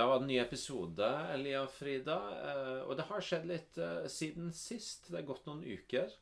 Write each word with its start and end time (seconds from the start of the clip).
Da 0.00 0.06
var 0.08 0.16
det 0.16 0.24
en 0.24 0.30
ny 0.32 0.36
episode, 0.40 1.06
Elia 1.34 1.58
og 1.66 1.72
Frida. 1.76 2.14
eh, 2.48 2.82
Og 2.88 2.96
det 2.96 3.04
har 3.10 3.20
skjedd 3.20 3.42
litt 3.50 3.76
eh, 3.76 4.06
siden 4.08 4.46
sist. 4.56 5.10
Det 5.12 5.18
er 5.20 5.26
gått 5.28 5.44
noen 5.44 5.60
uker. 5.60 6.14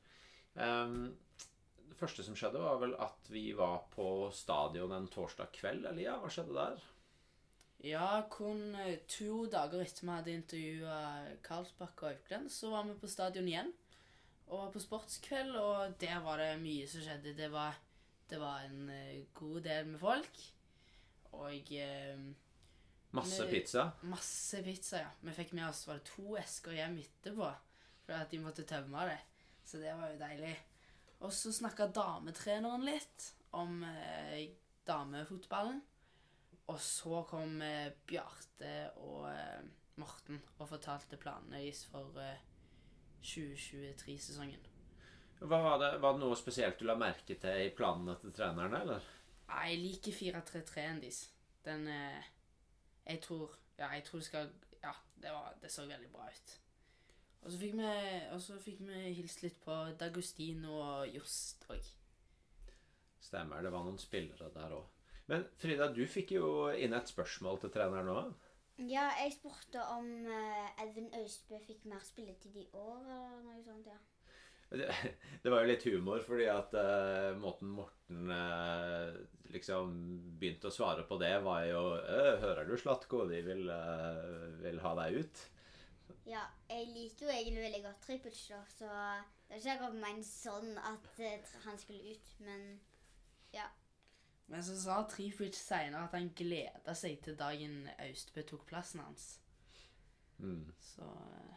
Det 0.58 1.98
første 2.00 2.24
som 2.27 2.34
skjedde, 2.34 2.59
var 2.59 2.80
vel 2.82 2.96
at 2.98 3.28
vi 3.30 3.52
var 3.55 3.84
på 3.92 4.33
stadion 4.34 4.91
en 4.96 5.06
torsdag 5.12 5.52
kveld. 5.55 5.86
Elia, 5.92 6.16
hva 6.19 6.30
skjedde 6.33 6.56
der? 6.56 6.83
Ja, 7.86 8.09
kun 8.34 8.74
eh, 8.83 8.98
to 9.06 9.45
dager 9.46 9.84
etter 9.84 10.08
vi 10.08 10.10
hadde 10.16 10.34
intervjua 10.34 10.98
Karlsbakk 11.47 12.02
og 12.02 12.10
Aukland, 12.10 12.50
så 12.50 12.72
var 12.74 12.83
vi 12.91 12.98
på 12.98 13.12
stadion 13.14 13.47
igjen. 13.47 13.70
Og 14.48 14.72
på 14.74 14.83
sportskveld, 14.83 15.55
og 15.55 15.95
der 16.02 16.19
var 16.27 16.42
det 16.42 16.50
mye 16.64 16.91
som 16.91 17.06
skjedde. 17.06 17.36
Det 17.38 17.52
var, 17.55 17.78
det 18.27 18.42
var 18.42 18.66
en 18.66 18.91
god 19.38 19.62
del 19.70 19.86
med 19.95 20.02
folk. 20.02 20.45
Og 21.38 21.74
eh, 21.78 22.27
Masse 23.17 23.41
Men- 23.41 23.51
pizza. 23.51 23.93
masse 24.03 24.62
pizza, 24.62 24.98
ja. 25.01 25.11
Vi 25.25 25.33
fikk 25.33 25.53
med 25.57 25.69
oss 25.69 25.87
var 25.89 25.95
det 26.01 26.05
to 26.11 26.37
esker 26.37 26.73
hjem 26.77 26.98
etterpå. 27.01 27.48
For 28.05 28.12
at 28.12 28.31
de 28.31 28.39
måtte 28.41 28.65
tømme 28.69 29.07
det. 29.09 29.19
Så 29.65 29.79
det 29.81 29.95
var 29.97 30.11
jo 30.12 30.19
deilig. 30.21 30.57
Og 31.21 31.33
så 31.33 31.53
snakka 31.53 31.89
dametreneren 31.93 32.84
litt 32.84 33.33
om 33.53 33.83
eh, 33.84 34.51
damefotballen. 34.87 35.81
Og 36.69 36.78
så 36.81 37.23
kom 37.28 37.61
eh, 37.65 37.91
Bjarte 38.06 38.91
og 39.00 39.27
eh, 39.33 39.65
Morten 39.98 40.41
og 40.59 40.69
fortalte 40.69 41.17
planene 41.20 41.59
deres 41.62 41.84
for 41.91 42.12
eh, 42.20 42.37
2023-sesongen. 43.25 44.61
Hva 45.41 45.59
var, 45.62 45.77
det, 45.78 45.91
var 46.03 46.17
det 46.17 46.22
noe 46.25 46.37
spesielt 46.39 46.78
du 46.81 46.84
la 46.89 46.97
merke 46.98 47.37
til 47.39 47.65
i 47.67 47.70
planene 47.77 48.17
til 48.22 48.33
trenerne, 48.34 48.81
eller? 48.83 49.05
Nei, 49.48 49.69
Jeg 49.70 49.78
liker 49.84 50.17
4-3-3-en 50.19 51.00
deres. 51.03 51.20
Den 51.65 51.87
eh, 51.93 52.25
Jeg 53.09 53.23
tror 53.25 53.59
Ja, 53.78 53.92
jeg 53.95 54.05
tror 54.05 54.19
det 54.19 54.27
skal 54.27 54.51
Ja, 54.83 54.92
det, 55.23 55.31
var, 55.33 55.55
det 55.62 55.70
så 55.73 55.87
veldig 55.87 56.11
bra 56.12 56.27
ut. 56.31 56.56
Og 57.42 57.53
så 57.53 57.59
fikk 57.59 57.75
vi, 57.78 57.92
og 58.34 58.41
så 58.42 58.59
fikk 58.61 58.81
vi 58.87 59.12
hilst 59.15 59.42
litt 59.42 59.59
på 59.62 59.75
Dagustin 59.98 60.65
og 60.67 61.09
Jost 61.15 61.65
òg. 61.70 61.91
Stemmer, 63.23 63.62
det 63.62 63.73
var 63.73 63.87
noen 63.87 63.98
spillere 64.00 64.50
der 64.55 64.75
òg. 64.75 64.87
Men 65.28 65.45
Frida, 65.61 65.91
du 65.92 66.05
fikk 66.09 66.33
jo 66.39 66.69
inn 66.73 66.97
et 66.97 67.11
spørsmål 67.11 67.61
til 67.62 67.73
treneren 67.75 68.11
òg. 68.12 68.31
Ja, 68.78 69.09
jeg 69.19 69.34
spurte 69.34 69.83
om 69.97 70.06
eh, 70.31 70.83
Edvin 70.84 71.11
Austbø 71.19 71.59
fikk 71.67 71.83
mer 71.91 72.05
spilletid 72.06 72.55
i 72.62 72.69
år, 72.78 73.00
eller 73.03 73.41
noe 73.43 73.62
sånt. 73.67 73.91
ja. 73.91 73.98
Det, 75.42 75.48
var 75.48 75.62
jo 75.62 75.69
litt 75.70 75.84
humor, 75.88 76.20
fordi 76.27 76.48
at 76.52 76.74
uh, 76.77 77.33
måten 77.41 77.70
Morten 77.72 78.33
uh, 78.33 79.14
liksom 79.52 79.94
begynte 80.41 80.69
å 80.69 80.75
svare 80.75 81.06
på 81.08 81.16
det, 81.20 81.38
var 81.44 81.62
jo 81.70 81.84
«Øh, 81.97 82.34
'Hører 82.42 82.69
du, 82.69 82.75
Slatko? 82.77 83.25
De 83.30 83.41
vil, 83.47 83.64
uh, 83.72 84.60
vil 84.60 84.83
ha 84.84 84.92
deg 85.00 85.22
ut.' 85.22 85.47
Ja, 86.28 86.44
jeg 86.69 86.88
liker 86.92 87.27
jo 87.27 87.33
egentlig 87.33 87.62
veldig 87.62 87.83
godt 87.86 88.02
Tripic, 88.05 88.38
så 88.44 88.58
det 88.78 88.88
var 88.88 89.56
ikke 89.56 89.75
akkurat 89.75 90.00
ment 90.02 90.27
sånn 90.28 90.75
at 90.77 91.20
eh, 91.25 91.53
han 91.64 91.78
skulle 91.80 92.12
ut, 92.12 92.32
men 92.44 92.66
ja. 93.55 93.64
Men 94.48 94.64
så 94.64 94.77
sa 94.77 94.98
Tripic 95.08 95.56
seinere 95.56 96.05
at 96.05 96.16
han 96.16 96.28
gleda 96.36 96.94
seg 96.97 97.22
til 97.25 97.36
dagen 97.36 97.86
Austbø 98.05 98.44
tok 98.48 98.66
plassen 98.69 99.00
hans. 99.04 99.31
Mm. 100.37 100.69
Så 100.84 101.09
eh. 101.09 101.56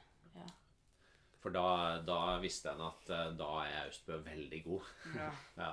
For 1.42 1.54
da, 1.54 2.02
da 2.06 2.38
visste 2.42 2.70
en 2.70 2.84
at 2.86 3.10
eh, 3.10 3.32
da 3.40 3.50
er 3.66 3.80
Austbø 3.88 4.20
veldig 4.26 4.64
god. 4.68 4.92
ja. 5.18 5.32
Ja. 5.64 5.72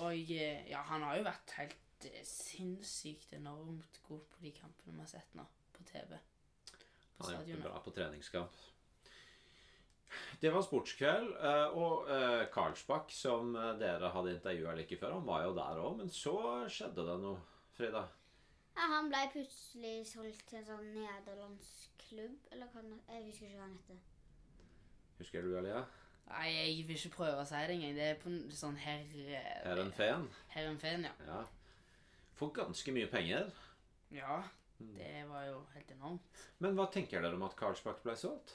Og 0.00 0.12
eh, 0.30 0.66
ja, 0.70 0.82
han 0.86 1.02
har 1.02 1.16
jo 1.18 1.24
vært 1.26 1.54
helt 1.58 2.04
eh, 2.06 2.20
sinnssykt 2.26 3.32
enormt 3.34 3.96
god 4.06 4.20
på 4.34 4.44
de 4.44 4.52
kampene 4.54 4.94
vi 4.94 5.00
har 5.02 5.08
sett 5.10 5.32
nå 5.34 5.42
på 5.74 5.86
TV. 5.88 6.12
På 7.16 7.24
Han 7.24 7.34
har 7.34 7.40
gjort 7.40 7.50
det 7.56 7.64
bra 7.64 7.80
på 7.84 7.94
treningskamp. 7.96 8.60
Det 10.42 10.50
var 10.54 10.62
sportskveld, 10.66 11.32
eh, 11.48 11.74
og 11.78 12.08
Karlsbakk, 12.54 13.12
som 13.14 13.52
dere 13.78 14.12
hadde 14.14 14.36
intervjua 14.36 14.76
like 14.78 14.98
før, 14.98 15.16
han 15.18 15.26
var 15.26 15.44
jo 15.48 15.52
der 15.58 15.82
òg, 15.82 15.98
men 16.00 16.10
så 16.14 16.36
skjedde 16.70 17.04
det 17.06 17.18
noe, 17.24 17.42
Frida. 17.76 18.04
ja. 18.76 18.86
Han 18.94 19.10
ble 19.12 19.20
plutselig 19.34 19.96
solgt 20.08 20.46
til 20.48 20.60
en 20.62 20.68
sånn 20.70 20.88
nederlandsk 20.94 22.06
klubb, 22.08 22.38
eller 22.50 22.70
hva 22.72 22.82
Jeg 22.86 23.26
husker 23.28 23.46
ikke 23.50 23.58
hva 23.58 23.66
han 23.66 23.76
heter. 23.78 24.00
Husker 25.20 25.44
du, 25.44 25.52
Alia? 25.58 25.82
Nei, 26.30 26.46
jeg 26.54 26.84
vil 26.88 26.96
ikke 26.96 27.16
prøve 27.16 27.42
å 27.42 27.46
si 27.48 27.58
det 27.66 27.74
engang. 27.74 27.96
Det 27.98 28.06
er 28.06 28.18
på 28.22 28.30
en 28.30 28.38
sånn 28.54 28.76
herr... 28.78 29.02
Herrenfeen? 29.66 30.28
Herrenfen, 30.54 31.06
ja. 31.08 31.12
Ja. 31.26 31.40
For 32.38 32.52
ganske 32.56 32.94
mye 32.94 33.08
penger. 33.10 33.50
Ja, 34.14 34.38
det 34.80 35.24
var 35.28 35.44
jo 35.48 35.58
helt 35.74 35.90
enormt. 35.92 36.44
Men 36.62 36.78
hva 36.78 36.86
tenker 36.94 37.20
dere 37.20 37.36
om 37.36 37.44
at 37.46 37.56
Karlsbakk 37.58 38.00
ble 38.06 38.14
solgt? 38.16 38.54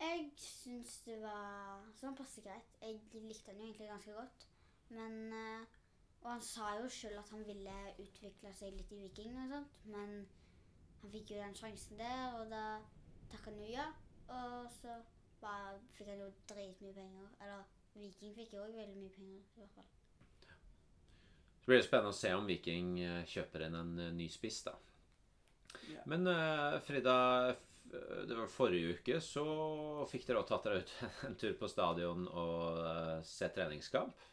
Jeg 0.00 0.24
syns 0.40 0.96
det 1.06 1.20
var 1.22 1.84
sånn 2.00 2.16
passe 2.18 2.42
greit. 2.44 2.74
Jeg 2.82 2.98
likte 3.22 3.52
han 3.52 3.60
jo 3.60 3.68
egentlig 3.68 3.88
ganske 3.92 4.16
godt. 4.16 4.46
Men 4.92 5.14
eh, 5.32 5.76
Og 6.24 6.32
han 6.32 6.42
sa 6.42 6.72
jo 6.80 6.88
sjøl 6.90 7.16
at 7.20 7.30
han 7.30 7.44
ville 7.46 7.76
utvikle 8.02 8.50
seg 8.56 8.74
litt 8.74 8.90
i 8.92 8.98
Viking 9.04 9.36
og 9.44 9.52
sånt. 9.52 9.78
Men 9.92 10.16
han 11.02 11.12
fikk 11.12 11.30
jo 11.36 11.38
den 11.44 11.54
sjansen 11.54 12.00
der, 12.00 12.34
og 12.40 12.50
da 12.50 12.64
takka 13.30 13.52
han 13.52 13.62
jo 13.62 13.70
ja. 13.70 13.86
Og 14.32 14.66
så 14.80 14.96
bare 15.40 15.76
fikk 15.96 16.10
han 16.12 16.22
jo 16.24 16.30
dritmye 16.50 16.94
penger. 16.96 17.28
Eller 17.44 17.62
Viking 17.96 18.34
fikk 18.36 18.56
jo 18.56 18.64
òg 18.64 18.74
veldig 18.76 18.98
mye 18.98 19.14
penger, 19.14 19.44
i 19.56 19.62
hvert 19.62 19.76
fall. 19.76 19.92
Så 21.60 21.70
blir 21.70 21.80
det 21.80 21.86
spennende 21.88 22.14
å 22.14 22.16
se 22.16 22.32
om 22.36 22.46
Viking 22.46 22.90
eh, 23.02 23.22
kjøper 23.26 23.66
inn 23.66 23.78
en 23.78 23.96
eh, 23.98 24.12
ny 24.14 24.28
spiss, 24.30 24.60
da. 24.68 24.76
Ja. 25.90 26.02
Men 26.08 26.26
uh, 26.26 26.78
Frida, 26.82 27.16
det 27.86 28.34
var 28.34 28.48
forrige 28.50 28.96
uke 28.96 29.18
så 29.22 29.44
fikk 30.10 30.24
dere 30.26 30.40
også 30.40 30.54
tatt 30.54 30.64
dere 30.66 30.80
ut 30.82 30.94
en 31.28 31.36
tur 31.38 31.52
på 31.58 31.68
stadion 31.70 32.24
og 32.26 32.80
uh, 32.80 33.18
se 33.26 33.50
treningskamp. 33.54 34.24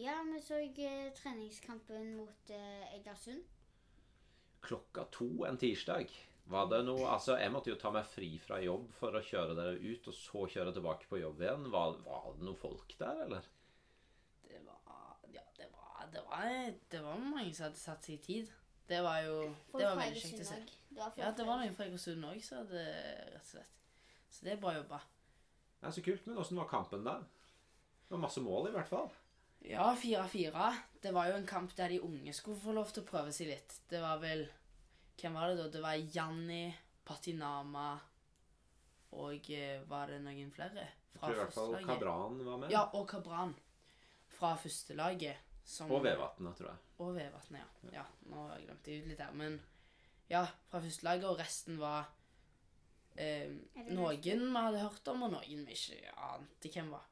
Ja, 0.00 0.20
vi 0.26 0.40
så 0.44 0.60
treningskampen 1.16 2.14
mot 2.18 2.52
Egersund. 2.96 3.42
Klokka 4.64 5.06
to 5.12 5.30
en 5.48 5.58
tirsdag. 5.60 6.12
Var 6.50 6.66
det 6.72 6.80
noe 6.86 7.06
Altså, 7.12 7.36
jeg 7.38 7.52
måtte 7.54 7.70
jo 7.70 7.78
ta 7.78 7.92
meg 7.94 8.06
fri 8.10 8.30
fra 8.42 8.58
jobb 8.62 8.88
for 8.98 9.14
å 9.14 9.22
kjøre 9.22 9.54
dere 9.58 9.76
ut, 9.78 10.08
og 10.10 10.16
så 10.16 10.46
kjøre 10.50 10.74
tilbake 10.74 11.06
på 11.10 11.20
jobb 11.20 11.42
igjen. 11.44 11.68
Var, 11.70 11.98
var 12.06 12.30
det 12.36 12.46
noen 12.46 12.58
folk 12.58 12.94
der, 12.98 13.24
eller? 13.26 13.46
Det 14.48 14.62
var 14.66 14.80
Ja, 15.30 15.44
det 15.56 15.68
var 15.74 16.08
Det 16.10 16.24
var, 16.26 16.74
det 16.90 17.04
var 17.04 17.22
mange 17.22 17.54
som 17.54 17.68
hadde 17.68 17.78
satt 17.82 18.08
seg 18.08 18.18
i 18.18 18.24
tid. 18.24 18.50
Det 18.90 18.98
var 19.06 19.22
jo 19.22 19.36
Det 19.76 19.84
var 19.86 20.00
veldig 20.00 20.22
kjekt 20.24 20.42
å 20.42 20.48
se. 20.50 20.60
Ja, 20.98 21.30
det 21.30 21.46
var 21.46 21.60
noen 21.60 21.76
fra 21.76 21.86
Egersund 21.86 22.26
òg, 22.26 22.40
så 22.42 22.64
det 22.66 22.86
rett 23.30 23.44
og 23.44 23.50
slett. 23.52 23.76
Så 24.30 24.46
det 24.46 24.56
er 24.56 24.62
bra 24.62 24.74
jobba. 24.74 24.98
Det 25.80 25.86
er 25.88 25.94
så 25.94 26.02
kult. 26.04 26.26
Men 26.26 26.40
åssen 26.42 26.58
var 26.58 26.68
kampen 26.70 27.06
der? 27.06 27.22
Det 28.02 28.16
var 28.16 28.24
masse 28.26 28.42
mål, 28.42 28.68
i 28.68 28.74
hvert 28.74 28.90
fall. 28.90 29.12
Ja, 29.70 29.92
4-4. 29.94 30.66
Det 31.04 31.12
var 31.14 31.30
jo 31.30 31.36
en 31.38 31.46
kamp 31.46 31.76
der 31.78 31.92
de 31.94 32.00
unge 32.02 32.34
skulle 32.34 32.58
få 32.58 32.74
lov 32.74 32.90
til 32.90 33.04
å 33.04 33.08
prøve 33.10 33.32
seg 33.36 33.52
litt. 33.52 33.76
Det 33.90 34.00
var 34.02 34.18
vel 34.22 34.48
Hvem 35.20 35.34
var 35.36 35.48
det 35.50 35.56
da? 35.60 35.68
Det 35.68 35.82
var 35.84 35.94
Janni, 36.14 36.62
Patinama 37.04 37.88
og 39.18 39.50
eh, 39.50 39.80
Var 39.90 40.12
det 40.14 40.20
noen 40.24 40.52
flere? 40.54 40.86
Fra 41.18 41.28
Jeg 41.32 41.34
tror 41.34 41.34
i 41.34 41.40
hvert 41.42 41.56
fall? 41.56 41.74
Kabran 41.88 42.38
var 42.46 42.60
med. 42.62 42.70
Ja, 42.72 42.84
og 42.94 43.08
Kabran. 43.10 43.54
Fra 44.38 44.54
førstelaget. 44.56 45.36
som- 45.64 45.90
Og 45.92 46.02
Vevatnet, 46.02 46.56
tror 46.56 46.66
jeg. 46.70 46.78
Og 46.98 47.14
Vevatnet, 47.14 47.60
ja. 47.60 47.92
ja. 48.00 48.04
Nå 48.26 48.46
har 48.48 48.56
jeg 48.56 48.66
glemt 48.66 48.82
det 48.84 48.96
ut 49.02 49.08
litt 49.10 49.20
her. 49.20 49.32
Men 49.32 49.60
ja, 50.30 50.44
fra 50.70 50.80
førstelaget, 50.80 51.24
og 51.28 51.38
resten 51.38 51.78
var 51.78 52.08
eh, 53.16 53.50
noen 53.90 54.20
vi 54.22 54.56
hadde 54.56 54.80
hørt 54.82 55.08
om, 55.12 55.22
og 55.26 55.30
noen 55.36 55.66
vi 55.66 55.76
ikke 55.76 56.14
ante 56.16 56.72
hvem 56.72 56.90
var. 56.94 57.04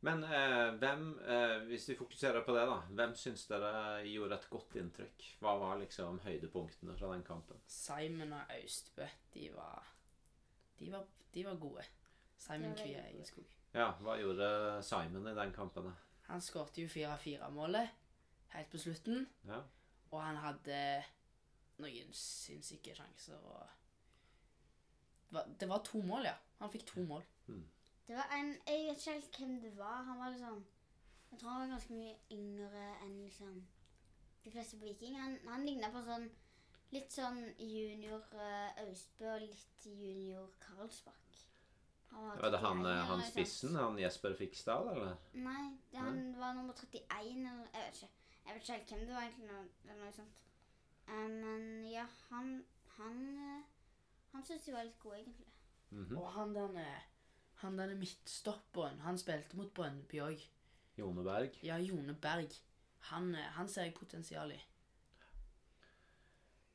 Men 0.00 0.22
eh, 0.24 0.74
hvem, 0.78 1.18
eh, 1.26 1.58
hvis 1.66 1.88
vi 1.90 1.96
fokuserer 1.98 2.44
på 2.46 2.54
det, 2.54 2.66
da 2.70 2.76
Hvem 2.94 3.14
syns 3.18 3.46
dere 3.50 4.04
gjorde 4.06 4.36
et 4.38 4.44
godt 4.50 4.76
inntrykk? 4.78 5.24
Hva 5.42 5.56
var 5.58 5.78
liksom 5.80 6.20
høydepunktene 6.22 6.94
fra 6.98 7.12
den 7.12 7.24
kampen? 7.26 7.58
Simon 7.66 8.32
og 8.36 8.52
Austbø, 8.60 9.08
de 9.34 9.48
var 9.56 9.88
De 10.78 10.92
var, 10.92 11.06
de 11.34 11.44
var 11.44 11.56
gode. 11.58 11.82
Simon 12.38 12.76
Kvia. 12.78 13.02
Egenskog. 13.10 13.48
Ja, 13.74 13.88
hva 14.00 14.14
gjorde 14.20 14.82
Simon 14.86 15.26
i 15.26 15.34
den 15.34 15.52
kampen? 15.52 15.88
da? 15.90 15.92
Han 16.28 16.40
skåret 16.40 16.78
jo 16.78 16.86
4-4-målet 16.86 17.88
helt 18.54 18.70
på 18.70 18.78
slutten, 18.78 19.26
Ja. 19.48 19.58
og 20.12 20.22
han 20.22 20.36
hadde 20.36 20.78
noen 21.78 22.12
sinnssyke 22.12 22.94
sjanser. 22.94 23.36
og 23.42 23.66
det 25.30 25.34
var, 25.34 25.44
det 25.60 25.68
var 25.68 25.82
to 25.84 26.00
mål, 26.02 26.24
ja. 26.30 26.34
Han 26.60 26.70
fikk 26.70 26.86
to 26.86 27.02
mål. 27.04 27.22
Det 28.08 28.16
var 28.16 28.28
en 28.38 28.54
Jeg 28.66 28.84
vet 28.88 28.98
ikke 28.98 29.12
helt 29.12 29.38
hvem 29.38 29.60
det 29.60 29.76
var. 29.76 30.02
Han 30.02 30.18
var 30.18 30.30
liksom 30.30 30.66
Jeg 31.30 31.38
tror 31.38 31.50
han 31.50 31.60
var 31.60 31.74
ganske 31.74 31.94
mye 31.94 32.14
yngre 32.30 32.84
enn 33.04 33.18
liksom 33.22 33.66
de 34.44 34.50
fleste 34.50 34.78
på 34.78 34.84
Viking. 34.84 35.18
Han, 35.20 35.38
han 35.48 35.66
ligna 35.66 35.90
på 35.92 36.00
sånn 36.06 36.30
litt 36.94 37.12
sånn 37.12 37.42
junior 37.60 38.22
uh, 38.32 38.80
Austbø 38.86 39.26
og 39.34 39.42
litt 39.44 39.88
junior 39.90 40.46
Karlsbakk. 40.62 41.42
Han 42.14 42.24
var 42.24 42.40
Var 42.40 42.54
det 42.54 42.60
han, 42.62 42.78
31 42.80 42.92
eh, 42.92 43.02
han 43.10 43.24
spissen? 43.26 43.76
Han 43.76 43.98
Jesper 44.00 44.36
Fiksdal, 44.38 44.88
eller? 44.94 45.18
Nei, 45.34 45.64
det, 45.90 45.98
han 46.00 46.22
var 46.38 46.56
nummer 46.56 46.72
31 46.72 47.44
eller 47.50 47.68
Jeg 47.74 47.84
vet 47.84 48.00
ikke. 48.00 48.08
Jeg 48.46 48.54
vet 48.54 48.62
ikke 48.62 48.72
helt 48.72 48.94
hvem 48.94 49.04
det 49.04 49.14
var 49.18 49.26
egentlig. 49.26 49.58
Eller 49.84 50.00
noe 50.00 50.14
sånt. 50.16 50.42
Eh, 51.04 51.28
men 51.36 51.68
ja, 51.92 52.06
han 52.30 52.64
Han, 52.98 53.20
han 54.32 54.44
syntes 54.44 54.64
de 54.64 54.72
var 54.74 54.88
litt 54.88 54.98
gode, 54.98 55.20
egentlig. 55.20 55.52
Mhm. 55.90 56.16
Og 56.18 56.32
han 56.32 56.54
derne 56.56 56.86
Han 57.62 57.78
denne 57.80 57.98
midtstopperen, 57.98 59.00
han 59.02 59.18
spilte 59.18 59.58
mot 59.58 59.72
Brøndby 59.74 60.22
òg. 60.22 60.42
Jone 60.98 61.24
Berg. 61.26 61.58
Ja, 61.66 61.78
Jone 61.82 62.14
Berg. 62.14 62.54
Han, 63.10 63.34
eh, 63.34 63.52
han 63.56 63.68
ser 63.70 63.88
jeg 63.88 63.96
potensial 63.98 64.52
i. 64.54 64.58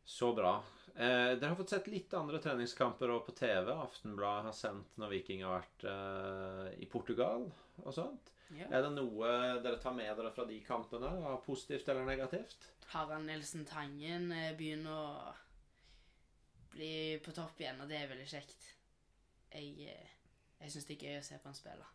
Så 0.04 0.34
bra. 0.36 0.58
Eh, 0.96 1.34
dere 1.40 1.50
har 1.50 1.56
fått 1.56 1.74
sett 1.74 1.88
litt 1.88 2.14
andre 2.14 2.40
treningskamper 2.44 3.12
og 3.16 3.26
på 3.26 3.36
TV. 3.38 3.72
Aftenbladet 3.72 4.50
har 4.50 4.58
sendt 4.58 5.00
når 5.00 5.16
Viking 5.16 5.44
har 5.46 5.62
vært 5.62 5.86
eh, 5.90 6.68
i 6.84 6.90
Portugal 6.92 7.48
og 7.82 7.96
sånt. 7.96 8.34
Ja. 8.54 8.68
Er 8.70 8.84
det 8.86 8.92
noe 8.94 9.30
dere 9.64 9.80
tar 9.82 9.96
med 9.98 10.12
dere 10.20 10.32
fra 10.36 10.46
de 10.46 10.60
kampene? 10.66 11.10
Positivt 11.46 11.88
eller 11.90 12.06
negativt? 12.06 12.68
Harald 12.94 13.26
Nilsen 13.26 13.66
Tangen 13.66 14.30
eh, 14.36 14.52
begynner 14.58 14.94
å 14.94 15.34
bli 16.74 17.18
på 17.24 17.34
topp 17.34 17.62
igjen, 17.62 17.82
og 17.82 17.90
det 17.90 18.02
er 18.02 18.12
veldig 18.12 18.28
kjekt. 18.30 18.68
Jeg, 19.54 19.90
eh, 19.90 20.14
jeg 20.64 20.72
syns 20.74 20.88
det 20.88 20.96
er 20.96 21.06
gøy 21.10 21.20
å 21.20 21.26
se 21.28 21.38
på 21.44 21.50
han 21.52 21.58
spille. 21.60 21.88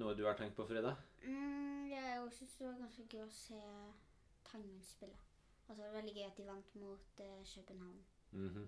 Noe 0.00 0.14
du 0.16 0.22
har 0.24 0.36
tenkt 0.38 0.56
på, 0.56 0.64
Frida? 0.68 0.94
Mm, 1.24 1.88
jeg 1.90 2.30
syns 2.36 2.54
det 2.58 2.66
var 2.68 2.78
ganske 2.80 3.04
gøy 3.12 3.24
å 3.26 3.32
se 3.32 3.60
Tangen 4.48 4.80
spille. 4.84 5.18
Og 5.68 5.74
så 5.74 5.80
var 5.80 5.88
det 5.88 5.96
veldig 5.98 6.14
gøy 6.18 6.24
at 6.26 6.38
de 6.38 6.46
vant 6.48 6.72
mot 6.80 7.20
uh, 7.24 7.52
København. 7.68 8.00
Mhm. 8.36 8.64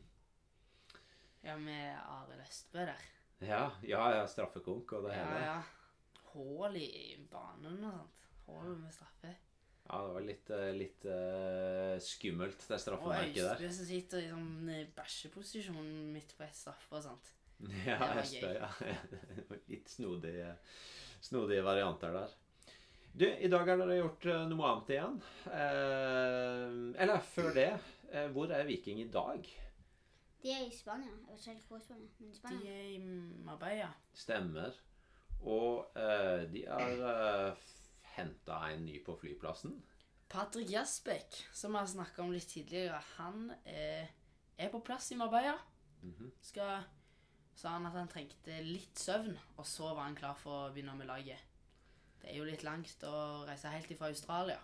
Ja, 1.44 1.56
med 1.60 1.98
Arild 2.08 2.40
Østbø 2.40 2.86
der. 2.88 3.02
Ja, 3.44 3.64
ja, 3.84 4.04
ja, 4.16 4.26
straffekonk 4.30 4.92
og 4.96 5.04
det 5.04 5.16
Ja, 5.16 5.24
hele. 5.26 5.40
ja. 5.44 5.56
Hull 6.32 6.76
i 6.80 7.16
banen 7.30 7.84
og 7.84 7.98
sånt. 7.98 8.22
Hull 8.46 8.78
med 8.80 8.92
straffe. 8.96 9.34
Ja, 9.84 9.98
det 10.00 10.14
var 10.14 10.24
litt, 10.24 10.50
eh, 10.56 10.70
litt 10.72 11.04
uh, 11.04 11.98
skummelt, 12.00 12.64
det 12.64 12.78
Og 12.78 12.80
straffemerket 12.80 13.42
der. 13.42 13.58
Østbø 13.58 13.72
som 13.76 13.88
sitter 13.90 14.22
i 14.24 14.30
sånn 14.30 14.70
bæsjeposisjon 14.96 15.90
midt 16.14 16.32
på 16.38 16.46
et 16.46 16.56
straffe 16.56 16.96
og 16.96 17.04
sånt. 17.04 17.32
Ja, 17.86 17.98
var 18.00 18.18
Østøy, 18.20 18.54
ja. 18.58 18.68
Litt 19.72 19.88
snodige, 19.92 20.54
snodige 21.24 21.64
varianter 21.64 22.12
der. 22.12 22.32
Du, 23.14 23.24
i 23.28 23.48
dag 23.48 23.68
har 23.68 23.78
dere 23.78 24.00
gjort 24.00 24.24
eh, 24.26 24.40
noe 24.50 24.70
annet 24.70 24.88
igjen. 24.90 25.20
Eh, 25.46 26.72
eller 27.04 27.20
før 27.30 27.52
det, 27.54 27.68
eh, 28.10 28.26
hvor 28.34 28.50
er 28.50 28.66
Viking 28.66 28.98
i 29.04 29.10
dag? 29.12 29.46
De 30.42 30.50
er 30.52 30.64
i 30.66 30.74
Spania. 30.74 31.12
Jeg 31.14 31.30
vet 31.30 31.38
ikke 31.38 31.52
helt 31.52 31.68
hvor 31.70 31.84
Spania, 31.84 32.10
men 32.18 32.32
i 32.34 32.64
De 32.64 32.72
er 32.72 32.88
i 32.90 32.98
Marbella. 33.46 33.92
Stemmer. 34.18 34.74
Og 35.46 35.94
eh, 35.96 36.42
de 36.50 36.64
har 36.66 37.06
eh, 37.12 37.70
henta 38.16 38.58
en 38.74 38.84
ny 38.84 38.98
på 39.06 39.14
flyplassen. 39.20 39.78
Patrick 40.28 40.72
Jasbek, 40.72 41.38
som 41.54 41.72
vi 41.72 41.78
har 41.78 41.86
snakka 41.86 42.24
om 42.24 42.32
litt 42.34 42.48
tidligere, 42.50 42.98
han 43.14 43.52
er, 43.64 44.10
er 44.58 44.70
på 44.72 44.82
plass 44.82 45.12
i 45.14 45.18
Marbella. 45.20 45.54
Mhm. 46.02 46.32
Skal, 46.42 46.82
sa 47.54 47.76
han 47.76 47.86
at 47.88 47.96
han 47.96 48.10
trengte 48.10 48.60
litt 48.66 48.98
søvn, 48.98 49.34
og 49.56 49.66
så 49.66 49.92
var 49.94 50.08
han 50.08 50.18
klar 50.18 50.38
for 50.38 50.66
å 50.66 50.70
begynne 50.74 50.96
med 50.98 51.10
laget. 51.10 51.50
Det 52.20 52.32
er 52.32 52.38
jo 52.40 52.46
litt 52.48 52.64
langt 52.66 53.04
å 53.06 53.44
reise 53.46 53.72
helt 53.72 53.90
ifra 53.92 54.08
Australia 54.12 54.60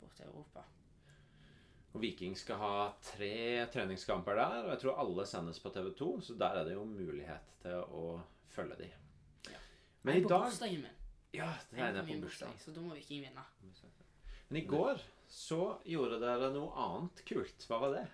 bort 0.00 0.14
til 0.18 0.28
Europa. 0.28 0.64
Og 1.92 2.00
Viking 2.00 2.34
skal 2.38 2.56
ha 2.56 2.76
tre 3.04 3.66
treningskamper 3.72 4.38
der, 4.38 4.62
og 4.64 4.70
jeg 4.72 4.80
tror 4.82 5.00
alle 5.02 5.26
sendes 5.28 5.60
på 5.60 5.72
TV 5.74 5.90
2, 5.98 6.10
så 6.24 6.36
der 6.40 6.60
er 6.60 6.68
det 6.68 6.76
jo 6.76 6.86
mulighet 6.88 7.52
til 7.62 7.82
å 7.84 8.06
følge 8.54 8.78
de. 8.80 8.88
Ja. 9.52 9.60
Men 10.06 10.20
i 10.20 10.24
på 10.24 10.32
dag 10.32 10.46
bursdagen 10.48 10.86
min. 10.86 10.98
Ja, 11.36 11.50
det 11.70 11.84
er 11.84 11.98
på 12.00 12.06
på 12.08 12.22
bursdag, 12.26 12.56
så 12.60 12.72
da 12.72 12.84
må 12.84 12.96
Viking 12.96 13.26
vinne. 13.26 13.44
Men 14.48 14.62
i 14.62 14.66
går 14.68 15.04
så 15.32 15.62
gjorde 15.88 16.20
dere 16.20 16.50
noe 16.52 16.72
annet 16.86 17.22
kult. 17.28 17.68
Hva 17.68 17.78
var 17.84 17.94
det? 17.98 18.06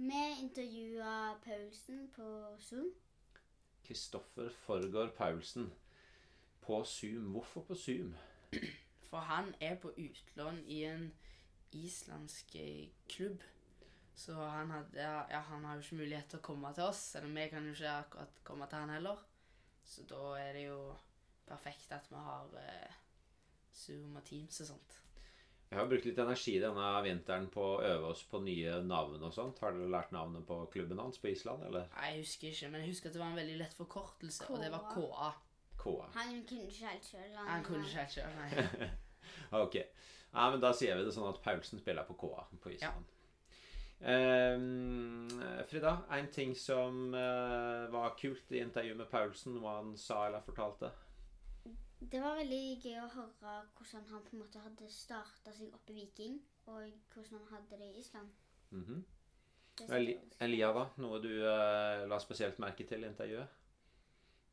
Vi 0.00 0.36
intervjua 0.40 1.34
Paulsen 1.44 2.10
på 2.16 2.56
Zoom. 2.60 2.92
Kristoffer 3.82 4.48
Forgård 4.48 5.10
Paulsen 5.16 5.72
på 6.60 6.84
Zoom. 6.84 7.32
Hvorfor 7.32 7.60
på 7.60 7.74
Zoom? 7.74 8.14
For 9.10 9.18
han 9.18 9.54
er 9.60 9.74
på 9.74 9.90
utlån 9.96 10.60
i 10.66 10.84
en 10.84 11.14
islandsk 11.72 12.54
eh, 12.54 12.88
klubb. 13.08 13.42
Så 14.14 14.34
han, 14.34 14.70
hadde, 14.70 15.02
ja, 15.02 15.40
han 15.40 15.64
har 15.64 15.74
jo 15.74 15.80
ikke 15.80 16.00
mulighet 16.04 16.30
til 16.30 16.38
å 16.38 16.46
komme 16.46 16.70
til 16.74 16.86
oss. 16.86 17.02
Eller 17.18 17.34
vi 17.34 17.48
kan 17.50 17.66
jo 17.66 17.74
ikke 17.74 17.96
akkurat 17.96 18.40
komme 18.44 18.70
til 18.70 18.78
han 18.78 18.94
heller. 18.94 19.26
Så 19.84 20.06
da 20.06 20.22
er 20.38 20.52
det 20.52 20.66
jo 20.68 20.80
perfekt 21.50 21.98
at 21.98 22.06
vi 22.10 22.22
har 22.30 22.54
eh, 22.62 23.02
Zoom 23.74 24.14
og 24.14 24.24
Teams 24.30 24.62
og 24.62 24.70
sånt. 24.76 25.00
Jeg 25.68 25.76
har 25.76 25.88
brukt 25.90 26.06
litt 26.08 26.20
energi 26.22 26.54
denne 26.62 26.84
vinteren 27.04 27.48
på 27.52 27.64
å 27.74 27.80
øve 27.84 28.12
oss 28.14 28.22
på 28.30 28.40
nye 28.40 28.78
navn 28.88 29.20
og 29.20 29.34
sånt. 29.36 29.58
Har 29.60 29.74
dere 29.76 29.90
lært 29.92 30.14
navnet 30.16 30.46
på 30.48 30.62
klubben 30.72 31.02
hans 31.02 31.20
på 31.20 31.28
Island, 31.28 31.66
eller? 31.68 31.90
Nei, 31.98 32.14
Jeg 32.14 32.22
husker 32.22 32.48
ikke, 32.48 32.70
men 32.72 32.80
jeg 32.80 32.94
husker 32.94 33.10
at 33.10 33.18
det 33.18 33.20
var 33.20 33.34
en 33.34 33.40
veldig 33.42 33.58
lett 33.60 33.76
forkortelse, 33.76 34.48
og 34.48 34.62
det 34.64 34.70
var 34.72 34.86
KA. 34.94 35.28
KA. 35.82 36.08
Han 36.16 36.40
kunne 36.48 36.70
ikke 36.70 36.88
helt 36.88 37.10
sjøl. 37.10 37.36
Han 37.36 37.66
kunne 37.66 37.84
ikke 37.84 38.00
helt 38.00 38.16
sjøl, 38.16 38.32
nei. 38.40 38.88
ok. 39.64 39.76
Ja, 40.32 40.48
men 40.48 40.64
da 40.64 40.72
sier 40.76 40.96
vi 40.96 41.04
det 41.04 41.12
sånn 41.16 41.28
at 41.28 41.42
Paulsen 41.44 41.84
spiller 41.84 42.08
på 42.08 42.16
KA 42.16 42.48
på 42.64 42.72
Island. 42.72 43.12
Ehm, 44.00 45.28
Frida, 45.68 45.98
en 46.14 46.30
ting 46.32 46.54
som 46.56 47.10
uh, 47.12 47.90
var 47.92 48.16
kult 48.20 48.52
i 48.54 48.62
intervjuet 48.62 49.00
med 49.00 49.10
Paulsen, 49.10 49.58
hva 49.60 49.80
han 49.80 49.96
sa 49.98 50.24
eller 50.28 50.44
fortalte? 50.46 50.92
Det 51.98 52.20
var 52.22 52.36
veldig 52.38 52.62
gøy 52.78 52.96
å 53.02 53.10
høre 53.10 53.54
hvordan 53.76 54.04
han 54.12 54.22
på 54.24 54.34
en 54.36 54.42
måte 54.44 54.60
hadde 54.62 54.90
starta 54.92 55.52
seg 55.52 55.72
opp 55.74 55.90
i 55.90 55.96
Viking, 55.96 56.38
og 56.70 56.92
hvordan 57.12 57.40
han 57.40 57.48
hadde 57.56 57.78
det 57.80 57.88
i 57.90 58.00
Island. 58.00 58.28
Mm 58.70 58.84
-hmm. 58.84 59.02
Eli 59.94 60.18
Elia, 60.40 60.72
da? 60.72 60.88
Noe 60.96 61.20
du 61.22 61.30
eh, 61.30 62.08
la 62.08 62.18
spesielt 62.18 62.58
merke 62.58 62.86
til 62.86 63.04
i 63.04 63.06
intervjuet? 63.06 63.46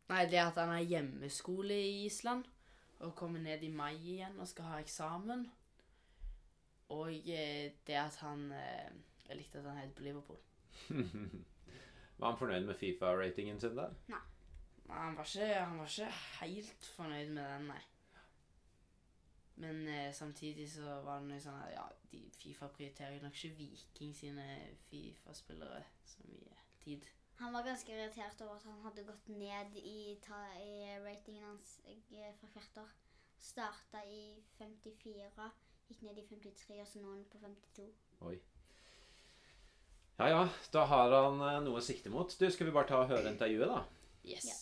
Nei, 0.10 0.26
det 0.26 0.38
at 0.38 0.56
han 0.56 0.70
har 0.70 0.80
hjemmeskole 0.80 1.74
i 1.74 2.06
Island, 2.06 2.46
og 3.00 3.16
kommer 3.16 3.40
ned 3.40 3.64
i 3.64 3.70
mai 3.70 3.96
igjen 3.96 4.40
og 4.40 4.48
skal 4.48 4.66
ha 4.66 4.80
eksamen. 4.80 5.50
Og 6.90 7.10
eh, 7.10 7.72
det 7.88 7.98
at 7.98 8.16
han 8.16 8.52
eh, 8.52 8.92
Jeg 9.30 9.38
likte 9.38 9.58
at 9.58 9.66
han 9.66 9.78
het 9.78 9.96
på 9.96 10.04
Liverpool. 10.04 10.38
Var 12.18 12.30
han 12.30 12.38
fornøyd 12.38 12.66
med 12.66 12.76
Fifa-ratingen 12.76 13.60
sin 13.60 13.78
der? 13.78 13.94
Nei, 14.08 14.22
han 14.90 15.18
var 15.18 15.26
ikke, 15.26 15.52
han 15.56 15.78
var 15.80 15.92
ikke 15.92 16.12
helt 16.40 16.90
fornøyd 16.96 17.34
med 17.34 17.44
den, 17.44 17.68
nei. 17.74 17.82
Men 19.56 19.88
eh, 19.88 20.14
samtidig 20.14 20.68
så 20.72 20.98
var 21.06 21.22
det 21.22 21.30
noe 21.30 21.42
sånn 21.42 21.60
at 21.64 21.72
ja, 21.72 21.86
de 22.12 22.26
Fifa 22.36 22.68
prioriterer 22.76 23.16
jo 23.16 23.24
nok 23.24 23.38
ikke 23.40 23.58
Viking 23.62 24.16
sine 24.16 24.48
Fifa-spillere 24.90 25.84
så 26.04 26.26
mye 26.28 26.58
tid. 26.84 27.08
Han 27.40 27.56
var 27.56 27.64
ganske 27.68 27.92
irritert 27.92 28.42
over 28.44 28.56
at 28.56 28.68
han 28.68 28.84
hadde 28.84 29.08
gått 29.08 29.30
ned 29.32 29.80
i, 29.80 30.16
ta, 30.24 30.42
i 30.60 30.92
ratingen 31.04 31.48
hans 31.48 31.78
eh, 31.88 32.32
fra 32.40 32.52
hvert 32.54 32.84
år. 32.84 32.92
Starta 33.46 34.04
i 34.08 34.42
54, 34.58 35.48
gikk 35.90 36.04
ned 36.04 36.20
i 36.20 36.28
53, 36.30 36.82
og 36.82 36.88
så 36.92 37.02
nå 37.02 37.10
er 37.10 37.16
han 37.16 37.26
på 37.32 37.42
52. 37.44 37.88
Oi. 38.28 38.38
Ja 40.16 40.30
ja, 40.32 40.44
da 40.72 40.86
har 40.88 41.12
han 41.16 41.42
eh, 41.44 41.62
noe 41.64 41.80
å 41.80 41.84
sikte 41.84 42.12
mot. 42.12 42.32
Du, 42.40 42.48
Skal 42.52 42.70
vi 42.70 42.76
bare 42.76 42.92
ta 42.92 43.02
og 43.04 43.12
høre 43.12 43.32
intervjuet, 43.32 43.72
da? 43.72 43.84
Yes. 44.28 44.46
Ja. 44.46 44.54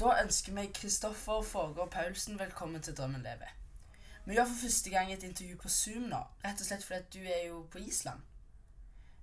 Da 0.00 0.22
ønsker 0.22 0.52
vi 0.54 0.66
Kristoffer 0.74 1.42
Forgård 1.42 1.90
Paulsen 1.90 2.38
velkommen 2.38 2.82
til 2.82 2.96
Drømmen 2.96 3.20
lever. 3.22 3.50
Vi 4.24 4.34
gjør 4.34 4.44
for 4.44 4.62
første 4.62 4.90
gang 4.90 5.12
et 5.12 5.24
intervju 5.24 5.56
på 5.60 5.68
Zoom 5.68 6.06
nå, 6.12 6.20
rett 6.44 6.60
og 6.60 6.68
slett 6.68 6.84
fordi 6.86 7.00
at 7.00 7.12
du 7.12 7.18
er 7.24 7.42
jo 7.48 7.62
på 7.72 7.82
Island. 7.82 8.20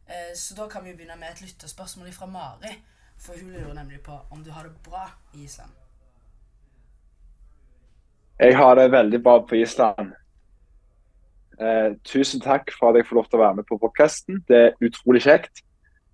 Eh, 0.09 0.33
så 0.37 0.57
da 0.57 0.67
kan 0.69 0.85
vi 0.85 0.93
begynne 0.93 1.17
med 1.17 1.31
et 1.31 1.41
lytterspørsmål 1.41 2.11
fra 2.13 2.25
Mari, 2.25 2.73
for 3.17 3.33
hun 3.41 3.53
lurer 3.53 3.73
nemlig 3.73 4.01
på 4.05 4.19
om 4.31 4.43
du 4.43 4.51
har 4.51 4.67
det 4.67 4.75
bra 4.85 5.07
i 5.33 5.43
Island. 5.43 5.71
Jeg 8.39 8.57
har 8.57 8.75
det 8.75 8.91
veldig 8.91 9.23
bra 9.23 9.39
på 9.49 9.55
Island. 9.55 10.13
Eh, 11.59 11.93
tusen 12.03 12.41
takk 12.41 12.73
for 12.79 12.89
at 12.89 12.99
jeg 12.99 13.07
får 13.09 13.15
lov 13.15 13.29
til 13.29 13.39
å 13.39 13.45
være 13.45 13.61
med 13.61 13.69
på 13.69 13.79
podkasten. 13.81 14.43
Det 14.47 14.61
er 14.65 14.89
utrolig 14.89 15.23
kjekt. 15.23 15.63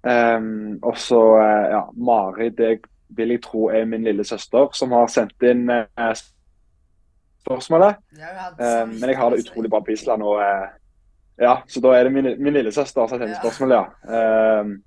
Um, 0.03 0.79
og 0.81 0.97
så, 0.97 1.21
eh, 1.37 1.67
ja, 1.75 1.81
Mari, 1.93 2.49
det 2.49 2.79
vil 3.09 3.29
jeg 3.35 3.41
tro 3.43 3.67
er 3.69 3.85
min 3.85 4.03
lille 4.03 4.23
søster 4.25 4.71
som 4.73 4.95
har 4.97 5.11
sendt 5.13 5.43
inn 5.45 5.69
uh, 5.69 6.13
spørsmålet. 7.43 7.99
Eh, 8.17 8.87
men 8.87 9.09
jeg 9.09 9.17
har 9.17 9.29
det 9.29 9.43
utrolig 9.43 9.69
bra 9.69 9.79
på 9.79 9.93
Island. 9.93 10.23
og 10.23 10.41
uh, 10.41 10.67
ja, 11.37 11.55
Så 11.67 11.81
da 11.81 11.93
er 11.93 12.03
det 12.03 12.13
min, 12.13 12.31
min 12.43 12.53
lillesøster 12.53 13.05
som 13.05 13.05
har 13.05 13.13
sendt 13.13 13.29
inn 13.29 13.43
spørsmålet, 13.43 13.77
ja. 13.77 14.59
Um, 14.61 14.83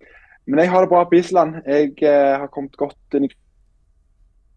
men 0.47 0.61
jeg 0.61 0.71
har 0.71 0.81
det 0.81 0.89
bra 0.89 1.05
på 1.05 1.15
Island. 1.15 1.63
Jeg 1.67 1.95
uh, 2.03 2.41
har 2.41 2.51
kommet 2.53 2.77
godt 2.77 3.15
inn 3.15 3.25
i 3.29 3.33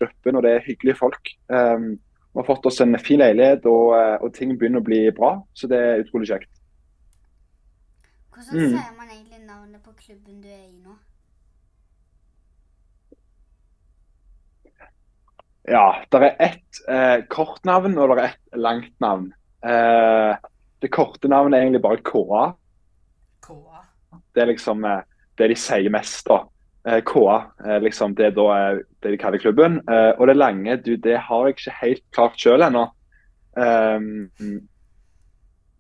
gruppen, 0.02 0.36
og 0.36 0.44
det 0.44 0.52
er 0.52 0.66
hyggelige 0.66 0.98
folk. 1.00 1.34
Um, 1.54 2.00
vi 2.34 2.42
har 2.42 2.50
fått 2.50 2.66
oss 2.66 2.82
en 2.82 2.98
fin 3.00 3.22
leilighet, 3.22 3.66
og, 3.66 3.96
og 4.22 4.34
ting 4.34 4.52
begynner 4.58 4.82
å 4.82 4.86
bli 4.86 5.08
bra. 5.16 5.38
Så 5.58 5.70
det 5.70 5.78
er 5.78 6.04
utrolig 6.04 6.30
kjekt. 6.30 6.52
Hvordan 8.38 8.60
Mm. 8.60 8.70
sier 8.70 8.94
man 8.98 9.10
det 9.78 9.84
på 9.86 9.94
klubben 9.94 10.42
du 10.42 10.50
er 10.50 10.66
i 10.66 10.80
nå? 10.82 10.96
Ja, 15.68 16.02
det 16.10 16.22
er 16.24 16.38
ett 16.48 16.80
eh, 16.88 17.18
kortnavn 17.30 17.98
og 18.00 18.16
det 18.16 18.24
er 18.24 18.30
ett 18.32 18.58
langt 18.58 18.94
navn. 19.04 19.34
Eh, 19.62 20.38
det 20.82 20.92
korte 20.94 21.28
navnet 21.30 21.58
er 21.58 21.66
egentlig 21.66 21.84
bare 21.84 22.02
KA. 22.08 22.44
KA? 23.44 23.84
Det 24.34 24.42
er 24.42 24.50
liksom 24.54 24.86
eh, 24.88 25.04
det 25.38 25.52
de 25.52 25.60
sier 25.60 25.92
mest, 25.94 26.24
da. 26.30 26.40
Eh, 26.88 27.02
KA 27.06 27.36
er 27.66 27.76
eh, 27.76 27.84
liksom 27.84 28.16
det, 28.16 28.32
da, 28.40 28.48
det 29.04 29.14
de 29.14 29.20
kaller 29.22 29.44
klubben. 29.44 29.82
Eh, 29.84 30.14
og 30.16 30.32
det 30.32 30.40
lange, 30.40 30.80
du, 30.82 30.96
det 30.96 31.20
har 31.28 31.46
jeg 31.46 31.58
ikke 31.58 31.78
helt 31.84 32.06
klart 32.16 32.40
sjøl 32.42 32.66
ennå. 32.70 32.88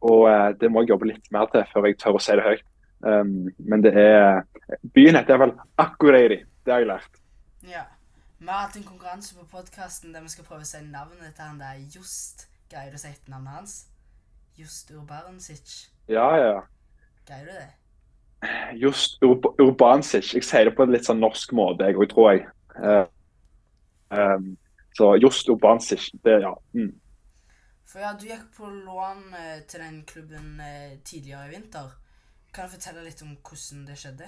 og 0.08 0.58
det 0.60 0.70
må 0.72 0.82
jeg 0.82 0.90
jobbe 0.90 1.08
litt 1.10 1.32
mer 1.32 1.48
til 1.54 1.64
før 1.72 1.86
jeg 1.88 1.98
tør 2.02 2.18
å 2.18 2.22
si 2.22 2.36
det 2.38 2.46
høyt. 2.46 2.68
Um, 3.08 3.48
men 3.58 3.84
det 3.86 3.94
er 3.96 4.42
Byen 4.94 5.16
heter 5.16 5.38
iallfall 5.38 5.54
Akureyri. 5.80 6.42
Det 6.66 6.74
har 6.74 6.84
jeg 6.84 6.90
lært. 6.90 7.20
Ja. 7.68 7.86
Vi 8.40 8.48
har 8.50 8.68
hatt 8.68 8.76
en 8.78 8.86
konkurranse 8.86 9.36
på 9.38 9.48
podkasten 9.52 10.14
der 10.14 10.22
vi 10.26 10.30
skal 10.30 10.46
prøve 10.46 10.66
å 10.66 10.68
si 10.68 10.82
navnet 10.86 11.34
til 11.34 11.46
han 11.46 11.62
der 11.62 11.80
Just. 11.96 12.48
Greier 12.70 12.92
du 12.92 13.00
å 13.00 13.02
si 13.02 13.10
etternavnet 13.14 13.56
hans? 13.56 13.76
Just 14.60 14.92
Urbansic. 14.92 15.74
Ja, 16.12 16.28
ja. 16.38 16.62
Greier 17.28 17.48
du 17.48 17.54
det? 17.56 17.68
Just 18.78 19.24
Ur 19.24 19.40
Urbansic. 19.62 20.34
Jeg 20.36 20.46
sier 20.46 20.68
det 20.68 20.76
på 20.78 20.86
en 20.86 20.94
litt 20.94 21.08
sånn 21.08 21.22
norsk 21.24 21.54
måte, 21.58 21.88
jeg 21.88 21.98
òg, 21.98 22.10
tror 22.12 22.32
jeg. 22.34 22.46
Uh, 22.78 23.06
um, 24.14 24.52
så 24.98 25.16
Just 25.22 25.50
Urbansic, 25.50 26.10
det 26.26 26.42
ja. 26.44 26.54
Mm. 26.78 26.92
For 27.88 28.04
ja, 28.04 28.12
du 28.20 28.28
gikk 28.28 28.50
på 28.58 28.68
lån 28.68 29.32
eh, 29.38 29.60
til 29.70 29.80
den 29.80 30.02
klubben 30.10 30.60
eh, 30.60 30.98
tidligere 31.08 31.48
i 31.48 31.54
vinter. 31.54 31.94
Kan 32.58 32.66
du 32.66 32.74
fortelle 32.74 33.04
litt 33.06 33.20
om 33.22 33.36
hvordan 33.46 33.84
det 33.86 33.96
skjedde? 34.02 34.28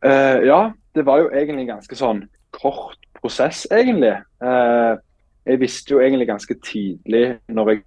Uh, 0.00 0.38
ja, 0.48 0.60
det 0.96 1.02
var 1.04 1.20
jo 1.20 1.26
egentlig 1.28 1.66
en 1.66 1.74
ganske 1.74 1.98
sånn 1.98 2.22
kort 2.56 2.96
prosess, 3.18 3.66
egentlig. 3.68 4.14
Uh, 4.40 4.96
jeg 5.44 5.60
visste 5.60 5.92
jo 5.92 6.00
egentlig 6.00 6.30
ganske 6.30 6.56
tidlig 6.64 7.20
når 7.52 7.74
jeg 7.74 7.82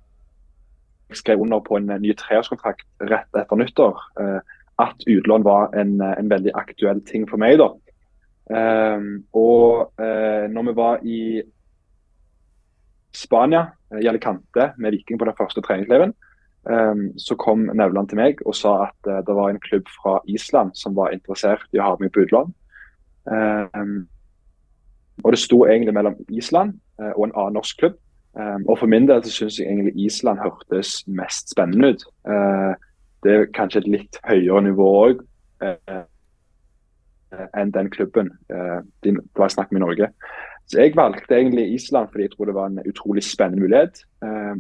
skrev 1.24 1.42
under 1.42 1.64
på 1.66 1.80
en 1.80 1.90
ny 2.04 2.14
treårskontrakt 2.22 2.86
rett 3.10 3.42
etter 3.42 3.58
nyttår, 3.58 3.98
eh, 4.22 4.54
at 4.84 5.06
utlån 5.10 5.46
var 5.48 5.74
en, 5.74 5.96
en, 6.04 6.30
veldig 6.30 6.54
aktuell 6.60 7.02
ting 7.08 7.26
for 7.26 7.42
meg. 7.42 7.58
da. 7.58 7.72
og 9.34 9.96
når 10.54 10.68
vi 10.68 10.76
var 10.76 11.00
i 11.02 11.22
Spania, 13.16 13.64
i 14.02 14.08
Alicante, 14.10 14.72
med 14.78 14.92
Viking 14.96 15.20
på 15.20 15.26
den 15.26 15.38
første 15.38 15.62
treningsleiren, 15.64 16.14
Um, 16.70 17.20
så 17.20 17.36
kom 17.36 17.60
Nevland 17.60 18.10
til 18.10 18.20
meg 18.20 18.42
og 18.44 18.56
sa 18.58 18.90
at 18.90 19.08
uh, 19.08 19.22
det 19.24 19.36
var 19.36 19.50
en 19.50 19.60
klubb 19.64 19.88
fra 19.88 20.18
Island 20.28 20.74
som 20.76 20.98
var 20.98 21.14
interessert 21.16 21.64
i 21.72 21.80
å 21.80 21.86
ha 21.86 21.94
meg 22.02 22.12
på 22.12 22.26
utlån. 22.26 22.52
Um, 23.24 24.02
og 25.24 25.32
det 25.32 25.40
sto 25.40 25.62
egentlig 25.64 25.96
mellom 25.96 26.18
Island 26.28 26.76
uh, 27.00 27.14
og 27.14 27.30
en 27.30 27.36
annen 27.38 27.56
norsk 27.56 27.80
klubb. 27.80 27.96
Um, 28.36 28.66
og 28.68 28.82
for 28.82 28.92
min 28.92 29.08
del 29.08 29.24
så 29.24 29.32
syns 29.32 29.62
jeg 29.62 29.70
egentlig 29.70 29.96
Island 30.10 30.44
hørtes 30.44 31.00
mest 31.08 31.56
spennende 31.56 31.94
ut. 31.96 32.04
Det 33.24 33.34
er 33.34 33.48
kanskje 33.56 33.86
et 33.86 33.92
litt 33.96 34.20
høyere 34.28 34.62
nivå 34.68 34.88
òg 35.08 35.24
enn 37.58 37.72
den 37.74 37.90
klubben 37.92 38.30
det 38.48 39.16
var 39.36 39.50
snakk 39.52 39.72
om 39.72 39.80
i 39.80 39.82
Norge. 39.82 40.12
Så 40.68 40.82
jeg 40.82 40.98
valgte 40.98 41.38
egentlig 41.38 41.70
Island 41.78 42.10
fordi 42.12 42.26
jeg 42.26 42.34
tror 42.34 42.50
det 42.50 42.56
var 42.58 42.72
en 42.72 42.84
utrolig 42.84 43.24
spennende 43.24 43.64
mulighet. 43.64 44.02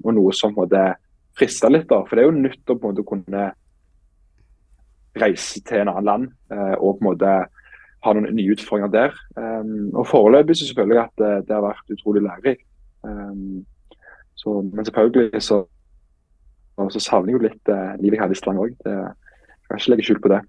og 0.03 0.13
noe 0.15 0.33
som 0.33 0.53
måtte 0.55 0.95
frista 1.37 1.69
litt. 1.69 1.87
da, 1.89 2.01
For 2.07 2.15
det 2.15 2.23
er 2.23 2.29
jo 2.29 2.41
nytt 2.41 2.71
å 2.71 2.77
på 2.77 2.87
en 2.87 2.95
måte 2.95 3.07
kunne 3.07 3.45
reise 5.17 5.61
til 5.65 5.81
en 5.81 5.91
annen 5.91 6.07
land 6.07 6.27
eh, 6.53 6.75
og 6.77 6.97
på 6.97 7.01
en 7.01 7.09
måte 7.09 7.31
ha 8.05 8.13
noen 8.13 8.35
nye 8.37 8.53
utfordringer 8.53 8.91
der. 8.93 9.15
Um, 9.35 9.89
og 9.97 10.05
Foreløpig 10.07 10.55
så 10.59 10.67
selvfølgelig 10.69 10.99
at 11.01 11.23
det, 11.47 11.55
har 11.55 11.65
vært 11.65 11.95
utrolig 11.95 12.21
lærerikt. 12.27 12.67
Men 13.03 14.85
selvfølgelig 14.85 15.41
så, 15.41 15.57
så 16.93 17.01
savner 17.01 17.33
jeg 17.33 17.39
jo 17.39 17.45
litt 17.47 17.71
eh, 17.73 17.95
livet 18.03 18.19
jeg 18.19 18.23
hadde 18.23 18.37
i 18.37 18.39
Strand 18.39 18.61
òg. 18.61 18.77
Jeg 18.85 19.65
kan 19.67 19.81
ikke 19.81 19.93
legge 19.95 20.07
skjul 20.07 20.21
på 20.23 20.31
det. 20.35 20.41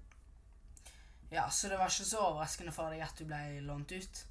Ja, 1.33 1.49
Så 1.49 1.69
det 1.69 1.77
var 1.81 1.89
ikke 1.89 2.07
så 2.09 2.21
overraskende 2.29 2.73
for 2.73 2.93
deg 2.93 3.01
at 3.05 3.17
du 3.17 3.25
ble 3.25 3.41
lånt 3.65 3.91
ut? 3.97 4.21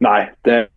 Nei, 0.00 0.20
det 0.44 0.68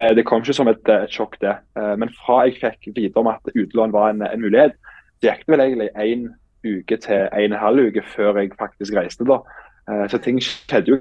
Eh, 0.00 0.14
det 0.16 0.26
kom 0.26 0.42
ikke 0.42 0.54
som 0.54 0.70
et, 0.70 0.88
et 0.88 1.14
sjokk, 1.14 1.38
det. 1.42 1.56
Eh, 1.78 1.94
men 1.98 2.12
fra 2.20 2.44
jeg 2.46 2.58
fikk 2.60 2.92
vite 2.96 3.18
om 3.18 3.30
at 3.30 3.50
utlån 3.54 3.94
var 3.94 4.12
en, 4.12 4.22
en 4.22 4.44
mulighet, 4.44 4.76
det 5.22 5.32
gikk 5.32 5.46
det 5.46 5.54
vel 5.54 5.64
egentlig 5.64 5.90
én 5.98 6.28
uke 6.66 6.98
til 7.02 7.24
en 7.32 7.52
en 7.52 7.58
halv 7.58 7.88
uke 7.88 8.04
før 8.14 8.38
jeg 8.38 8.54
faktisk 8.58 8.94
reiste. 8.94 9.26
da. 9.26 9.40
Eh, 9.90 10.06
så 10.10 10.18
ting 10.22 10.38
skjedde 10.42 10.90
jo 10.92 11.00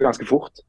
ganske 0.00 0.26
fort. 0.26 0.64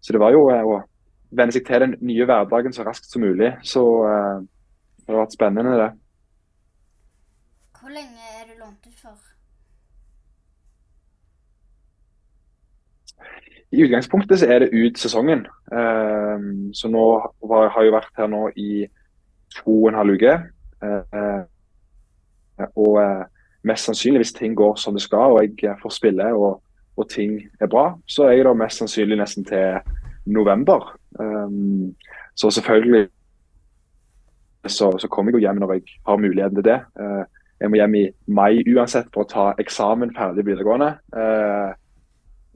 Så 0.00 0.12
det 0.12 0.20
var 0.20 0.30
jo 0.30 0.44
å 0.46 0.82
venne 1.30 1.52
seg 1.52 1.64
til 1.66 1.80
den 1.80 1.96
nye 2.00 2.24
hverdagen 2.24 2.72
så 2.72 2.84
raskt 2.86 3.10
som 3.10 3.22
mulig. 3.22 3.50
Så 3.62 3.82
det 4.04 5.08
har 5.10 5.24
vært 5.24 5.34
spennende, 5.34 5.74
det. 5.80 5.90
Hvor 7.80 7.90
lenge 7.90 8.30
er 8.36 8.46
du 8.46 8.60
lånt 8.60 8.86
ut 8.86 9.00
for? 9.00 9.18
I 13.70 13.82
utgangspunktet 13.84 14.40
så 14.40 14.46
er 14.48 14.58
det 14.64 14.72
ut 14.72 14.98
sesongen. 14.98 15.44
Um, 15.72 16.70
så 16.74 16.88
nå 16.88 17.04
har 17.50 17.82
jeg 17.84 17.92
vært 17.92 18.14
her 18.16 18.30
nå 18.32 18.46
i 18.56 18.86
to 19.58 19.74
og 19.82 19.90
en 19.90 19.98
halv 19.98 20.16
uke. 20.16 20.36
Uh, 20.80 21.44
og 22.72 22.96
uh, 22.96 23.26
mest 23.68 23.88
sannsynlig, 23.90 24.22
hvis 24.22 24.32
ting 24.32 24.56
går 24.56 24.78
som 24.80 24.96
det 24.96 25.04
skal 25.04 25.36
og 25.36 25.60
jeg 25.62 25.76
får 25.82 25.92
spille 25.92 26.30
og, 26.32 26.62
og 26.96 27.08
ting 27.10 27.42
er 27.60 27.68
bra, 27.68 27.92
så 28.08 28.28
er 28.28 28.38
jeg 28.38 28.48
da 28.48 28.54
mest 28.56 28.80
sannsynlig 28.80 29.18
nesten 29.20 29.44
til 29.44 29.80
november. 30.24 30.94
Um, 31.20 31.94
så 32.34 32.50
selvfølgelig 32.50 33.08
så, 34.66 34.94
så, 34.98 35.08
kommer 35.08 35.30
jeg 35.30 35.34
jo 35.34 35.44
hjem 35.46 35.60
når 35.60 35.72
jeg 35.72 35.82
har 36.06 36.16
muligheten 36.16 36.56
til 36.56 36.64
det. 36.64 36.80
Jeg 37.60 37.70
må 37.70 37.76
hjem 37.78 37.94
i 37.94 38.08
mai 38.26 38.62
uansett 38.74 39.06
for 39.14 39.24
å 39.24 39.28
ta 39.28 39.44
eksamen 39.60 40.12
ferdig 40.16 40.44
videregående. 40.46 40.90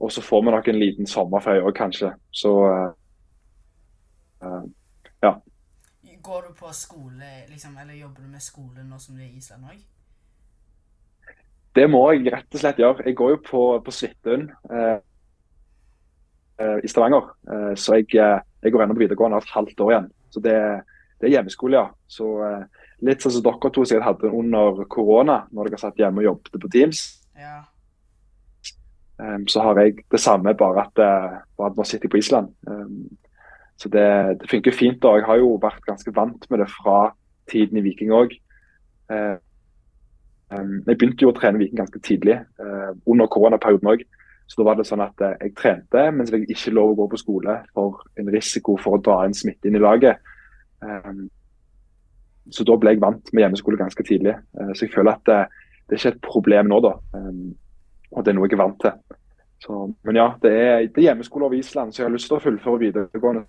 Og 0.03 0.11
så 0.11 0.21
får 0.21 0.41
vi 0.43 0.51
nok 0.51 0.67
en 0.67 0.79
liten 0.81 1.07
sommerferie 1.07 1.63
òg, 1.63 1.71
kanskje. 1.77 2.11
Så 2.35 2.51
uh, 2.67 4.65
ja. 5.23 5.33
Går 6.23 6.41
du 6.47 6.51
på 6.59 6.71
skole, 6.75 7.29
liksom, 7.49 7.77
eller 7.79 7.95
jobber 7.95 8.25
du 8.25 8.29
med 8.33 8.43
skole 8.43 8.83
nå 8.83 8.99
som 8.99 9.15
du 9.15 9.23
er 9.23 9.29
i 9.31 9.39
Island 9.39 9.71
òg? 9.71 9.79
Det 11.73 11.87
må 11.89 12.03
jeg 12.11 12.29
rett 12.35 12.51
og 12.53 12.61
slett 12.61 12.79
gjøre. 12.83 13.07
Jeg 13.07 13.17
går 13.17 13.33
jo 13.33 13.41
på, 13.47 13.63
på 13.85 13.95
Svithun 13.95 14.49
uh, 14.69 14.99
i 16.83 16.91
Stavanger. 16.91 17.31
Så 17.79 17.97
jeg, 17.97 18.11
jeg 18.13 18.71
går 18.71 18.83
ennå 18.83 18.93
på 18.93 19.01
videregående 19.01 19.39
et 19.41 19.55
halvt 19.55 19.81
år 19.81 19.91
igjen. 19.91 20.11
Så 20.29 20.43
det, 20.45 20.53
det 21.17 21.27
er 21.27 21.33
hjemmeskole, 21.39 21.79
ja. 21.79 21.87
Så 22.05 22.29
litt 23.03 23.23
sånn 23.23 23.33
som 23.33 23.43
dere 23.47 23.71
to 23.73 23.83
sikkert 23.89 24.05
hadde 24.05 24.31
under 24.37 24.83
korona, 24.91 25.41
når 25.51 25.71
dere 25.71 25.81
satt 25.81 25.99
hjemme 25.99 26.21
og 26.21 26.27
jobbet 26.29 26.61
på 26.61 26.71
Teams. 26.75 27.01
Ja. 27.39 27.57
Um, 29.21 29.47
så 29.47 29.61
har 29.61 29.79
jeg 29.79 30.01
det 30.11 30.19
samme, 30.19 30.55
bare 30.57 30.87
at, 30.87 30.97
uh, 30.99 31.65
at 31.65 31.77
nå 31.77 31.85
sitter 31.85 32.07
jeg 32.07 32.11
på 32.11 32.17
Island. 32.17 32.49
Um, 32.67 33.17
så 33.77 33.89
det, 33.89 34.05
det, 34.41 34.49
funker 34.49 34.73
fint. 34.73 35.05
og 35.05 35.17
Jeg 35.17 35.25
har 35.27 35.37
jo 35.37 35.53
vært 35.61 35.85
ganske 35.85 36.15
vant 36.15 36.49
med 36.49 36.59
det 36.59 36.69
fra 36.71 37.13
tiden 37.51 37.77
i 37.77 37.83
Viking 37.85 38.13
òg. 38.13 38.33
Uh, 39.11 39.37
um, 40.49 40.81
jeg 40.87 40.97
begynte 40.97 41.25
jo 41.25 41.29
å 41.29 41.37
trene 41.37 41.61
Viking 41.61 41.83
ganske 41.83 42.01
tidlig, 42.05 42.39
uh, 42.61 42.91
under 43.05 43.29
koronaperioden 43.29 43.93
òg. 43.93 44.05
Så 44.49 44.59
da 44.59 44.67
var 44.67 44.77
det 44.77 44.87
sånn 44.89 45.01
at 45.01 45.21
jeg 45.23 45.53
trente, 45.55 46.01
men 46.11 46.27
så 46.27 46.33
fikk 46.35 46.49
jeg 46.49 46.57
ikke 46.57 46.73
lov 46.75 46.91
å 46.91 46.97
gå 46.97 47.05
på 47.13 47.19
skole 47.21 47.53
for 47.73 48.01
en 48.19 48.27
risiko 48.33 48.75
for 48.81 48.97
å 48.97 49.01
dra 49.01 49.21
en 49.23 49.33
smitte 49.33 49.69
inn 49.69 49.77
i 49.79 49.81
laget. 49.81 50.19
så 52.51 52.65
da 52.67 52.75
ble 52.75 52.91
jeg 52.91 53.01
vant 53.01 53.31
med 53.31 53.45
hjemmeskole 53.45 53.79
ganske 53.79 54.03
tidlig. 54.03 54.35
så 54.75 54.83
jeg 54.83 54.91
føler 54.93 55.13
at 55.13 55.23
det, 55.31 55.39
det 55.87 55.95
er 55.95 56.01
ikke 56.01 56.11
et 56.17 56.27
problem 56.27 56.69
nå, 56.69 56.81
da. 56.83 56.91
Og 58.13 58.25
det 58.25 58.31
er 58.31 58.37
noe 58.37 58.47
jeg 58.47 58.57
er 58.57 58.61
vant 58.61 58.79
til. 58.81 59.17
Så, 59.63 59.93
men 60.03 60.15
ja, 60.15 60.27
det 60.41 60.51
er, 60.51 60.77
det 60.87 60.97
er 60.97 61.09
hjemmeskole 61.09 61.45
over 61.45 61.53
Island, 61.55 61.93
så 61.93 62.01
jeg 62.01 62.09
har 62.09 62.13
lyst 62.13 62.27
til 62.27 62.37
å 62.37 62.43
fullføre 62.43 62.81
videregående 62.81 63.45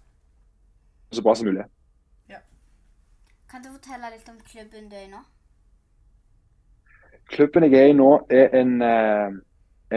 så 1.15 1.23
bra 1.23 1.35
som 1.35 1.47
mulig. 1.47 1.65
Ja. 2.31 2.39
Kan 3.51 3.63
du 3.63 3.71
fortelle 3.73 4.13
litt 4.15 4.29
om 4.31 4.39
klubben 4.47 4.89
du 4.91 4.97
er 4.97 5.09
i 5.09 5.11
nå? 5.11 5.21
Klubben 7.31 7.67
jeg 7.67 7.81
er 7.81 7.91
i 7.91 7.99
nå, 7.99 8.09
er 8.31 8.55
en, 8.61 8.73
eh, 8.83 9.37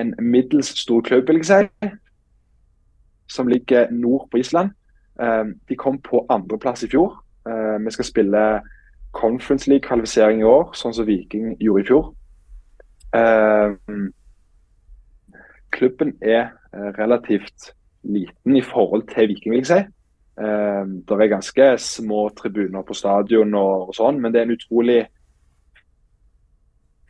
en 0.02 0.14
middels 0.20 0.74
stor 0.82 1.02
klubb, 1.02 1.28
vil 1.28 1.42
jeg 1.42 1.46
si. 1.46 1.90
Som 3.30 3.48
ligger 3.48 3.92
nord 3.92 4.28
på 4.32 4.38
Island. 4.38 4.70
Eh, 5.22 5.46
de 5.70 5.76
kom 5.76 6.02
på 6.02 6.26
andreplass 6.30 6.84
i 6.84 6.90
fjor. 6.90 7.24
Eh, 7.50 7.86
vi 7.86 7.92
skal 7.92 8.06
spille 8.06 8.62
Conference 9.12 9.70
League-kvalifisering 9.70 10.42
i 10.42 10.50
år, 10.50 10.72
sånn 10.74 10.94
som 10.94 11.08
Viking 11.08 11.58
gjorde 11.62 11.84
i 11.84 11.88
fjor 11.88 12.14
klubben 15.78 16.16
er 16.22 16.50
eh, 16.74 16.90
relativt 16.98 17.72
liten 18.04 18.56
i 18.56 18.64
forhold 18.64 19.08
til 19.14 19.30
Viking, 19.32 19.54
vil 19.54 19.64
jeg 19.64 19.70
si. 19.70 19.80
Eh, 20.42 20.84
det 21.08 21.18
er 21.18 21.34
ganske 21.34 21.70
små 21.82 22.28
tribuner 22.38 22.86
på 22.86 22.98
stadion 22.98 23.54
og, 23.58 23.94
sånn, 23.98 24.22
men 24.22 24.34
det 24.34 24.42
er 24.42 24.50
en 24.50 24.56
utrolig 24.58 25.02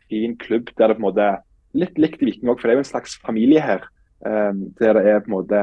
fin 0.08 0.36
klubb 0.40 0.72
der 0.78 0.88
det 0.88 0.96
på 0.96 1.02
en 1.02 1.08
måte 1.10 1.28
litt 1.76 2.00
likt 2.00 2.22
i 2.22 2.30
Viking 2.30 2.50
òg, 2.50 2.58
for 2.58 2.68
det 2.68 2.74
er 2.74 2.80
jo 2.80 2.86
en 2.86 2.92
slags 2.92 3.18
familie 3.24 3.64
her. 3.64 3.86
Eh, 4.26 4.52
der 4.80 4.98
det 4.98 5.06
er 5.06 5.24
på 5.24 5.32
en 5.32 5.38
måte 5.38 5.62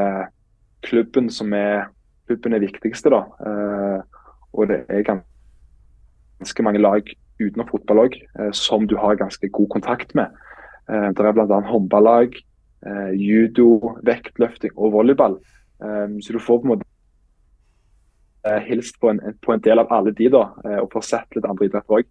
klubben 0.86 1.30
som 1.34 1.54
er 1.58 1.92
klubben 2.30 2.54
er 2.54 2.62
viktigste. 2.62 3.10
da. 3.14 3.22
Og 4.54 4.68
det 4.70 4.80
er 4.90 5.04
ganske 5.06 6.64
mange 6.66 6.82
lag 6.82 7.10
utenom 7.38 7.68
fotball 7.70 8.06
òg 8.06 8.16
som 8.54 8.88
du 8.90 8.96
har 8.98 9.18
ganske 9.20 9.50
god 9.50 9.68
kontakt 9.70 10.16
med. 10.16 10.34
det 10.88 11.22
er 11.22 11.36
bl.a. 11.38 11.60
håndballag, 11.70 12.34
judo, 13.18 13.96
vektløfting 14.06 14.76
og 14.76 14.92
volleyball. 14.94 15.40
så 15.82 16.34
du 16.34 16.40
får 16.40 16.60
på 16.62 16.68
en 16.68 16.72
måte 16.76 18.60
hilst 18.68 19.00
på 19.02 19.10
en, 19.10 19.20
på 19.42 19.54
en, 19.54 19.64
del 19.66 19.82
av 19.82 19.90
alle 19.90 20.14
de, 20.14 20.30
da, 20.30 20.44
og 20.84 20.92
får 20.94 21.06
sett 21.08 21.36
litt 21.36 21.48
andre 21.50 21.66
idretter 21.66 21.98
òg. 21.98 22.06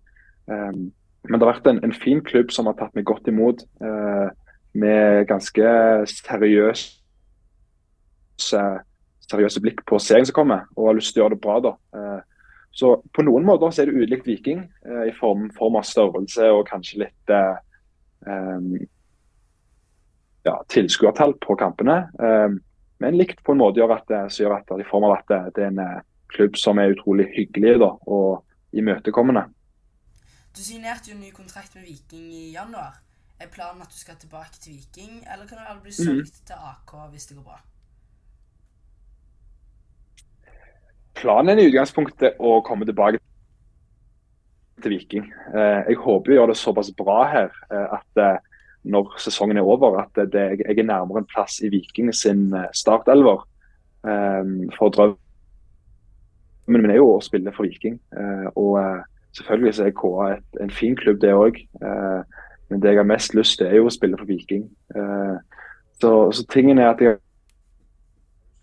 Men 1.24 1.40
det 1.40 1.46
har 1.46 1.54
vært 1.54 1.68
en, 1.70 1.80
en, 1.86 1.94
fin 1.96 2.20
klubb 2.24 2.52
som 2.52 2.68
har 2.68 2.76
tatt 2.78 2.94
meg 2.96 3.06
godt 3.08 3.28
imot. 3.32 3.64
Eh, 3.80 4.28
med 4.74 5.24
ganske 5.30 5.68
seriøse, 6.10 6.90
seriøse 9.24 9.62
blikk 9.62 9.84
på 9.88 10.00
serien 10.02 10.26
som 10.28 10.36
kommer, 10.36 10.66
og 10.74 10.90
har 10.90 10.98
lyst 10.98 11.14
til 11.14 11.22
å 11.22 11.24
gjøre 11.24 11.36
det 11.36 11.44
bra. 11.46 11.58
da. 11.64 11.72
Eh, 11.96 12.20
så 12.74 12.96
på 13.14 13.24
noen 13.24 13.46
måter 13.46 13.70
så 13.70 13.84
er 13.84 13.88
det 13.90 14.02
ulikt 14.02 14.28
Viking, 14.28 14.66
eh, 14.84 15.04
i 15.08 15.14
form, 15.16 15.46
form, 15.56 15.78
av 15.80 15.86
størrelse 15.88 16.50
og 16.52 16.66
kanskje 16.68 17.04
litt 17.06 17.32
eh, 17.32 17.56
eh, 18.28 18.60
ja, 20.44 20.56
tilskuertall 20.72 21.36
på 21.42 21.56
kampene. 21.60 22.04
Eh, 22.20 22.56
men 23.02 23.18
likt 23.18 23.42
på 23.44 23.52
en 23.52 23.60
måte 23.60 23.82
gjør 23.82 23.96
at, 23.98 24.12
så 24.32 24.44
gjør 24.44 24.58
at, 24.60 24.74
i 24.80 24.86
form 24.88 25.08
av 25.08 25.18
at 25.18 25.30
det, 25.32 25.40
det 25.56 25.66
er 25.66 25.72
en 25.72 26.02
klubb 26.34 26.56
som 26.58 26.78
er 26.78 26.94
utrolig 26.94 27.26
hyggelig 27.34 27.78
da, 27.82 27.90
og 28.06 28.44
imøtekommende. 28.74 29.46
Du 30.54 30.62
signerte 30.62 31.10
jo 31.10 31.16
en 31.16 31.24
ny 31.26 31.32
kontrakt 31.34 31.74
med 31.74 31.82
Viking 31.88 32.30
i 32.30 32.52
januar. 32.54 33.00
Er 33.40 33.50
planen 33.50 33.82
at 33.82 33.90
du 33.90 33.98
skal 33.98 34.16
tilbake 34.20 34.60
til 34.60 34.76
Viking, 34.78 35.24
eller 35.32 35.46
kan 35.46 35.58
du 35.58 35.82
bli 35.82 35.90
mhm. 35.90 36.04
solgt 36.06 36.40
mm. 36.40 36.46
til 36.46 36.56
AK 36.70 36.92
hvis 37.10 37.26
det 37.26 37.36
går 37.36 37.48
bra? 37.50 37.60
Planen 41.14 41.58
er 41.58 41.62
i 41.62 41.68
utgangspunktet 41.70 42.38
å 42.38 42.60
komme 42.66 42.86
tilbake 42.86 43.20
til 44.82 44.94
Viking. 44.94 45.26
Eh, 45.54 45.80
jeg 45.90 45.98
håper 46.02 46.30
vi 46.30 46.38
gjør 46.38 46.50
det 46.50 46.58
såpass 46.58 46.90
bra 46.98 47.20
her 47.30 47.50
eh, 47.70 47.98
at 47.98 48.22
eh, 48.22 48.38
når 48.84 49.14
sesongen 49.22 49.56
er 49.58 49.66
over, 49.66 49.98
at 50.02 50.18
det, 50.32 50.44
jeg 50.60 50.78
er 50.78 50.86
nærmere 50.86 51.22
en 51.22 51.28
plass 51.30 51.60
i 51.64 51.70
Viking 51.72 52.10
sin 52.14 52.52
startelver. 52.76 53.46
For 54.76 54.92
drømmen 54.92 55.16
min 56.68 56.92
er 56.92 57.00
jo 57.00 57.14
å 57.14 57.22
spille 57.24 57.52
for 57.56 57.64
Viking. 57.64 57.96
og 58.60 58.76
Selvfølgelig 59.36 59.74
så 59.74 59.84
er 59.84 59.90
KA 59.90 60.36
en 60.62 60.70
fin 60.70 60.96
klubb, 60.96 61.20
det 61.20 61.32
òg. 61.34 61.56
Eh, 61.58 62.22
men 62.70 62.82
det 62.82 62.88
jeg 62.88 62.98
har 62.98 63.08
mest 63.08 63.34
lyst 63.34 63.58
til, 63.58 63.66
er 63.66 63.80
jo 63.80 63.88
å 63.88 63.94
spille 63.94 64.18
for 64.18 64.30
Viking. 64.30 64.68
Eh, 64.94 65.34
så, 66.00 66.12
så, 66.30 66.44
tingen 66.52 66.78
er 66.78 66.92
at 66.92 67.02
jeg 67.02 67.16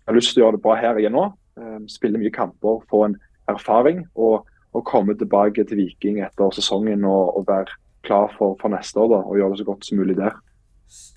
har 0.08 0.16
lyst 0.16 0.32
til 0.32 0.42
å 0.42 0.46
gjøre 0.46 0.56
det 0.56 0.64
bra 0.64 0.78
her 0.80 1.00
er 1.00 1.12
nå. 1.12 1.26
Eh, 1.60 1.76
spille 1.92 2.20
mye 2.20 2.32
kamper, 2.32 2.80
få 2.88 3.04
en 3.10 3.18
erfaring. 3.52 4.06
Og, 4.14 4.48
og 4.72 4.86
komme 4.88 5.16
tilbake 5.18 5.66
til 5.68 5.82
Viking 5.82 6.22
etter 6.24 6.56
sesongen 6.56 7.04
og, 7.04 7.36
og 7.36 7.44
være 7.52 7.76
klar 8.06 8.32
for, 8.38 8.56
for, 8.60 8.72
neste 8.72 9.00
år 9.00 9.10
da, 9.14 9.22
og 9.22 9.38
gjøre 9.38 9.54
det 9.54 9.62
så 9.62 9.68
godt 9.68 9.86
som 9.86 10.00
mulig 10.02 10.16
der. 10.18 10.38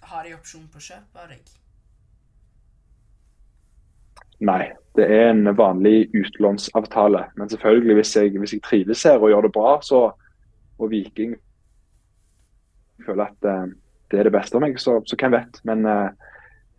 Har 0.10 0.26
de 0.26 0.34
opsjon 0.36 0.68
på 0.72 0.82
kjøp 0.82 1.22
av 1.22 1.30
deg? 1.32 1.54
Nei, 4.46 4.64
det 4.96 5.08
er 5.12 5.30
en 5.32 5.48
vanlig 5.58 6.10
utlånsavtale. 6.16 7.24
Men 7.40 7.50
selvfølgelig, 7.50 7.96
hvis 8.00 8.16
jeg, 8.16 8.38
hvis 8.40 8.54
jeg 8.54 8.64
trives 8.64 9.04
her 9.08 9.20
og 9.20 9.32
gjør 9.32 9.48
det 9.48 9.54
bra, 9.56 9.74
så, 9.82 10.02
og 10.80 10.92
Viking 10.92 11.36
føler 13.06 13.26
at 13.32 13.50
uh, 13.50 13.68
det 14.12 14.20
er 14.20 14.28
det 14.28 14.36
beste 14.36 14.58
av 14.58 14.64
meg, 14.64 14.80
så, 14.80 14.98
så 15.08 15.20
hvem 15.20 15.36
vet. 15.36 15.62
Men 15.68 15.86
uh, 15.88 16.10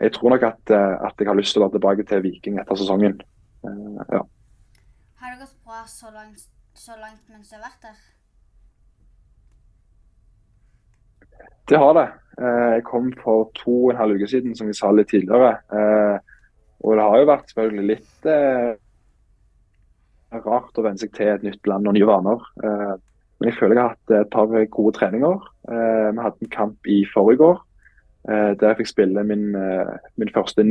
jeg 0.01 0.13
tror 0.17 0.37
nok 0.37 0.49
at, 0.49 0.63
uh, 0.73 0.97
at, 1.09 1.17
jeg 1.19 1.29
har 1.29 1.39
lyst 1.39 1.57
til 1.57 1.63
å 1.63 1.67
være 1.67 1.79
tilbake 1.79 2.09
til 2.09 2.25
Viking 2.25 2.61
etter 2.61 2.81
sesongen. 2.81 3.21
ja. 3.65 4.23
Har 5.21 5.33
det 5.33 5.41
gått 5.41 5.57
bra 5.65 5.83
så 5.91 6.13
langt, 6.13 6.45
så 6.77 6.97
langt 7.01 7.25
mens 7.33 7.49
du 7.51 7.57
har 7.57 7.67
vært 7.67 7.89
der? 7.89 8.16
Det 11.67 11.79
har 11.83 11.93
det. 11.97 12.07
Jeg 12.37 12.83
kom 12.85 13.09
for 13.23 13.49
to 13.57 13.75
og 13.87 13.93
en 13.93 14.01
halv 14.01 14.19
uke 14.19 14.29
siden, 14.29 14.53
som 14.55 14.69
vi 14.69 14.75
sa 14.77 14.91
litt 14.93 15.09
tidligere. 15.09 15.55
Og 16.85 16.97
det 16.97 17.07
har 17.07 17.21
jo 17.21 17.29
vært 17.31 17.51
selvfølgelig 17.51 17.87
litt 17.89 18.29
eh, 18.31 18.73
rart 20.45 20.79
å 20.79 20.85
venne 20.85 21.01
seg 21.01 21.13
til 21.17 21.33
et 21.33 21.47
nytt 21.47 21.71
land 21.71 21.89
og 21.89 21.97
nye 21.97 22.09
vaner. 22.09 22.43
Eh, 22.63 22.93
men 23.37 23.51
jeg 23.51 23.59
føler 23.59 23.77
jeg 23.77 23.83
har 23.83 23.95
hatt 23.95 24.15
et 24.17 24.33
par 24.33 24.53
gode 24.77 24.97
treninger. 24.97 25.49
Eh, 25.71 26.09
vi 26.13 26.25
hadde 26.25 26.47
en 26.47 26.53
kamp 26.53 26.91
i 26.93 27.01
forrige 27.13 27.51
år 27.53 27.63
eh, 28.29 28.53
der 28.59 28.73
jeg 28.73 28.83
fikk 28.83 28.93
spille 28.93 29.25
min, 29.29 29.49
eh, 29.59 29.97
min 30.21 30.33
første 30.35 30.67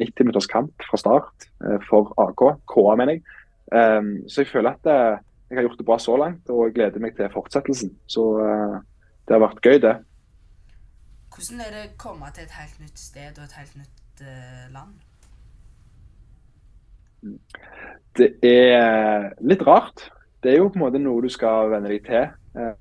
90 0.00 0.24
minutters 0.24 0.48
kamp 0.48 0.72
fra 0.88 1.00
start 1.00 1.48
eh, 1.66 1.78
for 1.88 2.14
AK. 2.20 2.46
KA, 2.72 2.96
mener 2.96 3.18
jeg. 3.18 3.26
så 4.26 4.42
jeg 4.42 4.48
føler 4.50 4.72
at 4.74 5.20
jeg 5.50 5.58
har 5.58 5.66
gjort 5.66 5.80
det 5.80 5.86
bra 5.86 5.98
så 5.98 6.16
langt, 6.16 6.50
og 6.50 6.68
jeg 6.68 6.76
gleder 6.78 7.02
meg 7.02 7.16
til 7.18 7.32
fortsettelsen. 7.34 7.90
Så 8.06 8.22
det 8.38 9.34
har 9.34 9.42
vært 9.42 9.64
gøy, 9.66 9.80
det. 9.82 9.96
Hvordan 11.34 11.64
er 11.64 11.74
det 11.74 11.82
å 11.88 11.96
komme 11.98 12.30
til 12.34 12.46
et 12.46 12.54
helt 12.54 12.78
nytt 12.82 12.98
sted 13.00 13.38
og 13.38 13.48
et 13.48 13.58
helt 13.58 13.74
nytt 13.80 14.00
Eh, 14.20 14.72
land? 14.72 14.92
Det 18.16 18.34
er 18.44 19.30
litt 19.40 19.62
rart. 19.64 20.10
Det 20.42 20.52
er 20.52 20.60
jo 20.60 20.68
på 20.68 20.80
en 20.80 20.84
måte 20.84 21.00
noe 21.00 21.24
du 21.24 21.30
skal 21.32 21.70
venne 21.72 21.88
deg 21.88 22.04
til. 22.04 22.28
Eh, 22.56 22.74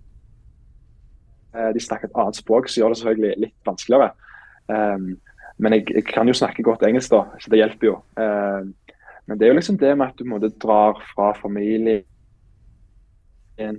eh, 1.56 1.72
de 1.76 1.84
snakker 1.84 2.10
et 2.10 2.20
annet 2.20 2.40
språk, 2.40 2.68
så 2.68 2.82
gjør 2.82 2.94
det 2.94 3.00
selvfølgelig 3.02 3.46
litt 3.46 3.68
vanskeligere. 3.68 4.12
Men 5.60 5.74
jeg, 5.76 5.88
jeg 5.92 6.06
kan 6.08 6.28
jo 6.30 6.36
snakke 6.38 6.64
godt 6.64 6.84
engelsk, 6.88 7.12
da, 7.12 7.40
så 7.42 7.52
det 7.52 7.58
hjelper 7.60 7.88
jo. 7.88 7.96
Men 8.16 9.40
det 9.40 9.48
er 9.48 9.50
jo 9.50 9.56
liksom 9.58 9.80
det 9.82 9.90
med 9.98 10.06
at 10.06 10.14
du 10.14 10.22
på 10.22 10.28
en 10.28 10.36
måte 10.36 10.52
drar 10.62 11.02
fra 11.10 11.32
familie, 11.36 12.04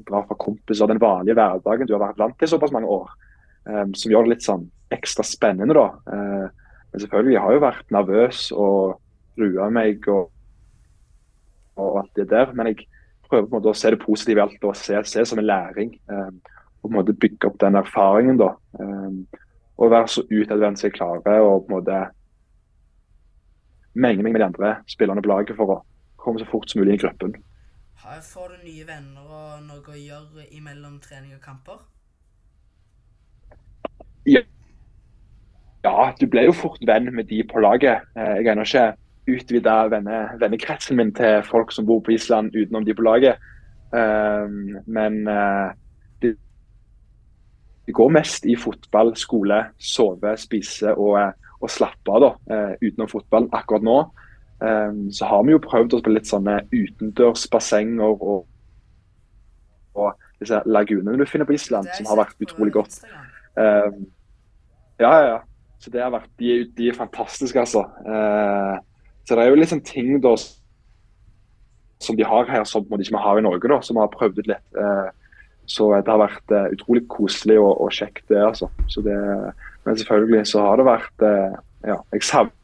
drar 0.06 0.26
fra 0.28 0.36
kompiser, 0.40 0.90
den 0.90 1.00
vanlige 1.00 1.36
hverdagen 1.38 1.88
du 1.88 1.94
har 1.96 2.02
vært 2.08 2.20
vant 2.20 2.36
til 2.40 2.50
såpass 2.50 2.72
mange 2.74 2.90
år. 2.90 3.08
Som 3.96 4.12
gjør 4.12 4.26
det 4.26 4.34
litt 4.34 4.44
sånn 4.44 4.66
ekstra 4.92 5.24
spennende, 5.24 5.76
da. 5.76 5.86
Men 6.90 7.02
selvfølgelig, 7.02 7.34
jeg 7.34 7.44
har 7.44 7.54
jo 7.54 7.62
vært 7.62 7.92
nervøs 7.94 8.44
og 8.56 9.00
grua 9.38 9.68
meg 9.72 10.06
og, 10.10 10.30
og, 11.76 12.00
alt 12.02 12.16
det 12.18 12.30
der. 12.32 12.54
Men 12.54 12.72
jeg 12.72 12.86
prøver 13.28 13.46
på 13.46 13.54
en 13.54 13.58
måte 13.58 13.72
å 13.72 13.78
se 13.78 13.92
det 13.94 14.00
positive 14.02 14.40
i 14.40 14.44
alt 14.44 14.66
og 14.66 14.78
se, 14.78 14.96
det 14.98 15.26
som 15.28 15.40
en 15.40 15.46
læring. 15.46 15.94
Um, 16.10 16.40
og 16.80 16.88
på 16.88 16.92
en 16.92 16.98
måte 16.98 17.18
bygge 17.22 17.50
opp 17.50 17.60
den 17.62 17.78
erfaringen. 17.78 18.40
da. 18.40 18.54
Um, 18.80 19.26
og 19.80 19.92
være 19.94 20.10
så 20.12 20.24
utadvendt 20.26 20.80
som 20.80 20.88
jeg 20.88 20.96
klarer. 20.98 21.40
og 21.40 21.66
på 21.66 21.70
en 21.70 21.78
måte 21.78 22.00
menge 23.94 24.22
meg 24.22 24.32
med 24.32 24.40
de 24.40 24.46
andre 24.46 24.74
spillerne 24.88 25.22
på 25.22 25.30
laget 25.30 25.56
for 25.58 25.72
å 25.72 25.80
komme 26.20 26.38
så 26.38 26.46
fort 26.50 26.70
som 26.70 26.80
mulig 26.80 26.94
inn 26.94 27.00
i 27.00 27.04
gruppen. 27.04 27.34
Får 28.00 28.48
du 28.48 28.62
nye 28.64 28.86
venner 28.88 29.26
og 29.28 29.64
noe 29.66 29.92
å 29.92 29.98
gjøre 29.98 30.46
imellom 30.56 30.96
trening 31.04 31.34
og 31.36 31.42
kamper? 31.44 31.82
Ja 34.28 34.40
du 36.20 36.26
ble 36.28 36.46
jo 36.46 36.54
fort 36.56 36.80
venn 36.88 37.10
med 37.14 37.28
de 37.28 37.42
på 37.44 37.60
laget. 37.60 38.04
Eh, 38.16 38.40
jeg 38.40 38.48
har 38.48 38.64
ikke 38.64 38.86
utvida 39.30 39.76
venne, 39.92 40.18
vennekretsen 40.40 40.96
min 40.96 41.12
til 41.16 41.44
folk 41.44 41.72
som 41.72 41.86
bor 41.86 42.00
på 42.04 42.12
Island 42.16 42.56
utenom 42.56 42.84
de 42.84 42.96
på 42.96 43.04
laget. 43.04 43.36
Um, 43.90 44.78
men 44.86 45.26
uh, 45.28 45.72
det, 46.22 46.36
går 47.92 48.12
mest 48.14 48.46
i 48.46 48.54
fotball, 48.56 49.16
skole, 49.16 49.64
sove, 49.78 50.36
spise 50.38 50.94
og, 50.94 51.16
og 51.60 51.70
slappe 51.70 52.12
av 52.16 52.22
da, 52.22 52.30
utenom 52.80 53.10
fotball. 53.10 53.48
Akkurat 53.52 53.84
nå 53.84 53.96
um, 54.60 55.10
så 55.12 55.28
har 55.30 55.44
vi 55.46 55.54
jo 55.54 55.62
prøvd 55.64 55.96
oss 55.96 56.04
på 56.06 56.14
litt 56.14 56.28
sånne 56.28 56.60
utendørsbassenger 56.72 58.24
og, 58.24 58.46
og 59.98 60.24
disse 60.40 60.62
lagunene 60.66 61.18
du 61.20 61.28
finner 61.28 61.48
på 61.48 61.56
Island, 61.56 61.90
som 61.96 62.08
har 62.10 62.22
vært 62.22 62.46
utrolig 62.46 62.74
godt. 62.76 63.00
Um, 63.56 64.06
ja, 65.00 65.14
ja. 65.26 65.38
Så 65.80 65.92
det 65.92 66.02
har 66.04 66.12
vært, 66.12 66.28
de, 66.40 66.64
de 66.76 66.90
er 66.90 66.96
fantastiske, 66.96 67.60
altså. 67.60 67.86
Uh, 68.04 68.76
så 69.24 69.36
det 69.36 69.44
er 69.44 69.52
jo 69.52 69.60
liksom 69.60 69.80
ting 69.86 70.18
da 70.20 70.34
som 72.00 72.16
de 72.16 72.24
har 72.24 72.48
her 72.48 72.64
som 72.64 72.84
de 72.88 73.04
ikke 73.04 73.20
har 73.20 73.38
i 73.38 73.44
Norge, 73.44 73.68
da, 73.68 73.80
som 73.84 74.00
har 74.00 74.12
prøvd 74.12 74.40
ut 74.40 74.48
litt. 74.50 74.68
Uh, 74.76 75.08
så 75.70 75.90
det 76.00 76.10
har 76.10 76.22
vært 76.22 76.54
uh, 76.54 76.68
utrolig 76.74 77.04
koselig 77.12 77.58
og, 77.60 77.74
og, 77.76 77.92
kjekt, 77.94 78.24
det. 78.28 78.40
altså. 78.42 78.70
Så 78.88 79.04
det, 79.04 79.16
men 79.84 79.98
selvfølgelig 80.00 80.46
så 80.50 80.64
har 80.64 80.80
det 80.80 80.88
vært 80.88 81.24
eh, 81.24 81.58
Ja, 81.88 81.96
jeg 82.12 82.24
savner 82.26 82.56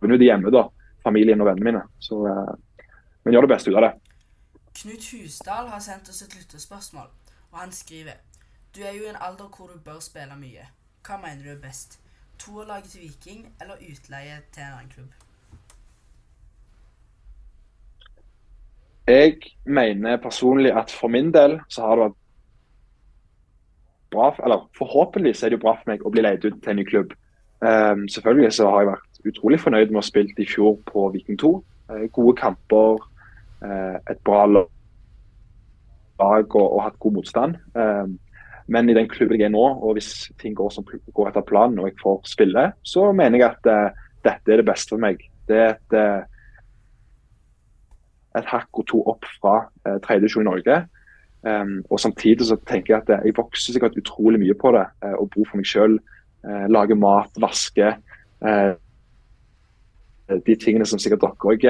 de 0.00 0.24
hjemme, 0.24 0.50
da. 0.50 0.68
Familien 1.04 1.40
og 1.40 1.46
vennene 1.46 1.64
mine. 1.64 1.82
Så, 1.98 2.26
eh, 2.26 2.84
men 3.24 3.34
gjør 3.34 3.46
det 3.46 3.54
beste 3.54 3.70
ut 3.70 3.76
av 3.76 3.82
det. 3.82 3.92
Knut 4.76 5.04
Husdal 5.12 5.68
har 5.68 5.80
sendt 5.80 6.08
oss 6.08 6.22
et 6.22 6.34
lyttespørsmål, 6.36 7.08
og 7.52 7.58
han 7.58 7.72
skriver 7.72 8.20
Du 8.76 8.82
er 8.82 8.92
jo 8.92 9.06
i 9.06 9.08
en 9.08 9.16
alder 9.20 9.48
hvor 9.48 9.70
du 9.72 9.78
bør 9.80 10.00
spille 10.00 10.36
mye. 10.36 10.66
Hva 11.06 11.16
mener 11.16 11.44
du 11.44 11.50
er 11.50 11.62
best? 11.62 11.98
Toerlaget 12.38 12.90
til 12.92 13.00
Viking 13.00 13.46
eller 13.60 13.80
utleie 13.80 14.42
til 14.52 14.62
en 14.62 14.72
annen 14.72 14.90
klubb? 14.92 15.12
Jeg 19.08 19.36
mener 19.64 20.16
personlig 20.16 20.72
at 20.76 20.90
for 20.90 21.08
min 21.08 21.32
del 21.34 21.60
så 21.68 21.86
har 21.86 21.96
det 21.96 22.04
vært 22.04 22.22
bra, 24.10 24.44
eller 24.44 24.68
forhåpentligvis 24.78 25.42
er 25.42 25.48
det 25.48 25.58
jo 25.58 25.62
bra 25.62 25.76
for 25.78 25.92
meg 25.92 26.02
å 26.02 26.10
bli 26.10 26.24
leid 26.26 26.44
ut 26.44 26.58
til 26.62 26.72
en 26.72 26.80
ny 26.80 26.84
klubb. 26.84 27.14
Um, 27.60 28.08
selvfølgelig 28.12 28.52
så 28.52 28.68
har 28.70 28.82
jeg 28.82 28.90
vært 28.90 29.15
utrolig 29.30 29.60
fornøyd 29.62 29.90
med 29.90 29.98
å 29.98 30.02
ha 30.02 30.06
spilt 30.06 30.38
i 30.42 30.48
fjor 30.48 30.78
på 30.88 31.08
Viking 31.14 31.38
2. 31.40 31.50
Uh, 31.90 32.04
gode 32.14 32.36
kamper, 32.40 33.02
uh, 33.62 33.96
et 34.10 34.20
bra 34.26 34.46
lag 34.50 34.68
og, 36.20 36.66
og, 36.66 36.80
hatt 36.84 36.98
god 37.02 37.18
motstand. 37.18 37.58
Um, 37.74 38.16
men 38.66 38.90
i 38.90 38.96
den 38.96 39.08
klubben 39.08 39.38
jeg 39.38 39.46
er 39.46 39.54
nå, 39.54 39.62
og 39.62 39.94
hvis 39.94 40.26
ting 40.42 40.56
går 40.58 40.70
som 40.74 40.86
går 40.86 41.30
etter 41.30 41.44
planen 41.46 41.78
og 41.78 41.86
jeg 41.86 42.00
får 42.00 42.16
spille, 42.26 42.64
så 42.82 43.12
mener 43.14 43.38
jeg 43.38 43.52
at 43.52 43.92
dette 44.26 44.50
er 44.50 44.58
det 44.58 44.66
beste 44.66 44.96
for 44.96 45.02
meg. 45.04 45.22
Det 45.46 45.60
er 45.62 45.76
et, 45.76 45.94
et 48.40 48.48
hakk 48.50 48.80
og 48.82 48.88
to 48.90 49.04
opp 49.06 49.28
fra 49.38 49.54
uh, 49.68 49.98
tredje 50.02 50.24
divisjon 50.24 50.42
i 50.42 50.50
Norge. 50.50 50.80
Um, 51.46 51.84
og 51.90 52.00
Samtidig 52.00 52.46
så 52.46 52.56
tenker 52.66 52.94
jeg 52.94 53.02
at 53.04 53.24
jeg 53.24 53.36
vokser 53.36 53.72
sikkert 53.72 53.98
utrolig 54.00 54.40
mye 54.42 54.56
på 54.58 54.72
det. 54.74 54.86
Uh, 55.04 55.14
å 55.20 55.28
bo 55.30 55.44
for 55.46 55.60
meg 55.60 55.68
sjøl, 55.68 55.98
uh, 56.46 56.66
lage 56.72 56.96
mat, 56.98 57.30
vaske. 57.42 57.92
Uh, 58.42 58.74
de 60.28 60.56
tingene 60.58 60.86
som 60.88 61.00
sikkert 61.02 61.22
dere 61.22 61.52
òg 61.52 61.66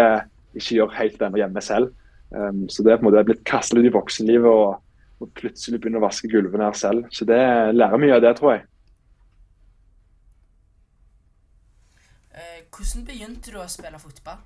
ikke 0.57 0.77
gjør 0.79 0.95
helt 0.97 1.23
ennå 1.23 1.43
hjemme 1.43 1.63
selv. 1.65 1.93
Um, 2.31 2.65
så 2.73 2.83
det 2.83 2.93
er 2.93 2.99
på 2.99 3.07
en 3.07 3.11
måte 3.11 3.27
blitt 3.29 3.45
kastet 3.47 3.79
ut 3.79 3.87
i 3.87 3.93
voksenlivet 3.95 4.49
og, 4.51 4.81
og, 5.21 5.29
plutselig 5.39 5.79
begynne 5.81 6.01
å 6.01 6.07
vaske 6.07 6.31
gulvene 6.33 6.67
her 6.67 6.79
selv. 6.79 7.07
Så 7.15 7.29
det 7.29 7.39
lærer 7.77 8.03
mye 8.03 8.17
av 8.17 8.25
det, 8.25 8.35
tror 8.39 8.57
jeg. 8.57 8.67
Hvordan 12.77 13.07
begynte 13.09 13.53
du 13.55 13.57
å 13.57 13.67
spille 13.73 13.97
fotball? 13.97 14.41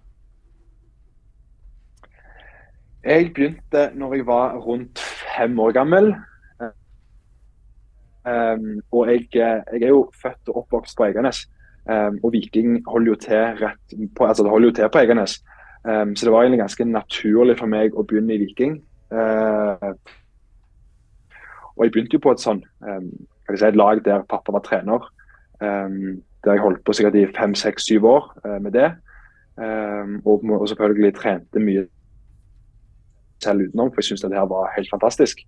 Jeg 3.03 3.31
begynte 3.35 3.89
når 3.99 4.15
jeg 4.15 4.27
var 4.29 4.59
rundt 4.63 5.01
fem 5.01 5.57
år 5.59 5.73
gammel. 5.75 6.13
Um, 8.21 8.83
og 8.93 9.09
jeg, 9.09 9.27
jeg, 9.35 9.81
er 9.81 9.89
jo 9.89 10.05
født 10.23 10.53
og 10.53 10.61
oppvokst 10.63 10.95
på 10.99 11.09
Eiganes. 11.09 11.41
Um, 11.89 12.19
og 12.23 12.33
Viking 12.33 12.83
holder 12.87 13.13
jo 13.13 13.15
til 13.15 13.65
rett 13.65 13.95
på, 14.17 14.27
altså 14.27 14.45
det 14.45 14.51
holder 14.51 14.69
jo 14.69 14.75
til 14.75 14.89
på 14.93 14.99
Eiganes. 14.99 15.41
Um, 15.85 16.17
så 16.17 16.27
det 16.27 16.33
var 16.33 16.43
egentlig 16.43 16.61
ganske 16.61 16.85
naturlig 16.85 17.57
for 17.59 17.73
meg 17.73 17.97
å 17.97 18.05
begynne 18.05 18.37
i 18.37 18.43
Viking. 18.45 18.81
Uh, 19.11 19.95
og 21.77 21.87
jeg 21.87 21.93
begynte 21.93 22.19
jo 22.19 22.25
på 22.27 22.35
et 22.35 22.43
sånn 22.43 22.61
si, 22.61 23.65
et 23.65 23.79
lag 23.79 24.03
der 24.05 24.27
pappa 24.29 24.53
var 24.53 24.63
trener. 24.67 25.07
der 25.61 26.53
jeg 26.53 26.61
holdt 26.61 26.85
på 26.85 26.93
sikkert 26.93 27.17
i 27.17 27.27
fem, 27.37 27.55
seks, 27.55 27.89
syv 27.89 28.05
år 28.05 28.29
uh, 28.45 28.59
med 28.61 28.73
det. 28.73 28.91
og, 30.25 30.45
og 30.45 30.69
selvfølgelig 30.69 31.15
trente 31.15 31.61
mye 31.61 31.87
selv 33.45 33.67
utenom, 33.69 33.91
for 33.91 34.01
jeg 34.01 34.05
syntes 34.05 34.23
det 34.23 34.39
her 34.39 34.49
var 34.49 34.73
helt 34.77 34.89
fantastisk. 34.93 35.41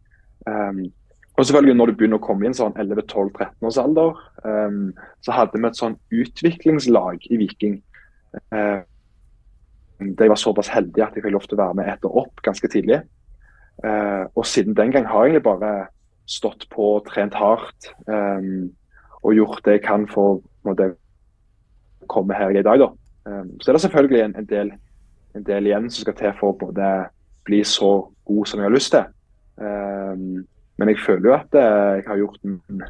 Um, 0.47 0.93
og 1.33 1.47
selvfølgelig 1.47 1.77
når 1.79 1.89
du 1.89 1.97
begynner 1.97 2.21
å 2.21 2.25
komme 2.25 2.47
inn 2.47 2.57
sånn 2.57 2.75
11-12-13 2.77 3.69
års 3.69 3.79
alder, 3.81 4.19
um, 4.45 4.91
så 5.25 5.33
hadde 5.33 5.57
vi 5.57 5.69
et 5.69 5.79
sånn 5.79 5.97
utviklingslag 6.13 7.25
i 7.33 7.39
Viking. 7.41 7.79
Uh, 8.53 8.85
jeg 10.03 10.29
var 10.29 10.41
såpass 10.41 10.69
heldig 10.73 11.05
at 11.05 11.17
jeg 11.17 11.25
fikk 11.25 11.33
lov 11.33 11.47
til 11.49 11.57
å 11.57 11.63
være 11.63 11.79
med 11.79 11.89
etter 11.89 12.21
opp 12.21 12.43
ganske 12.45 12.69
tidlig. 12.69 13.01
Uh, 13.81 14.29
og 14.37 14.45
siden 14.47 14.77
den 14.77 14.93
gang 14.93 15.09
har 15.09 15.25
jeg 15.25 15.33
egentlig 15.33 15.47
bare 15.49 15.73
stått 16.29 16.69
på, 16.71 16.95
trent 17.09 17.35
hardt 17.35 17.91
um, 18.07 18.69
og 19.23 19.37
gjort 19.37 19.65
det 19.65 19.79
jeg 19.79 19.87
kan 19.87 20.05
for 20.11 20.43
å 20.69 20.77
komme 22.13 22.37
her 22.37 22.53
i 22.53 22.63
dag. 22.63 22.85
Da. 22.85 22.93
Um, 23.25 23.57
så 23.61 23.71
er 23.71 23.79
det 23.79 23.85
selvfølgelig 23.87 24.23
en, 24.27 24.37
en, 24.37 24.49
del, 24.53 24.73
en, 25.37 25.49
del, 25.49 25.71
igjen 25.71 25.89
som 25.91 26.05
skal 26.05 26.19
til 26.19 26.39
for 26.39 26.59
både 26.61 26.93
bli 27.49 27.63
så 27.67 27.95
god 28.29 28.51
som 28.51 28.61
jeg 28.61 28.69
har 28.69 28.77
lyst 28.77 28.95
til. 28.95 29.09
Um, 29.57 30.43
men 30.81 30.91
jeg 30.93 31.03
føler 31.05 31.29
jo 31.29 31.37
at 31.37 31.55
eh, 31.59 32.01
jeg 32.01 32.09
har 32.09 32.21
gjort 32.23 32.43
en 32.49 32.83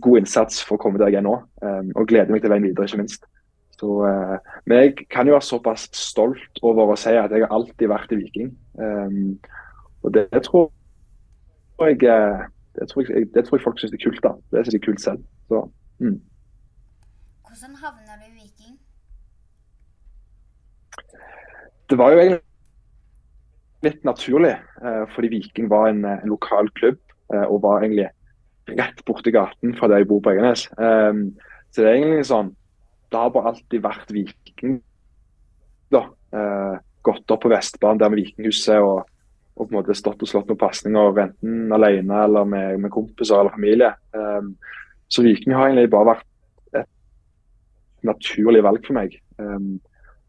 god 0.00 0.20
innsats 0.20 0.62
for 0.62 0.78
å 0.78 0.82
komme 0.82 1.00
der 1.00 1.10
jeg 1.10 1.20
er 1.20 1.26
nå. 1.26 1.36
Um, 1.64 1.90
og 1.98 2.08
gleder 2.10 2.30
meg 2.30 2.44
til 2.44 2.52
veien 2.52 2.68
videre, 2.68 2.86
ikke 2.86 3.00
minst. 3.02 3.26
Så, 3.80 3.88
uh, 4.04 4.36
men 4.68 4.84
jeg 4.84 5.08
kan 5.10 5.26
jo 5.26 5.34
være 5.34 5.48
såpass 5.48 5.88
stolt 5.96 6.60
over 6.62 6.92
å 6.92 6.98
si 7.00 7.16
at 7.18 7.32
jeg 7.34 7.42
har 7.42 7.54
alltid 7.56 7.90
vært 7.90 8.14
i 8.14 8.20
Viking. 8.20 8.52
Og 10.02 10.14
det, 10.14 10.28
det, 10.32 10.42
tror 10.46 10.70
jeg, 11.80 12.02
eh, 12.02 12.40
det, 12.74 12.88
tror 12.88 13.02
jeg, 13.02 13.28
det 13.34 13.44
tror 13.44 13.58
jeg 13.58 13.64
folk 13.64 13.80
syns 13.80 13.92
er 13.92 14.04
kult. 14.04 14.22
da. 14.22 14.32
Det 14.50 14.64
syns 14.64 14.74
jeg 14.74 14.82
er 14.82 14.86
kult 14.86 15.02
selv. 15.02 15.24
Så, 15.48 15.70
mm. 15.98 16.20
Hvordan 17.48 17.76
havna 17.82 18.12
du 18.20 18.26
i 18.28 18.34
Viking? 18.38 18.78
Det 21.90 21.98
var 21.98 22.10
jo 22.10 22.18
egentlig 22.18 22.49
litt 23.84 24.02
naturlig, 24.04 24.54
eh, 24.84 25.04
fordi 25.14 25.30
Viking 25.34 25.68
var 25.70 25.90
en, 25.90 26.04
en 26.04 26.28
lokal 26.30 26.68
klubb 26.76 26.98
eh, 27.32 27.46
og 27.46 27.62
var 27.64 27.84
egentlig 27.84 28.08
rett 28.70 29.00
borti 29.08 29.32
gaten 29.34 29.74
fra 29.78 29.88
der 29.90 30.02
jeg 30.02 30.10
bor 30.10 30.20
på 30.22 30.34
Egenes. 30.34 30.68
Så 30.70 31.82
det 31.82 31.88
er 31.88 31.96
egentlig 31.96 32.26
sånn 32.28 32.52
Det 33.10 33.18
har 33.18 33.32
bare 33.34 33.50
alltid 33.50 33.82
vært 33.82 34.12
Viking. 34.14 34.76
da. 35.90 36.04
Gått 37.02 37.32
opp 37.34 37.42
på 37.42 37.50
Vestbanen 37.50 37.98
der 37.98 38.12
med 38.12 38.20
Vikinghuset 38.20 38.78
og, 38.78 39.08
og, 39.56 39.64
på 39.64 39.66
en 39.72 39.78
måte 39.80 39.96
stått 39.98 40.22
og 40.22 40.30
slått 40.30 40.52
noen 40.52 40.60
pasninger, 40.60 41.18
enten 41.24 41.74
alene 41.74 42.20
eller 42.28 42.46
med, 42.46 42.78
med 42.84 42.94
kompiser 42.94 43.40
eller 43.40 43.56
familie. 43.56 43.90
Så 45.10 45.26
Viking 45.26 45.56
har 45.56 45.66
egentlig 45.66 45.90
bare 45.90 46.12
vært 46.12 46.78
et 46.84 48.06
naturlig 48.06 48.62
valg 48.62 48.86
for 48.86 49.00
meg. 49.00 49.18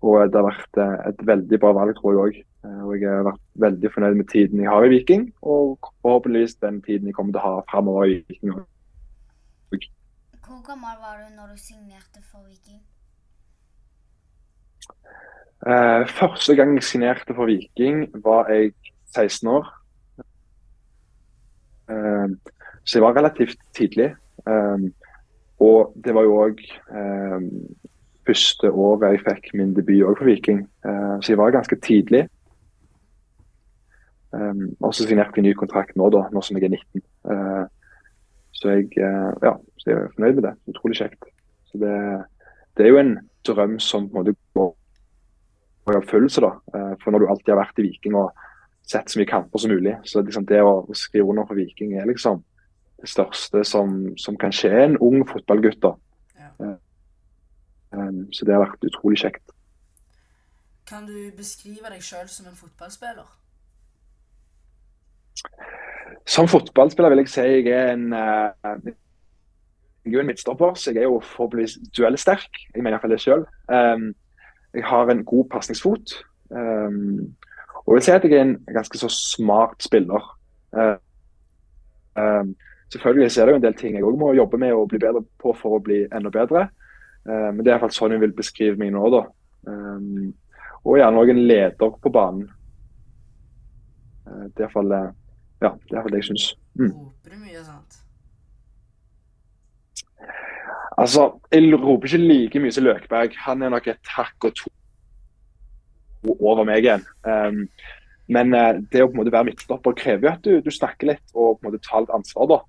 Og 0.01 0.17
det 0.25 0.41
har 0.41 0.49
vært 0.49 0.81
et 1.11 1.21
veldig 1.29 1.61
bra 1.61 1.75
valg, 1.77 1.93
tror 1.99 2.17
jeg 2.17 2.23
òg. 2.25 2.41
Eh, 2.65 2.81
og 2.85 2.93
jeg 2.99 3.09
har 3.09 3.25
vært 3.25 3.41
veldig 3.65 3.91
fornøyd 3.93 4.19
med 4.19 4.29
tiden 4.31 4.61
jeg 4.61 4.69
har 4.69 4.85
i 4.85 4.91
Viking, 4.93 5.27
og 5.41 5.91
forhåpentligvis 6.01 6.55
den 6.61 6.81
tiden 6.85 7.09
jeg 7.09 7.17
kommer 7.17 7.35
til 7.35 7.41
å 7.41 7.47
ha 7.47 7.65
framover 7.71 8.09
i 8.11 8.21
Viking. 8.29 8.55
Hvor 10.51 10.63
gammel 10.67 10.97
var 11.01 11.21
du 11.21 11.35
når 11.35 11.53
du 11.53 11.57
signerte 11.61 12.23
for 12.27 12.43
Viking? 12.45 12.81
Eh, 15.67 16.07
første 16.09 16.55
gang 16.55 16.73
jeg 16.75 16.83
signerte 16.83 17.35
for 17.37 17.49
Viking, 17.49 18.07
var 18.23 18.49
jeg 18.51 18.73
16 19.15 19.47
år. 19.49 19.69
Eh, 21.89 22.27
så 22.83 22.97
jeg 22.97 23.05
var 23.05 23.17
relativt 23.17 23.57
tidlig. 23.77 24.11
Eh, 24.47 24.89
og 25.61 25.93
det 26.03 26.13
var 26.17 26.25
jo 26.25 26.37
òg 26.41 26.61
um, 26.89 27.49
første 28.25 28.71
året 28.71 29.11
jeg 29.13 29.23
fikk 29.27 29.49
min 29.59 29.75
debut 29.77 30.17
for 30.17 30.25
Viking. 30.25 30.63
Uh, 30.85 31.21
så 31.21 31.33
jeg 31.33 31.37
var 31.41 31.53
ganske 31.53 31.77
tidlig. 31.85 32.23
Um, 34.41 34.75
og 34.79 34.93
så 34.95 35.05
signerte 35.05 35.35
vi 35.35 35.45
ny 35.45 35.53
kontrakt 35.57 35.97
nå, 35.99 36.09
da, 36.13 36.25
nå 36.33 36.41
som 36.45 36.57
jeg 36.57 36.67
er 36.67 36.75
19. 36.77 37.01
Uh, 37.27 37.33
eh, 37.33 37.65
så 38.57 38.75
jeg, 38.75 38.87
uh, 38.97 39.31
ja, 39.43 39.55
så 39.77 39.89
jeg 39.89 39.97
er 39.97 40.13
fornøyd 40.15 40.37
med 40.37 40.45
det. 40.47 40.53
Utrolig 40.73 40.99
kjekt. 40.99 41.27
Så 41.71 41.81
det, 41.81 41.95
det 42.77 42.85
er 42.85 42.93
jo 42.93 43.01
en 43.01 43.17
drøm 43.47 43.79
som 43.79 44.07
på 44.09 44.17
en 44.17 44.21
måte 44.21 44.35
går 44.55 45.95
i 45.95 45.99
oppfyllelse. 45.99 46.43
da. 46.45 46.53
Uh, 46.75 46.93
for 47.03 47.11
når 47.11 47.23
du 47.23 47.27
alltid 47.31 47.53
har 47.53 47.61
vært 47.63 47.81
i 47.81 47.87
Viking 47.89 48.17
og 48.19 48.31
sett 48.87 49.11
så 49.11 49.19
mye 49.19 49.29
kamper 49.29 49.61
som 49.61 49.73
mulig, 49.73 49.97
så 50.07 50.23
liksom 50.23 50.47
det 50.49 50.61
å, 50.65 50.81
å 50.87 50.97
skrive 50.97 51.29
under 51.31 51.47
for 51.49 51.59
Viking 51.59 51.95
er 51.99 52.09
liksom 52.09 52.41
det 53.01 53.09
største 53.09 53.63
som, 53.65 54.01
som 54.19 54.37
kan 54.37 54.53
skje 54.53 54.71
en 54.83 54.97
ung 55.01 55.25
fotballgutt. 55.27 55.81
da. 55.83 55.95
Ja. 56.39 56.75
Um, 57.91 58.27
så 58.31 58.45
det 58.47 58.55
har 58.55 58.63
vært 58.63 58.87
utrolig 58.87 59.19
kjekt. 59.23 59.51
Kan 60.87 61.05
du 61.07 61.31
beskrive 61.37 61.89
deg 61.91 62.03
sjøl 62.03 62.27
som 62.31 62.49
en 62.49 62.57
fotballspiller? 62.57 63.40
Som 66.27 66.47
fotballspiller 66.47 67.09
vil 67.09 67.23
jeg 67.23 67.31
si 67.33 67.45
jeg 67.45 67.71
er 67.73 67.93
en 67.93 68.13
uh, 68.13 68.91
jeg 70.05 70.15
er 70.15 70.23
en 70.23 70.29
midtstopper, 70.31 70.73
så 70.73 70.91
jeg 70.91 71.03
er 71.03 71.09
jo 71.09 71.21
forhåpentligvis 71.21 71.77
duellsterk. 71.97 72.49
Jeg 72.75 72.83
mener 72.83 72.97
iallfall 72.97 73.13
det 73.13 73.21
sjøl. 73.21 73.45
Um, 73.69 74.11
jeg 74.73 74.85
har 74.87 75.11
en 75.11 75.25
god 75.25 75.45
pasningsfot. 75.51 76.15
Um, 76.49 77.35
og 77.85 77.93
jeg 77.93 77.95
vil 77.95 78.05
si 78.05 78.11
at 78.11 78.25
jeg 78.25 78.33
er 78.33 78.41
en 78.47 78.57
ganske 78.73 78.97
så 78.97 79.09
smart 79.13 79.83
spiller. 79.83 80.25
Um, 82.15 82.55
selvfølgelig 82.91 83.31
så 83.31 83.41
er 83.41 83.45
det 83.45 83.53
jo 83.53 83.59
en 83.61 83.63
del 83.63 83.77
ting 83.77 83.95
jeg 83.95 84.03
òg 84.03 84.17
må 84.19 84.33
jobbe 84.33 84.57
med 84.57 84.73
og 84.73 84.89
bli 84.89 84.99
bedre 84.99 85.21
på 85.41 85.53
for 85.59 85.77
å 85.77 85.83
bli 85.83 86.03
enda 86.09 86.33
bedre. 86.33 86.67
Uh, 87.29 87.51
men 87.53 87.61
det 87.61 87.69
er 87.69 87.77
iallfall 87.77 87.93
sånn 87.93 88.17
jeg 88.17 88.25
vil 88.25 88.37
beskrive 88.37 88.81
meg 88.81 88.95
nå, 88.95 89.05
da. 89.13 89.25
Um, 89.69 90.31
og 90.81 90.97
gjerne 90.97 91.21
òg 91.21 91.35
en 91.35 91.45
leder 91.45 91.93
på 92.01 92.13
banen. 92.13 92.49
Uh, 94.31 94.47
det 94.47 94.63
er 94.63 94.69
iallfall 94.69 94.95
ja, 95.61 95.75
det 95.89 95.97
er 95.97 96.09
det 96.09 96.21
jeg 96.23 96.31
syns. 96.31 96.47
Mm. 96.79 96.93
Roper 96.95 97.35
du 97.35 97.41
mye, 97.43 97.63
sånt? 97.65 97.99
Altså, 101.01 101.27
jeg 101.53 101.73
roper 101.73 102.09
ikke 102.09 102.17
like 102.21 102.61
mye 102.61 102.73
som 102.73 102.85
Løkberg. 102.85 103.37
Han 103.45 103.61
er 103.61 103.73
nok 103.73 103.87
et 103.91 104.13
hakk 104.15 104.49
og 104.49 104.55
to 104.57 104.71
over 106.39 106.65
meg 106.65 106.85
igjen. 106.85 107.05
Um, 107.25 107.63
men 108.31 108.53
uh, 108.53 108.81
det 108.91 109.03
å 109.03 109.07
på 109.09 109.15
en 109.15 109.21
måte 109.21 109.33
være 109.33 109.49
midtstopper 109.49 109.95
krever 109.97 110.27
jo 110.27 110.33
at 110.33 110.43
du, 110.45 110.51
du, 110.65 110.69
snakker 110.73 111.13
litt 111.13 111.33
og 111.33 111.57
på 111.57 111.65
en 111.65 111.69
måte 111.69 111.81
tar 111.85 112.03
litt 112.03 112.13
ansvar. 112.17 112.51
da. 112.51 112.59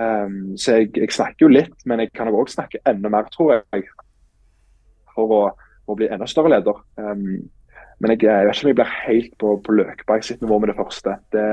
Um, 0.00 0.56
så 0.60 0.80
jeg, 0.80 0.92
jeg, 0.96 1.12
snakker 1.12 1.46
jo 1.46 1.52
litt, 1.52 1.76
men 1.88 2.04
jeg 2.04 2.12
kan 2.16 2.30
òg 2.32 2.52
snakke 2.52 2.82
enda 2.88 3.12
mer, 3.12 3.28
tror 3.32 3.58
jeg. 3.58 3.88
For 5.14 5.36
å, 5.36 5.40
å 5.84 5.96
bli 5.98 6.08
enda 6.08 6.28
større 6.30 6.52
leder. 6.56 6.84
Um, 6.96 7.50
men 8.00 8.14
jeg, 8.14 8.22
jeg, 8.22 8.46
vet 8.46 8.56
ikke 8.56 8.64
om 8.64 8.70
jeg 8.70 8.78
blir 8.78 8.92
helt 9.06 9.34
på, 9.40 9.48
på 9.64 9.72
Løkberg 9.76 10.24
sitt 10.24 10.40
nivå 10.40 10.58
med 10.58 10.72
det 10.72 10.76
første. 10.78 11.16
Det, 11.34 11.48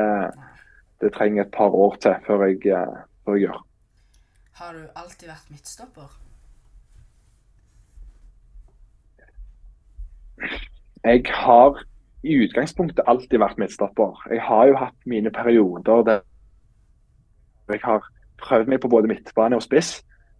det 1.04 1.12
trenger 1.14 1.44
et 1.44 1.52
par 1.52 1.76
år 1.76 1.98
til 2.04 2.16
før 2.28 2.46
jeg, 2.48 2.62
eh, 2.72 3.02
før 3.26 3.36
jeg 3.36 3.48
gjør. 3.48 3.60
Har 4.62 4.74
du 4.74 4.86
alltid 4.96 5.28
vært 5.28 5.52
midtstopper? 5.52 6.16
Jeg 11.04 11.26
har 11.34 11.84
i 12.24 12.40
utgangspunktet 12.46 13.04
alltid 13.08 13.40
vært 13.44 13.60
midtstopper. 13.62 14.24
Jeg 14.32 14.42
har 14.48 14.72
jo 14.72 14.80
hatt 14.80 15.06
mine 15.06 15.32
perioder 15.32 16.04
der 16.08 16.26
jeg 17.68 17.84
har 17.84 18.06
prøvd 18.40 18.70
meg 18.72 18.80
på 18.80 18.88
både 18.88 19.10
midtbane 19.12 19.60
og 19.60 19.64
spiss, 19.66 19.98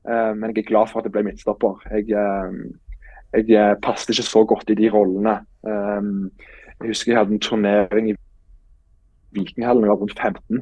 eh, 0.08 0.34
men 0.40 0.56
jeg 0.56 0.64
er 0.64 0.70
glad 0.72 0.88
for 0.88 1.02
at 1.02 1.10
jeg 1.10 1.12
ble 1.12 1.28
midtstopper. 1.28 1.84
Jeg, 1.92 2.08
eh, 2.16 2.54
jeg 3.34 3.50
eh, 3.50 3.76
passet 3.84 4.14
ikke 4.14 4.24
så 4.24 4.44
godt 4.46 4.70
i 4.70 4.78
de 4.80 4.90
rollene. 4.94 5.40
Um, 5.64 6.32
jeg 6.80 6.94
husker 6.94 7.12
jeg 7.12 7.20
hadde 7.20 7.36
en 7.36 7.44
turnering 7.44 8.10
i 8.12 8.16
Vikinghallen 9.36 9.84
da 9.84 9.88
jeg 9.88 9.94
var 9.94 10.02
rundt 10.02 10.20
15. 10.20 10.62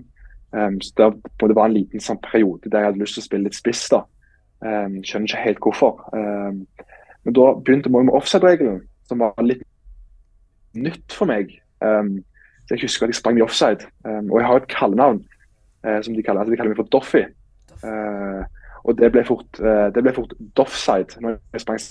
Um, 0.56 0.82
så 0.82 0.94
det, 0.98 1.32
det 1.42 1.56
var 1.56 1.70
en 1.70 1.78
liten 1.78 2.02
sånn, 2.02 2.22
periode 2.24 2.72
der 2.72 2.82
jeg 2.82 2.92
hadde 2.92 3.04
lyst 3.04 3.18
til 3.20 3.24
å 3.24 3.28
spille 3.28 3.50
litt 3.50 3.58
spiss. 3.58 3.86
da. 3.94 4.02
Um, 4.66 5.02
skjønner 5.04 5.30
ikke 5.30 5.46
helt 5.46 5.62
hvorfor. 5.64 6.02
Men 6.16 7.36
da 7.38 7.46
begynte 7.58 7.92
vi 7.92 8.02
med 8.06 8.16
offside-regelen, 8.16 8.84
som 9.10 9.22
var 9.22 9.38
litt 9.46 9.64
nytt 10.78 11.14
for 11.14 11.30
meg. 11.30 11.54
Så 11.82 12.74
Jeg 12.74 12.82
husker 12.86 13.06
at 13.06 13.14
jeg 13.14 13.20
sprang 13.20 13.40
i 13.40 13.46
offside. 13.46 13.88
Og 14.06 14.38
jeg 14.40 14.48
har 14.48 14.62
et 14.62 14.70
kallenavn 14.72 15.22
uh, 15.86 16.02
som 16.02 16.16
de 16.16 16.24
kaller, 16.24 16.42
altså 16.42 16.54
de 16.54 16.58
kaller 16.58 16.74
meg 16.74 16.82
for 16.82 16.92
Doffy. 16.94 17.24
Uh, 17.84 18.46
og 18.86 18.98
det 18.98 19.12
ble 19.14 19.26
fort, 19.26 19.60
uh, 19.62 19.90
det 19.94 20.04
ble 20.06 20.14
fort 20.16 20.34
Doffside 20.58 21.22
når 21.22 21.38
jeg 21.54 21.66
sprang 21.66 21.82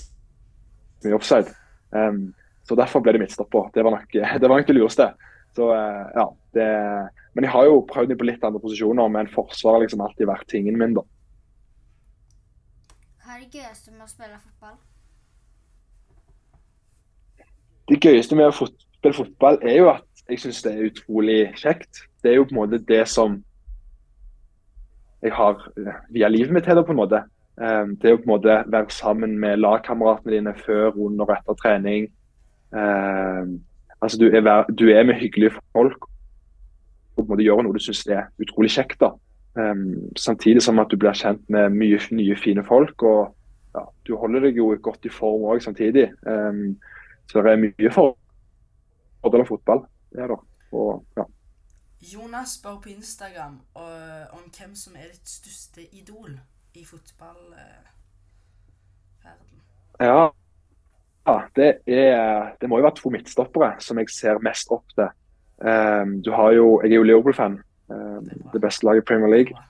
i 1.03 1.13
offside. 1.15 1.51
Um, 1.91 2.33
så 2.65 2.77
derfor 2.79 3.03
ble 3.03 3.13
det 3.15 3.21
midtstopper. 3.21 3.69
Det 3.75 3.83
var 3.85 3.97
nok 3.97 4.15
det, 4.41 4.49
var 4.49 4.55
nok 4.55 4.67
det 4.67 4.77
lureste. 4.77 5.09
Så 5.55 5.69
ja, 5.71 6.25
det, 6.53 6.65
Men 7.33 7.47
jeg 7.47 7.51
har 7.51 7.67
jo 7.67 7.83
prøvd 7.87 8.11
meg 8.11 8.19
på 8.19 8.27
litt 8.27 8.43
andre 8.43 8.59
posisjoner, 8.63 9.11
men 9.11 9.29
forsvaret 9.31 9.77
har 9.77 9.85
liksom 9.85 10.03
alltid 10.03 10.27
vært 10.27 10.49
tingen 10.51 10.79
min, 10.79 10.97
da. 10.97 11.03
Hva 13.23 13.37
er 13.37 13.45
det 13.45 13.61
gøyeste 13.61 13.93
med 13.93 14.03
å 14.03 14.09
spille 14.11 14.39
fotball? 14.39 14.75
Det 17.85 18.01
gøyeste 18.01 18.37
med 18.37 18.49
å 18.49 18.55
fot 18.55 18.85
spille 18.97 19.19
fotball 19.19 19.59
er 19.61 19.75
jo 19.77 19.89
at 19.91 20.23
jeg 20.29 20.41
syns 20.41 20.63
det 20.65 20.73
er 20.73 20.87
utrolig 20.89 21.39
kjekt. 21.61 22.01
Det 22.23 22.31
er 22.31 22.39
jo 22.39 22.47
på 22.49 22.55
en 22.55 22.61
måte 22.63 22.81
det 22.81 23.03
som 23.11 23.37
jeg 25.21 25.33
har 25.33 25.61
via 26.13 26.29
livet 26.29 26.53
mitt 26.53 26.65
til 26.65 26.81
på 26.81 26.93
en 26.93 27.01
måte. 27.01 27.21
Det 27.55 28.07
er 28.09 28.11
jo 28.11 28.17
på 28.19 28.27
en 28.27 28.33
måte 28.33 28.55
være 28.67 28.91
sammen 28.91 29.37
med 29.39 29.61
lagkameratene 29.63 30.33
dine 30.33 30.53
før, 30.59 30.91
under 30.99 31.25
og 31.25 31.37
etter 31.37 31.55
trening. 31.61 32.09
Altså, 34.01 34.17
du 34.19 34.25
er, 34.27 34.65
du 34.75 34.89
er 34.91 35.07
med 35.07 35.15
hyggelige 35.21 35.53
folk 35.71 36.09
og 37.15 37.23
på 37.23 37.25
en 37.25 37.31
måte 37.31 37.45
gjør 37.45 37.63
noe 37.63 37.75
du 37.75 37.83
syns 37.83 38.03
er 38.11 38.27
utrolig 38.43 38.71
kjekt. 38.75 38.99
da. 38.99 39.13
Um, 39.55 40.11
samtidig 40.19 40.61
som 40.61 40.79
at 40.83 40.91
du 40.91 40.97
blir 40.99 41.15
kjent 41.15 41.43
med 41.49 41.71
mye 41.71 41.99
nye, 42.11 42.35
fine 42.35 42.63
folk. 42.63 43.03
og 43.03 43.35
ja, 43.75 43.85
Du 44.07 44.17
holder 44.17 44.47
deg 44.47 44.57
jo 44.57 44.75
godt 44.81 45.05
i 45.05 45.09
form 45.09 45.47
òg 45.51 45.63
samtidig. 45.63 46.09
Så 47.31 47.41
det 47.41 47.51
er 47.51 47.61
mye 47.63 47.91
fordeler 47.95 49.45
av 49.45 49.47
fotball. 49.47 49.85
Det 50.11 50.23
er 50.23 50.27
det. 50.27 50.39
Og, 50.71 51.05
ja. 51.17 51.23
Jonas 52.13 52.57
spør 52.59 52.81
på 52.83 52.89
Instagram 52.89 53.61
uh, 53.75 54.27
om 54.35 54.43
hvem 54.51 54.75
som 54.75 54.95
er 54.99 55.07
ditt 55.13 55.29
største 55.29 55.87
idol 55.95 56.35
i 56.75 56.85
fotballverden. 56.85 57.91
Uh, 59.25 60.05
ja. 60.05 60.23
ja 61.27 61.37
det, 61.55 61.69
er, 61.87 62.55
det 62.61 62.69
må 62.69 62.79
jo 62.79 62.87
være 62.87 62.99
to 62.99 63.11
midtstoppere 63.13 63.75
som 63.83 64.01
jeg 64.01 64.11
ser 64.13 64.43
mest 64.43 64.71
opp 64.75 64.85
til. 64.95 65.09
Um, 65.55 66.19
du 66.21 66.33
har 66.35 66.51
jo, 66.51 66.81
jeg 66.83 66.91
er 66.91 66.99
jo 66.99 67.07
Liverpool-fan. 67.07 67.61
Um, 67.87 68.27
det 68.53 68.61
beste 68.61 68.85
laget 68.85 69.03
i 69.03 69.07
Premier 69.07 69.31
League. 69.31 69.65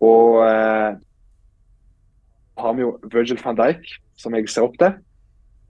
Og 0.00 0.40
uh, 0.40 0.96
har 2.58 2.72
vi 2.72 2.80
jo 2.86 2.98
Virgil 3.12 3.40
van 3.44 3.56
Dijk, 3.56 3.84
som 4.16 4.34
jeg 4.34 4.48
ser 4.48 4.68
opp 4.68 4.78
til. 4.80 4.96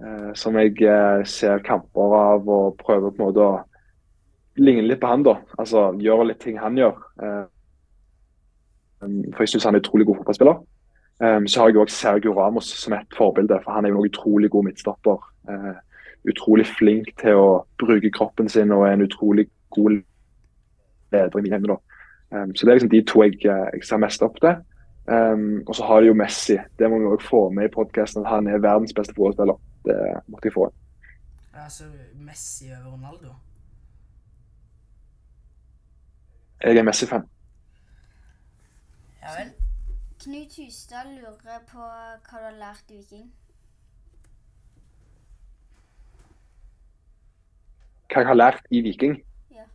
Uh, 0.01 0.31
som 0.35 0.57
jeg 0.57 0.77
uh, 0.87 1.27
ser 1.27 1.63
kamper 1.67 2.15
av 2.17 2.49
og 2.49 2.79
prøver 2.81 3.11
på 3.11 3.21
en 3.21 3.27
måte 3.27 3.45
å 3.45 3.59
ligne 4.61 4.87
litt 4.87 5.01
på 5.03 5.11
han. 5.11 5.27
da. 5.27 5.41
Altså 5.59 5.91
gjøre 6.01 6.31
litt 6.31 6.41
ting 6.45 6.61
han 6.61 6.79
gjør. 6.79 7.03
Um, 7.21 7.49
for 9.01 9.43
jeg 9.43 9.49
syns 9.55 9.65
han 9.65 9.75
er 9.75 9.81
utrolig 9.81 10.07
god 10.07 10.17
fotballspiller. 10.21 10.59
så 11.21 11.61
har 11.61 11.69
jeg 11.69 11.77
òg 11.77 11.91
Sergio 11.91 12.33
Ramos 12.37 12.65
som 12.65 12.93
et 12.93 13.17
forbilde, 13.17 13.61
for 13.65 13.73
han 13.73 13.85
er 13.85 13.89
jo 13.89 14.03
en 14.03 14.11
utrolig 14.11 14.51
god 14.51 14.65
midtstopper. 14.65 15.19
Uh, 15.49 15.77
utrolig 16.29 16.67
flink 16.69 17.13
til 17.21 17.39
å 17.39 17.51
bruke 17.81 18.11
kroppen 18.13 18.49
sin 18.49 18.73
og 18.75 18.87
er 18.87 18.97
en 18.97 19.07
utrolig 19.07 19.47
god 19.75 20.01
leder 21.13 21.39
i 21.39 21.45
mine 21.47 21.61
øyne. 21.61 21.79
Um, 22.31 22.55
så 22.55 22.67
det 22.67 22.73
er 22.73 22.79
liksom 22.79 22.93
de 22.93 23.03
to 23.09 23.23
jeg, 23.25 23.41
eh, 23.45 23.71
jeg 23.75 23.87
ser 23.87 24.03
mest 24.03 24.23
opp 24.23 24.37
til. 24.43 24.61
Um, 25.11 25.63
og 25.67 25.75
så 25.75 25.87
har 25.89 26.01
de 26.01 26.11
jo 26.11 26.15
Messi. 26.15 26.59
Det 26.79 26.91
må 26.91 27.01
vi 27.01 27.09
òg 27.11 27.25
få 27.25 27.49
med 27.51 27.67
i 27.67 27.73
podkasten. 27.75 28.23
At 28.23 28.31
han 28.31 28.47
er 28.47 28.63
verdens 28.63 28.95
beste 28.95 29.15
fotballspiller. 29.17 29.59
Det 29.89 29.97
måtte 30.29 30.47
jeg 30.47 30.55
få. 30.55 30.69
Altså 31.55 31.89
Messi 32.15 32.71
over 32.71 32.93
Ronaldo? 32.93 33.35
Jeg 36.63 36.77
er 36.77 36.83
Messi-fan. 36.83 37.25
Ja 39.23 39.37
vel. 39.37 39.53
Knut 40.21 40.57
Hustad 40.61 41.13
lurer 41.17 41.61
på 41.69 41.81
hva 41.81 42.17
du 42.21 42.45
har 42.45 42.57
lært 42.57 42.93
i 42.93 42.99
Viking. 43.01 43.31
hva 48.11 48.25
jeg 48.25 48.31
har 48.31 48.39
lært 48.39 48.67
i 48.75 48.81
Viking. 48.83 49.15
Ja. 49.55 49.67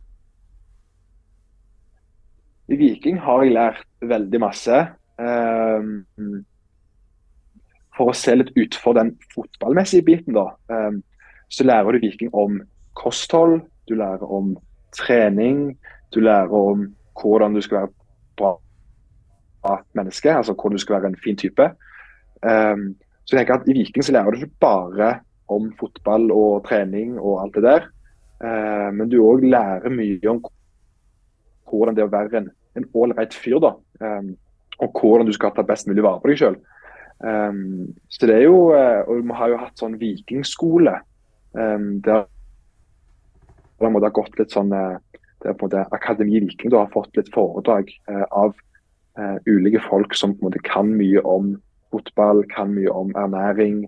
I 2.68 2.76
Viking 2.80 3.20
har 3.22 3.44
jeg 3.44 3.54
lært 3.56 3.82
veldig 4.04 4.40
masse. 4.42 4.82
Um, 5.16 6.04
for 7.96 8.12
å 8.12 8.16
se 8.16 8.34
litt 8.36 8.52
utfor 8.60 8.98
den 8.98 9.14
fotballmessige 9.32 10.04
biten, 10.04 10.36
da, 10.36 10.50
um, 10.68 11.00
så 11.48 11.64
lærer 11.64 11.96
du 11.96 12.04
Viking 12.04 12.34
om 12.36 12.60
kosthold, 12.98 13.62
du 13.88 13.96
lærer 13.96 14.24
om 14.28 14.56
trening, 14.96 15.78
du 16.12 16.20
lærer 16.20 16.52
om 16.52 16.90
hvordan 17.16 17.56
du 17.56 17.62
skal 17.64 17.86
være 17.86 17.92
bra 18.36 18.52
menneske, 19.96 20.32
altså 20.32 20.54
hvordan 20.54 20.76
du 20.76 20.82
skal 20.82 21.00
være 21.00 21.12
en 21.12 21.22
fin 21.24 21.36
type. 21.36 21.70
Um, 22.42 22.94
så 23.24 23.34
jeg 23.34 23.40
tenker 23.40 23.60
at 23.60 23.68
I 23.68 23.76
Viking 23.78 24.04
så 24.04 24.14
lærer 24.14 24.30
du 24.30 24.36
ikke 24.36 24.60
bare 24.60 25.10
om 25.48 25.70
fotball 25.80 26.30
og 26.34 26.66
trening 26.68 27.18
og 27.18 27.42
alt 27.42 27.54
det 27.54 27.62
der. 27.62 27.88
uh, 28.44 28.92
men 28.94 29.08
du 29.08 29.22
òg 29.24 29.44
lærer 29.44 29.90
mye 29.90 30.30
om 30.30 30.42
hvordan 31.70 31.96
det 31.96 32.04
er 32.04 32.10
å 32.10 32.12
være 32.12 32.38
en, 32.42 32.50
en 32.76 32.88
ålreit 32.94 33.34
fyr. 33.34 33.58
da, 33.62 33.74
um, 34.00 34.36
Og 34.78 35.00
hvordan 35.00 35.26
du 35.26 35.32
skal 35.32 35.54
ta 35.56 35.62
best 35.62 35.88
mulig 35.88 36.04
vare 36.04 36.20
på 36.20 36.28
deg 36.30 36.40
sjøl. 36.42 36.56
Um, 37.24 37.94
så 38.08 38.26
det 38.28 38.36
er 38.36 38.42
jo, 38.44 38.70
og 38.70 39.22
Vi 39.24 39.36
har 39.38 39.48
jo 39.48 39.60
hatt 39.64 39.78
sånn 39.78 39.98
vikingskole. 39.98 40.98
Der 41.56 42.26
det 43.78 43.88
har 44.04 44.12
gått 44.12 44.38
litt 44.38 44.52
sånn 44.52 44.72
det 45.46 45.52
er 45.52 45.58
på 45.58 45.66
en 45.66 45.70
måte 45.70 45.84
Akademi 45.94 46.40
Viking 46.40 46.72
da, 46.72 46.84
har 46.84 46.92
fått 46.94 47.16
litt 47.18 47.28
foredrag 47.34 47.90
uh, 48.10 48.24
av 48.30 48.56
uh, 49.18 49.36
ulike 49.46 49.80
folk 49.88 50.14
som 50.14 50.34
på 50.34 50.44
en 50.44 50.48
måte 50.50 50.62
kan 50.64 50.92
mye 50.96 51.22
om 51.24 51.56
fotball, 51.90 52.44
kan 52.54 52.74
mye 52.74 52.92
om 52.92 53.12
ernæring, 53.16 53.84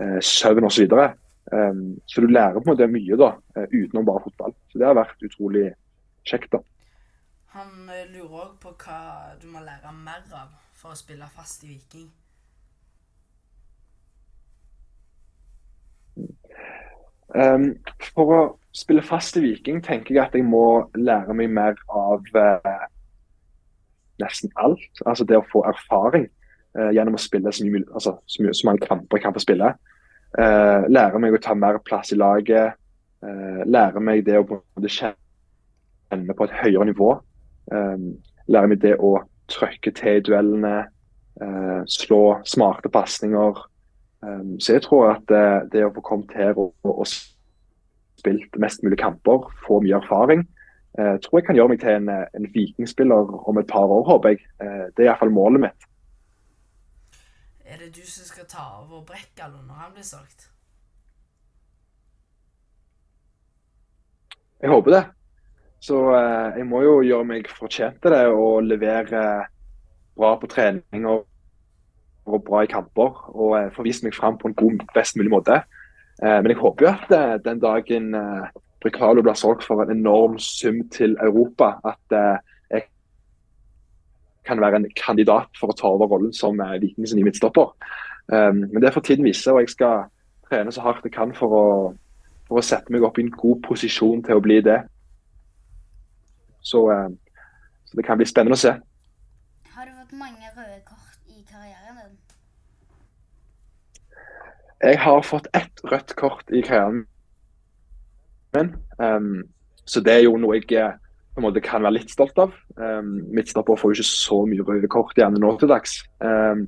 eh, 0.00 0.20
søvn 0.22 0.64
osv. 0.64 0.92
Um, 1.52 2.00
så 2.06 2.20
du 2.20 2.26
lærer 2.26 2.52
på 2.52 2.58
en 2.66 2.70
måte 2.70 2.86
mye 2.86 3.16
da, 3.16 3.32
uh, 3.56 3.66
utenom 3.72 4.06
bare 4.06 4.22
fotball. 4.22 4.54
Så 4.68 4.78
det 4.78 4.86
har 4.86 4.94
vært 4.94 5.22
utrolig 5.24 5.72
kjekt. 6.28 6.52
da. 6.52 6.58
Han 7.56 7.88
uh, 7.88 8.04
lurer 8.12 8.44
òg 8.44 8.56
på 8.62 8.74
hva 8.84 9.00
du 9.42 9.48
må 9.48 9.64
lære 9.64 9.92
mer 9.96 10.24
av 10.36 10.52
for 10.76 10.92
å 10.92 10.98
spille 10.98 11.28
fast 11.34 11.64
i 11.64 11.72
Viking. 11.72 12.10
Um, 17.28 17.74
for 18.14 18.34
å 18.34 18.42
spille 18.76 19.02
fast 19.04 19.36
i 19.36 19.42
Viking 19.44 19.82
tenker 19.84 20.14
jeg 20.14 20.22
at 20.22 20.36
jeg 20.36 20.46
må 20.48 20.90
lære 20.96 21.34
meg 21.36 21.50
mer 21.52 21.80
av 21.88 22.24
uh, 22.36 22.86
nesten 24.22 24.52
alt. 24.60 25.02
Altså 25.06 25.26
det 25.28 25.38
å 25.38 25.46
få 25.52 25.64
erfaring 25.68 26.28
gjennom 26.94 27.16
å 27.16 27.20
spille 27.20 27.50
så, 27.50 27.64
mye, 27.66 27.80
altså, 27.96 28.12
så, 28.28 28.42
mye, 28.44 28.52
så 28.54 28.68
mange 28.68 28.86
kamper 28.86 29.18
jeg 29.18 29.24
kan 29.24 29.34
få 29.34 29.42
spille. 29.42 29.72
Uh, 30.36 30.84
lære 30.92 31.20
meg 31.22 31.34
å 31.34 31.40
ta 31.40 31.54
mer 31.56 31.80
plass 31.84 32.12
i 32.12 32.18
laget. 32.18 32.76
Uh, 33.24 33.64
lære 33.66 34.02
meg 34.04 34.26
det 34.26 34.36
å 34.38 34.44
kjenne 34.84 36.36
på 36.36 36.46
et 36.46 36.58
høyere 36.60 36.88
nivå. 36.90 37.14
Um, 37.72 38.12
lære 38.48 38.72
meg 38.74 38.82
det 38.84 38.94
å 39.00 39.16
trykke 39.48 39.92
til 39.96 40.20
i 40.20 40.26
duellene. 40.26 40.76
Uh, 41.40 41.80
slå 41.88 42.38
smarte 42.48 42.92
pasninger. 42.92 43.64
Um, 44.20 44.58
så 44.60 44.76
jeg 44.76 44.84
tror 44.84 45.14
at 45.14 45.26
det, 45.30 45.72
det 45.72 45.86
å 45.86 45.94
få 45.96 46.04
kommet 46.04 46.36
her 46.36 46.58
og, 46.58 46.74
og 46.84 47.06
spilt 48.18 48.58
mest 48.60 48.82
mulig 48.84 48.98
kamper, 49.00 49.46
få 49.64 49.80
mye 49.84 50.00
erfaring, 50.02 50.42
uh, 50.98 51.16
tror 51.22 51.40
jeg 51.40 51.46
kan 51.46 51.58
gjøre 51.58 51.74
meg 51.74 51.82
til 51.82 51.96
en, 51.96 52.08
en 52.08 52.48
vikingspiller 52.54 53.34
om 53.48 53.60
et 53.60 53.70
par 53.70 53.86
år, 53.86 54.04
håper 54.08 54.34
jeg. 54.34 54.44
Uh, 54.62 54.86
det 54.96 55.04
er 55.04 55.10
iallfall 55.10 55.34
målet 55.34 55.66
mitt. 55.68 55.88
Er 57.68 57.76
det 57.82 57.90
du 57.96 58.04
som 58.06 58.24
skal 58.24 58.46
ta 58.48 58.64
over 58.80 59.04
Brekkalo 59.04 59.60
når 59.66 59.74
han 59.82 59.92
blir 59.92 60.06
solgt? 60.06 60.48
Jeg 64.62 64.70
håper 64.70 64.90
det. 64.90 65.04
Så 65.80 65.98
eh, 66.10 66.58
jeg 66.58 66.66
må 66.66 66.80
jo 66.82 66.94
gjøre 67.06 67.26
meg 67.28 67.50
fortjent 67.52 68.00
til 68.02 68.14
det 68.14 68.24
og 68.32 68.64
levere 68.66 69.20
bra 70.18 70.32
på 70.40 70.48
trening 70.50 71.06
og, 71.06 71.26
og 72.26 72.42
bra 72.46 72.64
i 72.64 72.70
kamper. 72.70 73.20
Og 73.34 73.54
eh, 73.60 73.68
få 73.74 73.86
vist 73.86 74.02
meg 74.06 74.16
fram 74.16 74.38
på 74.40 74.50
en 74.50 74.56
god, 74.58 74.82
best 74.96 75.18
mulig 75.20 75.30
måte. 75.36 75.60
Eh, 76.22 76.38
men 76.40 76.50
jeg 76.50 76.58
håper 76.58 76.86
jo 76.86 76.90
at 76.96 77.14
eh, 77.14 77.36
den 77.44 77.62
dagen 77.62 78.10
eh, 78.84 79.22
blir 79.22 79.34
solgt 79.34 79.64
for 79.64 79.82
en 79.82 79.90
enorm 79.90 80.38
sum 80.38 80.88
til 80.88 81.16
Europa, 81.22 81.80
at 81.84 82.12
eh, 82.12 82.38
jeg 82.70 82.82
kan 84.44 84.60
være 84.60 84.76
en 84.76 84.90
kandidat 84.96 85.48
for 85.60 85.68
å 85.68 85.76
ta 85.76 85.88
over 85.88 86.06
rollen 86.06 86.32
som 86.32 86.60
eh, 86.60 86.80
Vikings 86.80 87.14
nye 87.14 87.24
midtstopper. 87.24 87.74
Um, 88.28 88.68
men 88.72 88.82
det 88.82 88.92
får 88.92 89.00
tiden 89.00 89.24
vise, 89.24 89.52
og 89.52 89.60
jeg 89.60 89.72
skal 89.72 90.04
trene 90.48 90.72
så 90.72 90.82
hardt 90.84 91.04
jeg 91.04 91.14
kan 91.14 91.32
for 91.36 91.54
å, 91.54 91.66
for 92.48 92.60
å 92.60 92.64
sette 92.64 92.92
meg 92.92 93.04
opp 93.04 93.18
i 93.18 93.24
en 93.24 93.32
god 93.32 93.62
posisjon 93.64 94.22
til 94.24 94.36
å 94.36 94.44
bli 94.44 94.60
det. 94.64 94.82
Så, 96.60 96.84
eh, 96.92 97.08
så 97.88 97.96
det 97.96 98.04
kan 98.04 98.20
bli 98.20 98.28
spennende 98.28 98.58
å 98.58 98.60
se. 98.60 98.74
Har 99.74 99.88
du 99.88 99.94
fått 99.96 100.16
mange 100.20 100.52
røde 100.56 100.80
kort 100.84 101.20
i 101.32 101.40
karrieren 101.48 102.00
din? 102.02 102.16
Jeg 104.82 104.98
har 105.02 105.22
fått 105.24 105.48
ett 105.56 105.80
rødt 105.84 106.14
kort 106.16 106.52
i 106.52 106.60
karrieren 106.62 107.06
min. 108.56 108.72
Um, 108.98 109.42
så 109.88 110.00
det 110.04 110.14
er 110.14 110.24
jo 110.26 110.36
noe 110.40 110.58
jeg 110.58 110.72
eh, 110.76 110.96
på 111.34 111.40
en 111.40 111.46
måte 111.46 111.62
kan 111.64 111.84
være 111.84 111.98
litt 112.00 112.12
stolt 112.12 112.38
av. 112.40 112.52
Um, 112.76 113.22
Midtstopper 113.34 113.78
får 113.78 113.92
jo 113.92 113.98
ikke 113.98 114.10
så 114.10 114.42
mye 114.48 114.66
røde 114.66 114.90
kort 114.90 115.16
gjerne 115.16 115.40
nå 115.40 115.54
til 115.60 115.70
dags. 115.70 116.00
Um, 116.20 116.66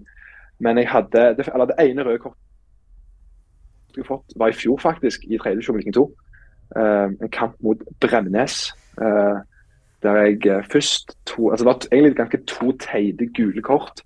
men 0.60 0.78
jeg 0.78 0.88
hadde, 0.92 1.24
det, 1.38 1.48
eller 1.52 1.70
det 1.70 1.80
ene 1.82 2.06
røde 2.06 2.22
kortet 2.22 2.46
jeg 3.96 4.06
fått, 4.06 4.36
var 4.38 4.52
i 4.52 4.54
fjor, 4.54 4.78
faktisk, 4.78 5.24
i 5.26 5.38
tredje 5.38 5.58
divisjon 5.58 5.78
Viking 5.80 5.96
2. 5.96 6.04
Um, 6.78 7.16
en 7.18 7.32
kamp 7.34 7.56
mot 7.64 7.80
Bremnes. 8.00 8.70
Uh, 9.00 9.42
der 10.02 10.16
jeg 10.16 10.46
uh, 10.46 10.64
først 10.72 11.16
to 11.26 11.50
altså 11.50 11.64
Det 11.64 11.70
var 11.70 11.88
egentlig 11.92 12.16
ganske 12.16 12.44
to 12.46 12.72
teite 12.78 13.26
gule 13.36 13.62
kort. 13.62 14.00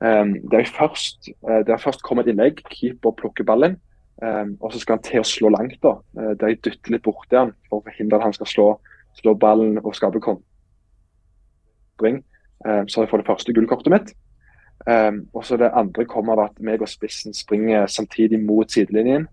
Um, 0.00 0.34
der 0.50 0.58
jeg 0.58 0.68
først, 0.68 1.30
uh, 1.48 1.62
der 1.66 1.76
først 1.76 2.02
kom 2.02 2.18
et 2.18 2.26
innlegg, 2.26 2.64
keeper 2.70 3.10
plukker 3.10 3.44
ballen. 3.44 3.78
Um, 4.22 4.56
og 4.60 4.72
så 4.72 4.80
skal 4.80 4.96
han 4.96 5.04
til 5.04 5.20
å 5.20 5.28
slå 5.28 5.50
langt. 5.52 5.76
da, 5.82 5.98
uh, 6.18 6.32
jeg 6.40 6.60
dytter 6.64 6.94
litt 6.94 7.04
borti 7.04 7.36
han 7.36 7.52
for 7.68 7.80
å 7.80 7.84
forhindre 7.84 8.16
at 8.16 8.24
han 8.24 8.36
skal 8.36 8.48
slå, 8.48 8.68
slå 9.18 9.34
ballen 9.36 9.76
og 9.82 9.94
skape 9.96 10.22
kontring. 10.24 12.22
Um, 12.64 12.88
så 12.88 13.02
jeg 13.02 13.10
fått 13.12 13.24
det 13.24 13.28
første 13.28 13.52
gullkortet 13.56 13.92
mitt. 13.92 14.14
Um, 14.86 15.28
og 15.34 15.44
så 15.44 15.56
Det 15.56 15.72
andre 15.72 16.04
kommer 16.08 16.32
av 16.36 16.50
at 16.50 16.60
meg 16.60 16.82
og 16.84 16.88
spissen 16.88 17.34
springer 17.34 17.86
samtidig 17.86 18.40
mot 18.40 18.70
sidelinjen. 18.70 19.28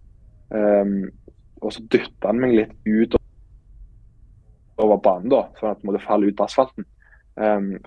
Og 0.54 1.72
så 1.74 1.82
dytter 1.90 2.28
han 2.28 2.40
meg 2.40 2.52
litt 2.54 2.74
ut 2.86 3.16
over 4.78 5.00
banen, 5.02 5.30
da, 5.32 5.48
sånn 5.58 5.72
at 5.72 5.82
det 5.82 6.02
faller 6.04 6.30
ut 6.30 6.38
på 6.38 6.46
asfalten. 6.46 6.86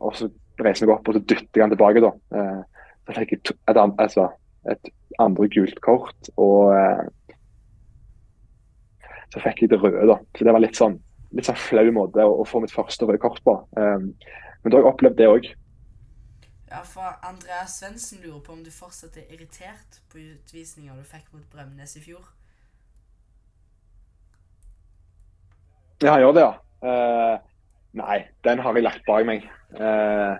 Og 0.00 0.16
så 0.16 0.30
reiser 0.58 0.86
jeg 0.86 0.94
opp 0.94 1.08
og 1.08 1.14
så 1.16 1.22
dytter 1.22 1.60
jeg 1.60 1.64
han 1.64 1.74
tilbake. 1.74 2.02
da. 2.02 2.12
Uh, 2.32 2.62
så 3.06 3.22
jeg 3.22 3.38
et, 3.38 3.52
altså, 3.76 4.28
et 4.70 4.90
andre 5.22 5.48
gult 5.52 5.80
kort, 5.84 6.30
og 6.36 6.74
eh, 6.76 7.04
så 9.32 9.42
fikk 9.42 9.64
jeg 9.64 9.72
det 9.72 9.82
røde. 9.82 10.06
da. 10.08 10.18
Så 10.36 10.44
Det 10.44 10.54
var 10.54 10.64
litt 10.64 10.78
sånn 10.78 11.00
litt 11.36 11.48
sånn 11.48 11.58
flau 11.58 11.86
måte 11.94 12.24
å, 12.24 12.40
å 12.42 12.44
få 12.48 12.62
mitt 12.62 12.74
første 12.74 13.06
røde 13.06 13.20
kort 13.22 13.42
på. 13.44 13.56
Um, 13.76 14.12
men 14.62 14.72
da 14.72 14.78
har 14.78 14.84
jeg 14.84 14.92
opplevd 14.92 15.18
det 15.18 15.28
òg. 15.30 15.48
Ja, 16.70 16.80
for 16.86 17.18
Andreas 17.26 17.76
Svendsen 17.78 18.22
lurer 18.24 18.40
på 18.44 18.54
om 18.54 18.62
du 18.66 18.72
fortsatt 18.74 19.18
er 19.20 19.28
irritert 19.34 20.00
på 20.10 20.18
utvisninga 20.22 20.96
du 20.96 21.04
fikk 21.06 21.28
mot 21.34 21.44
Bremnes 21.52 21.94
i 21.98 22.02
fjor. 22.02 22.24
Ja, 26.02 26.16
han 26.16 26.24
gjør 26.24 26.34
det, 26.36 26.46
ja. 26.46 26.54
Uh, 26.86 27.36
nei, 27.96 28.18
den 28.44 28.60
har 28.60 28.76
jeg 28.76 28.84
lagt 28.84 29.06
bak 29.06 29.24
meg. 29.28 29.46
Uh, 29.78 30.36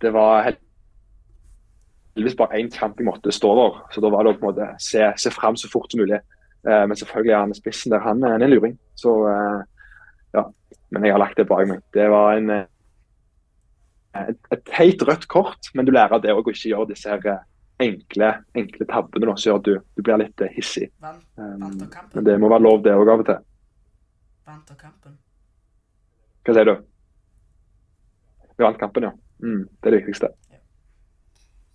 det 0.00 0.12
var 0.14 0.46
hel- 0.46 0.62
heldigvis 2.16 2.36
bare 2.38 2.56
én 2.58 2.70
kamp 2.72 2.98
jeg 2.98 3.06
måtte 3.06 3.32
stå 3.34 3.50
over, 3.52 3.82
så 3.92 4.00
da 4.00 4.10
var 4.12 4.24
det 4.26 4.32
å 4.34 4.38
på 4.40 4.46
en 4.46 4.54
måte 4.54 4.68
se, 4.82 5.04
se 5.20 5.30
fram 5.34 5.56
så 5.60 5.68
fort 5.72 5.92
som 5.92 6.00
mulig. 6.00 6.18
Eh, 6.66 6.84
men 6.88 6.96
selvfølgelig 6.98 7.34
er 7.36 7.42
han 7.44 7.52
spissen 7.54 7.92
der. 7.92 8.00
Han, 8.04 8.22
er- 8.24 8.32
han 8.36 8.42
er 8.42 8.48
en 8.48 8.54
luring. 8.56 8.78
Så 8.98 9.12
eh, 9.30 9.60
ja. 10.38 10.46
Men 10.90 11.04
jeg 11.04 11.12
har 11.12 11.20
lagt 11.20 11.36
det 11.38 11.46
bak 11.50 11.66
meg. 11.68 11.82
Det 11.94 12.06
var 12.10 12.38
en 12.38 12.50
eh, 12.54 12.64
et, 14.16 14.38
et 14.54 14.62
teit 14.72 15.02
rødt 15.04 15.26
kort, 15.28 15.68
men 15.76 15.84
du 15.84 15.92
lærer 15.92 16.22
det 16.24 16.32
òg 16.32 16.46
å 16.48 16.54
ikke 16.54 16.70
gjøre 16.72 16.88
disse 16.94 17.10
her 17.12 17.20
eh, 17.34 17.42
enkle, 17.84 18.30
enkle 18.56 18.86
tabbene 18.88 19.34
som 19.36 19.50
gjør 19.50 19.58
at 19.60 19.66
du, 19.68 19.74
du 19.98 20.02
blir 20.06 20.22
litt 20.22 20.40
eh, 20.40 20.54
hissig. 20.56 20.88
Vant, 21.04 21.20
vant 21.36 21.82
kampen. 21.92 22.14
men 22.16 22.24
det 22.30 22.38
må 22.40 22.48
være 22.48 22.64
lov, 22.64 22.80
det 22.86 22.94
òg, 22.96 23.10
av 23.12 23.20
og 23.20 23.28
til. 23.28 23.42
Vant 24.48 24.72
av 24.72 24.78
kampen. 24.80 25.18
Hva 26.46 26.54
sier 26.56 26.70
du? 26.70 26.74
Vi 28.56 28.64
vant 28.64 28.78
kampen, 28.80 29.04
ja. 29.10 29.12
Mm, 29.44 29.66
det 29.68 29.90
er 29.90 29.92
det 29.98 30.00
viktigste. 30.06 30.30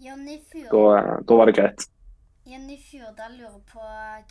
Da, 0.02 0.84
da 1.28 1.36
var 1.38 1.46
det 1.46 1.56
greit. 1.56 1.88
Jenny 2.50 2.78
Fjordal 2.82 3.36
lurer 3.38 3.60
på 3.70 3.84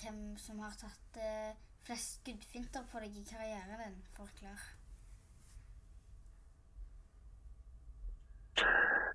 hvem 0.02 0.34
som 0.36 0.58
har 0.64 0.72
tatt 0.74 1.18
eh, 1.22 1.52
flest 1.86 2.18
skuddfinter 2.18 2.82
på 2.90 3.02
deg 3.02 3.14
i 3.14 3.22
karrieren 3.28 3.78
din. 3.78 4.00
Forklar. 4.16 4.64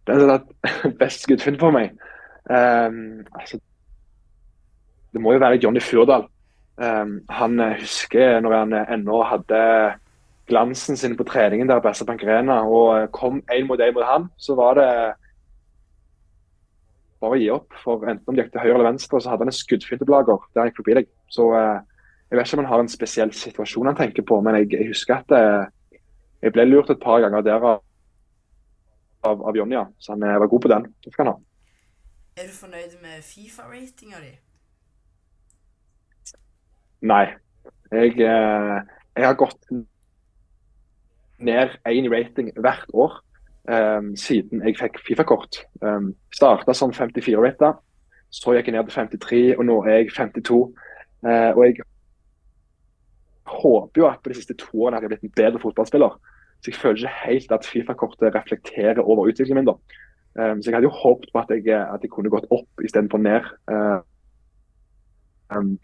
Den 0.08 0.22
som 0.22 0.32
har 0.32 0.46
tatt 0.46 0.96
best 1.02 1.26
skuddfint 1.26 1.60
på 1.60 1.72
meg 1.76 1.92
um, 2.50 3.26
altså, 3.36 3.60
Det 5.12 5.22
må 5.22 5.36
jo 5.36 5.42
være 5.44 5.60
Johnny 5.60 5.84
Fjordal. 5.84 6.26
Um, 6.78 7.20
han 7.30 7.60
eh, 7.60 7.78
husker 7.84 8.40
når 8.44 8.58
han 8.58 8.74
eh, 8.76 8.90
ennå 8.96 9.22
hadde 9.28 9.60
glansen 10.48 10.98
sin 10.98 11.16
på 11.18 11.28
treningen 11.28 11.70
der 11.70 11.80
på 11.84 11.92
SR-Bank 11.92 12.24
Arena 12.24 12.62
og 12.64 13.12
kom 13.16 13.42
én 13.52 13.68
mot 13.68 13.80
én 13.80 13.94
mot 13.96 14.08
han, 14.08 14.28
så 14.38 14.56
var 14.56 14.76
det 14.80 14.90
bare 17.24 17.40
gi 17.42 17.50
opp. 17.54 17.74
For 17.84 18.06
enten 18.10 18.32
om 18.32 18.38
de 18.38 18.44
gikk 18.44 18.54
til 18.54 18.64
høyre 18.64 18.78
eller 18.78 18.92
venstre, 18.92 19.22
så 19.22 19.32
hadde 19.32 19.46
han 19.46 19.52
en 19.54 19.60
skuddfynteblager 19.60 20.48
der 20.54 20.64
han 20.64 20.72
gikk 20.72 20.82
forbi 20.82 20.98
deg. 21.00 21.10
Så 21.32 21.48
eh, 21.58 21.80
jeg 22.30 22.40
vet 22.40 22.48
ikke 22.48 22.60
om 22.60 22.64
han 22.64 22.72
har 22.74 22.84
en 22.84 22.92
spesiell 22.92 23.34
situasjon 23.36 23.90
han 23.92 23.98
tenker 24.00 24.26
på, 24.28 24.40
men 24.44 24.60
jeg, 24.60 24.72
jeg 24.76 24.90
husker 24.92 25.20
at 25.20 25.36
eh, 25.38 26.00
jeg 26.46 26.54
ble 26.56 26.68
lurt 26.68 26.92
et 26.94 27.02
par 27.02 27.22
ganger 27.24 27.46
der 27.46 27.68
av, 27.72 27.84
av, 29.26 29.44
av 29.50 29.58
Jonja. 29.58 29.86
Så 30.00 30.14
han 30.14 30.26
eh, 30.26 30.40
var 30.42 30.52
god 30.52 30.66
på 30.66 30.74
den. 30.74 30.88
Det 31.02 31.14
fikk 31.14 31.24
han 31.24 31.34
ha. 31.34 31.38
Er 32.36 32.50
du 32.50 32.56
fornøyd 32.58 32.98
med 33.00 33.24
Fifa-ratinga 33.24 34.20
di? 34.20 34.34
Nei. 37.08 37.26
Jeg, 37.94 38.18
eh, 38.20 38.80
jeg 39.16 39.28
har 39.30 39.38
gått 39.40 39.70
ned 41.38 41.78
én 41.88 42.10
rating 42.12 42.52
hvert 42.58 42.92
år 42.94 43.22
eh, 43.70 44.02
siden 44.20 44.62
jeg 44.66 44.78
fikk 44.80 45.00
Fifa-kort. 45.08 45.62
Um, 45.82 46.14
Starta 46.34 46.74
som 46.74 46.94
54-rata, 46.94 47.74
så 48.34 48.56
gikk 48.56 48.70
jeg 48.70 48.76
ned 48.76 48.90
til 48.90 48.96
53, 49.20 49.44
og 49.58 49.66
nå 49.66 49.82
er 49.86 50.02
jeg 50.04 50.14
52. 50.16 50.62
Uh, 51.26 51.52
og 51.56 51.62
jeg 51.66 51.86
håper 53.46 54.02
jo 54.02 54.08
at 54.10 54.24
på 54.24 54.30
de 54.30 54.38
siste 54.40 54.58
to 54.58 54.84
årene 54.84 54.98
at 54.98 55.04
jeg 55.04 55.10
har 55.10 55.16
blitt 55.16 55.28
en 55.30 55.38
bedre 55.42 55.62
fotballspiller. 55.62 56.18
Så 56.62 56.72
jeg 56.72 56.80
føler 56.82 57.04
ikke 57.04 57.22
helt 57.26 57.52
at 57.52 57.66
Fifa-kortet 57.66 58.36
reflekterer 58.36 59.02
over 59.02 59.30
utviklingen 59.30 59.64
min. 59.64 59.72
da. 59.72 59.78
Um, 60.36 60.62
så 60.62 60.70
jeg 60.70 60.76
hadde 60.76 60.90
jo 60.90 60.98
håpet 61.04 61.30
på 61.34 61.40
at 61.40 61.54
jeg, 61.56 61.78
at 61.94 62.02
jeg 62.02 62.12
kunne 62.12 62.30
gått 62.34 62.50
opp 62.52 62.84
istedenfor 62.84 63.22
ned. 63.22 63.46
Uh, 63.72 64.00
um, 65.56 65.78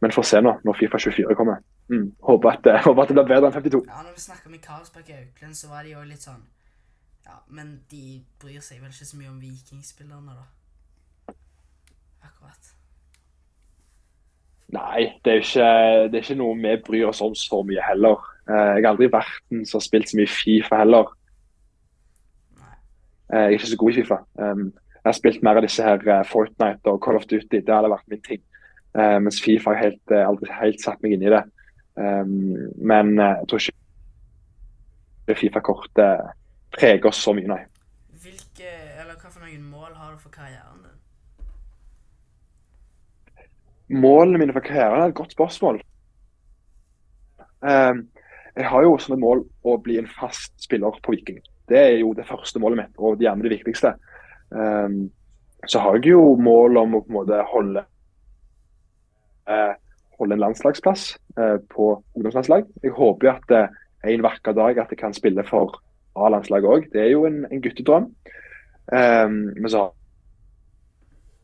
men 0.00 0.12
får 0.12 0.22
se 0.22 0.40
nå, 0.40 0.54
når 0.64 0.78
Fifa 0.78 0.98
24 0.98 1.34
kommer. 1.36 1.60
Mm. 1.90 2.12
Håper, 2.22 2.50
at, 2.50 2.64
det- 2.64 2.80
håper 2.86 3.02
at 3.02 3.08
det 3.08 3.16
blir 3.18 3.28
bedre 3.34 3.50
enn 3.50 3.56
52. 3.58 3.82
Ja, 3.88 4.02
når 4.06 4.14
vi 4.14 4.20
snakker 4.20 4.50
med 4.50 4.62
Karlsberg 4.64 5.10
Auklend, 5.18 5.54
så 5.58 5.68
var 5.68 5.82
de 5.84 5.92
jo 5.92 6.04
litt 6.06 6.24
sånn 6.24 6.40
Ja, 7.30 7.36
men 7.46 7.76
de 7.90 8.24
bryr 8.42 8.62
seg 8.64 8.80
vel 8.82 8.90
ikke 8.90 9.06
så 9.06 9.18
mye 9.18 9.30
om 9.30 9.36
vikingspillerne, 9.38 10.32
da. 10.34 11.34
Akkurat. 12.26 12.70
Nei, 14.74 15.04
det 15.22 15.32
er 15.32 15.44
ikke, 15.44 15.68
det 16.10 16.18
er 16.18 16.24
ikke 16.24 16.38
noe 16.40 16.56
vi 16.58 16.72
bryr 16.88 17.06
oss 17.10 17.22
om 17.22 17.36
så 17.38 17.62
mye 17.66 17.84
heller. 17.86 18.18
Eh, 18.50 18.54
jeg 18.54 18.82
har 18.82 18.90
aldri 18.90 19.10
vært 19.12 19.44
den 19.52 19.62
som 19.66 19.78
har 19.78 19.86
spilt 19.86 20.10
så 20.10 20.18
mye 20.18 20.30
Fifa 20.30 20.80
heller. 20.82 21.12
Nei. 22.58 22.74
Eh, 23.30 23.44
jeg 23.44 23.46
er 23.46 23.58
ikke 23.60 23.72
så 23.76 23.80
god 23.84 23.92
i 23.92 23.96
Fifa. 24.00 24.18
Um, 24.42 24.66
jeg 24.96 25.06
har 25.06 25.18
spilt 25.20 25.46
mer 25.46 25.60
av 25.60 25.66
disse 25.68 25.86
her 25.86 26.02
eh, 26.02 26.26
Fortnite 26.26 26.90
og 26.90 26.98
Call 27.04 27.20
of 27.20 27.28
Duty. 27.30 27.62
Det 27.62 27.74
hadde 27.76 27.94
vært 27.94 28.10
min 28.10 28.26
ting. 28.26 28.42
Mens 28.90 29.38
Fifa 29.38 29.70
har 29.70 29.84
helt, 29.84 30.10
aldri 30.10 30.48
helt 30.50 30.80
satt 30.82 30.98
meg 30.98 31.12
inn 31.14 31.22
i 31.22 31.30
det. 31.30 31.44
Um, 31.94 32.56
men 32.90 33.12
jeg 33.22 33.46
tror 33.46 33.62
ikke 33.62 35.36
Fifa-kortet 35.38 36.39
preger 36.74 37.10
oss 37.10 37.22
så 37.24 37.34
mye, 37.36 37.48
nei. 37.50 37.60
Hvilke, 38.22 38.72
eller 39.00 39.16
hva 39.18 39.30
for 39.30 39.44
noen 39.44 39.62
mål 39.70 39.92
har 39.96 40.14
du 40.14 40.18
for 40.22 40.32
karrieren 40.34 40.82
din? 40.84 40.96
Målene 44.00 44.38
mine 44.38 44.54
for 44.54 44.62
karrieren 44.64 45.02
er 45.02 45.10
et 45.10 45.18
godt 45.18 45.32
spørsmål. 45.34 45.80
Um, 47.60 48.04
jeg 48.56 48.66
har 48.70 48.84
jo 48.84 48.98
som 48.98 49.14
et 49.16 49.22
mål 49.22 49.42
å 49.66 49.76
bli 49.82 49.98
en 50.00 50.10
fast 50.10 50.52
spiller 50.62 50.94
på 51.02 51.14
Viking. 51.14 51.40
Det 51.70 51.78
er 51.78 51.96
jo 52.00 52.12
det 52.14 52.26
første 52.28 52.62
målet 52.62 52.84
mitt, 52.84 52.94
og 52.98 53.22
gjerne 53.22 53.46
det 53.46 53.56
viktigste. 53.58 53.94
Um, 54.50 55.10
så 55.68 55.78
har 55.78 55.98
jeg 55.98 56.14
jo 56.14 56.36
mål 56.40 56.78
om 56.80 56.96
å 56.96 57.02
på 57.04 57.12
en 57.12 57.18
måte 57.18 57.40
holde, 57.50 57.82
eh, 59.50 59.72
holde 60.20 60.36
en 60.36 60.42
landslagsplass 60.46 61.10
eh, 61.36 61.58
på 61.72 61.92
ungdomslandslag. 62.16 62.68
Jeg 62.82 62.96
håper 62.96 63.28
jo 63.28 63.32
at 63.34 63.54
eh, 63.56 63.78
en 64.14 64.24
vakker 64.24 64.56
dag 64.56 64.80
at 64.80 64.94
jeg 64.94 65.00
kan 65.02 65.16
spille 65.16 65.44
for 65.48 65.76
A-landslaget 66.18 66.74
òg. 66.74 66.90
Det 66.92 67.04
er 67.04 67.12
jo 67.14 67.24
en, 67.28 67.44
en 67.50 67.62
guttedrøm. 67.62 68.10
Um, 68.90 69.40
men 69.54 69.70
så 69.70 69.90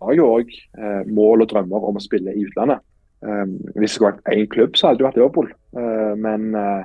har 0.03 0.12
jeg 0.12 0.21
jo 0.21 0.29
òg 0.29 0.51
eh, 0.53 1.03
mål 1.09 1.45
og 1.45 1.51
drømmer 1.51 1.85
om 1.89 1.99
å 1.99 2.05
spille 2.05 2.35
i 2.35 2.45
utlandet. 2.45 2.83
Um, 3.25 3.57
hvis 3.75 3.89
det 3.89 3.93
skulle 3.95 4.11
vært 4.12 4.35
én 4.35 4.49
klubb, 4.53 4.77
så 4.77 4.91
hadde 4.91 5.01
det 5.01 5.07
vært 5.07 5.21
Liverpool. 5.21 5.49
Uh, 5.77 6.12
men 6.21 6.51
uh, 6.53 6.83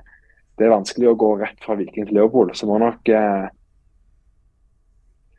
det 0.57 0.67
er 0.67 0.73
vanskelig 0.73 1.09
å 1.11 1.17
gå 1.19 1.34
rett 1.41 1.59
fra 1.65 1.75
Viking 1.79 2.07
til 2.07 2.17
Liverpool. 2.17 2.53
Så 2.55 2.69
må 2.69 2.79
nok 2.82 3.11
uh, 3.11 3.49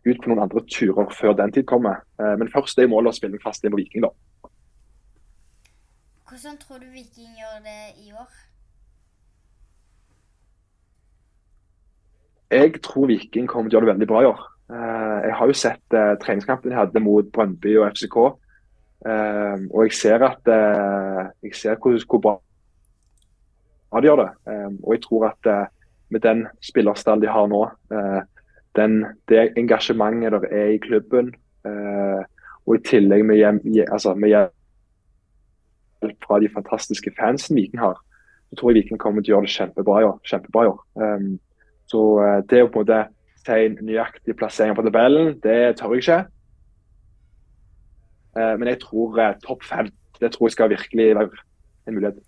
ut 0.05 0.21
på 0.21 0.31
noen 0.31 0.45
andre 0.45 0.65
turer 0.69 1.09
før 1.17 1.37
den 1.39 1.55
tid 1.55 1.65
kommer. 1.71 2.03
men 2.19 2.49
først 2.51 2.81
er 2.83 2.89
målet 2.91 3.13
å 3.13 3.15
spille 3.15 3.39
fast 3.39 3.63
inn 3.63 3.71
på 3.71 3.79
Viking, 3.79 4.03
da. 4.03 4.11
Hvordan 6.27 6.57
tror 6.59 6.81
du 6.83 6.89
Viking 6.91 7.37
gjør 7.39 7.61
det 7.63 7.83
i 8.03 8.11
år? 8.11 8.33
Jeg 12.53 12.83
tror 12.85 13.09
Viking 13.09 13.47
kommer 13.49 13.71
til 13.71 13.79
å 13.79 13.81
gjøre 13.81 13.89
det 13.89 13.95
veldig 13.95 14.09
bra 14.11 14.23
i 14.23 14.29
år. 14.29 14.41
Jeg 15.23 15.37
har 15.39 15.49
jo 15.49 15.57
sett 15.57 15.95
treningskampen 16.21 16.73
de 16.73 16.77
hadde 16.77 17.01
mot 17.01 17.29
Brøndby 17.33 17.77
og 17.81 17.87
FCK. 17.95 18.17
Um, 19.03 19.65
og 19.75 19.89
jeg 19.89 19.97
ser 19.99 20.23
at 20.23 20.47
jeg 20.47 21.57
ser 21.59 21.81
hvor, 21.83 21.97
hvor 22.07 22.21
bra 22.23 22.35
de 24.01 24.09
gjør 24.09 24.23
det. 24.23 24.31
Og 24.85 24.91
jeg 24.95 25.03
tror 25.07 25.27
at 25.33 25.51
med 26.13 26.21
den 26.25 26.47
spillerstall 26.65 27.21
de 27.25 27.33
har 27.33 27.49
nå, 27.51 27.63
den, 28.77 28.93
det 29.29 29.53
engasjementet 29.59 30.33
der 30.33 30.47
er 30.49 30.69
i 30.73 30.81
klubben, 30.81 31.33
og 31.65 32.77
i 32.77 32.85
tillegg 32.87 33.25
med, 33.27 33.37
hjem, 33.41 33.61
altså 33.91 34.15
med 34.15 34.29
hjelp 34.33 36.19
fra 36.25 36.41
de 36.41 36.49
fantastiske 36.55 37.13
fansene 37.19 37.61
Viking 37.61 37.83
har, 37.83 37.97
så 38.51 38.57
tror 38.59 38.71
jeg 38.71 38.83
Viking 38.83 39.01
kommer 39.01 39.21
til 39.23 39.33
å 39.33 39.37
gjøre 39.37 39.49
det 39.49 39.57
kjempebra 39.57 40.01
i 40.01 40.09
år. 40.09 40.19
Kjempebra 40.29 40.65
i 40.65 40.73
år. 40.73 40.81
Så 41.93 42.01
det 42.49 42.63
å 42.65 42.71
på 42.73 42.81
en 42.81 42.89
måte 42.89 43.01
si 43.45 43.85
nøyaktig 43.85 44.37
plassering 44.39 44.77
på 44.79 44.85
tabellen, 44.87 45.35
det 45.45 45.77
tør 45.77 45.93
jeg 45.93 46.07
ikke. 46.07 46.21
Eh, 48.37 48.55
men 48.59 48.69
jeg 48.69 48.81
tror 48.81 49.19
eh, 49.21 49.35
topp 49.45 49.65
fem 49.69 49.91
det 50.21 50.33
tror 50.33 50.47
jeg 50.47 50.53
skal 50.53 50.71
virkelig 50.71 51.15
være 51.15 51.31
en 51.87 51.95
mulighet. 51.95 52.19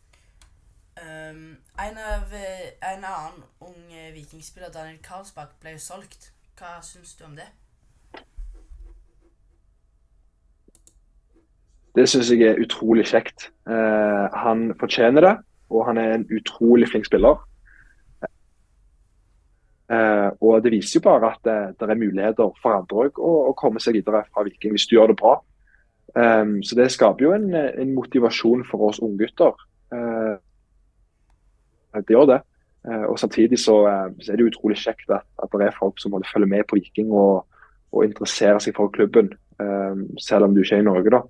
Um, 0.98 1.56
en, 1.86 1.98
av, 2.14 2.32
eh, 2.34 2.72
en 2.92 3.04
annen 3.06 3.44
ung 3.60 3.92
vikingspiller, 4.14 4.72
Daniel 4.74 4.98
Karlsbakk, 5.02 5.52
ble 5.60 5.76
jo 5.76 5.78
solgt. 5.78 6.32
Hva 6.58 6.80
syns 6.82 7.14
du 7.14 7.24
om 7.24 7.36
det? 7.38 7.46
Det 11.94 12.08
syns 12.10 12.32
jeg 12.34 12.42
er 12.42 12.58
utrolig 12.58 13.06
kjekt. 13.06 13.52
Uh, 13.70 14.26
han 14.42 14.72
fortjener 14.80 15.22
det, 15.22 15.34
og 15.70 15.86
han 15.86 15.98
er 16.02 16.16
en 16.16 16.26
utrolig 16.34 16.90
flink 16.90 17.06
spiller. 17.06 17.38
Uh, 19.84 20.32
og 20.40 20.62
Det 20.64 20.72
viser 20.72 20.96
jo 20.96 21.04
bare 21.04 21.28
at 21.34 21.42
det, 21.44 21.76
det 21.80 21.90
er 21.90 21.98
muligheter 22.00 22.54
for 22.62 22.72
andre 22.72 23.10
å, 23.20 23.32
å, 23.50 23.52
komme 23.52 23.82
seg 23.84 23.98
videre 23.98 24.22
fra 24.32 24.44
Viking 24.46 24.72
hvis 24.72 24.86
du 24.88 24.94
gjør 24.96 25.12
det 25.12 25.18
bra. 25.20 25.34
Um, 26.14 26.62
så 26.64 26.76
det 26.78 26.92
skaper 26.94 27.26
jo 27.26 27.32
en, 27.34 27.50
en 27.52 27.92
motivasjon 27.92 28.64
for 28.68 28.88
oss 28.88 29.02
unggutter. 29.04 29.52
Uh, 29.92 30.40
det 32.00 32.16
gjør 32.16 32.30
det. 32.32 32.40
Uh, 32.88 33.04
og 33.10 33.18
samtidig 33.20 33.58
så, 33.60 33.76
uh, 33.84 34.08
så, 34.22 34.32
er 34.32 34.40
det 34.40 34.48
utrolig 34.48 34.78
kjekt 34.80 35.10
at, 35.12 35.26
at 35.42 35.52
det 35.52 35.68
er 35.68 35.76
folk 35.76 36.00
som 36.00 36.16
følger 36.32 36.48
med 36.48 36.64
på 36.70 36.78
Viking 36.80 37.12
og, 37.12 37.44
og 37.92 38.06
interesserer 38.08 38.62
seg 38.62 38.76
for 38.76 38.92
klubben, 38.94 39.34
selv 40.18 40.48
om 40.48 40.54
du 40.54 40.64
ikke 40.64 40.80
er 40.80 40.82
i 40.82 40.86
Norge. 40.88 41.10
da. 41.14 41.20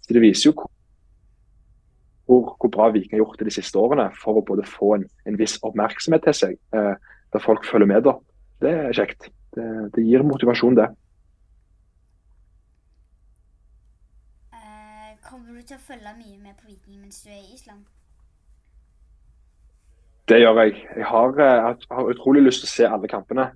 Så 0.00 0.14
Det 0.16 0.22
viser 0.22 0.48
jo 0.48 0.54
hvor, 2.24 2.54
hvor 2.56 2.70
bra 2.72 2.86
Viking 2.88 3.18
har 3.18 3.20
gjort 3.20 3.36
det 3.38 3.50
de 3.50 3.52
siste 3.58 3.76
årene 3.76 4.06
for 4.16 4.40
å 4.40 4.44
både 4.46 4.64
få 4.64 4.94
en, 4.96 5.04
en 5.28 5.36
viss 5.36 5.58
oppmerksomhet 5.60 6.24
til 6.24 6.36
seg, 6.38 6.54
der 7.34 7.42
folk 7.42 7.66
følger 7.66 7.90
med. 7.90 8.04
da. 8.06 8.14
Det 8.62 8.72
er 8.72 8.94
kjekt. 8.96 9.28
Det, 9.54 9.66
det 9.94 10.06
gir 10.06 10.24
motivasjon, 10.26 10.78
det. 10.78 10.88
Kommer 15.34 15.56
du 15.56 15.62
til 15.66 15.74
å 15.74 15.82
følge 15.82 16.10
mye 16.14 16.36
med 16.38 16.52
på 16.60 16.68
Viking 16.68 17.00
mens 17.00 17.22
du 17.24 17.30
er 17.32 17.40
i 17.40 17.54
Island? 17.56 17.80
Det 20.28 20.36
gjør 20.38 20.60
jeg. 20.62 20.74
Jeg 20.94 21.06
har, 21.10 21.28
eh, 21.42 21.62
jeg 21.80 21.96
har 21.96 22.10
utrolig 22.12 22.42
lyst 22.44 22.60
til 22.62 22.68
å 22.68 22.74
se 22.74 22.84
alle 22.86 23.08
kampene. 23.10 23.46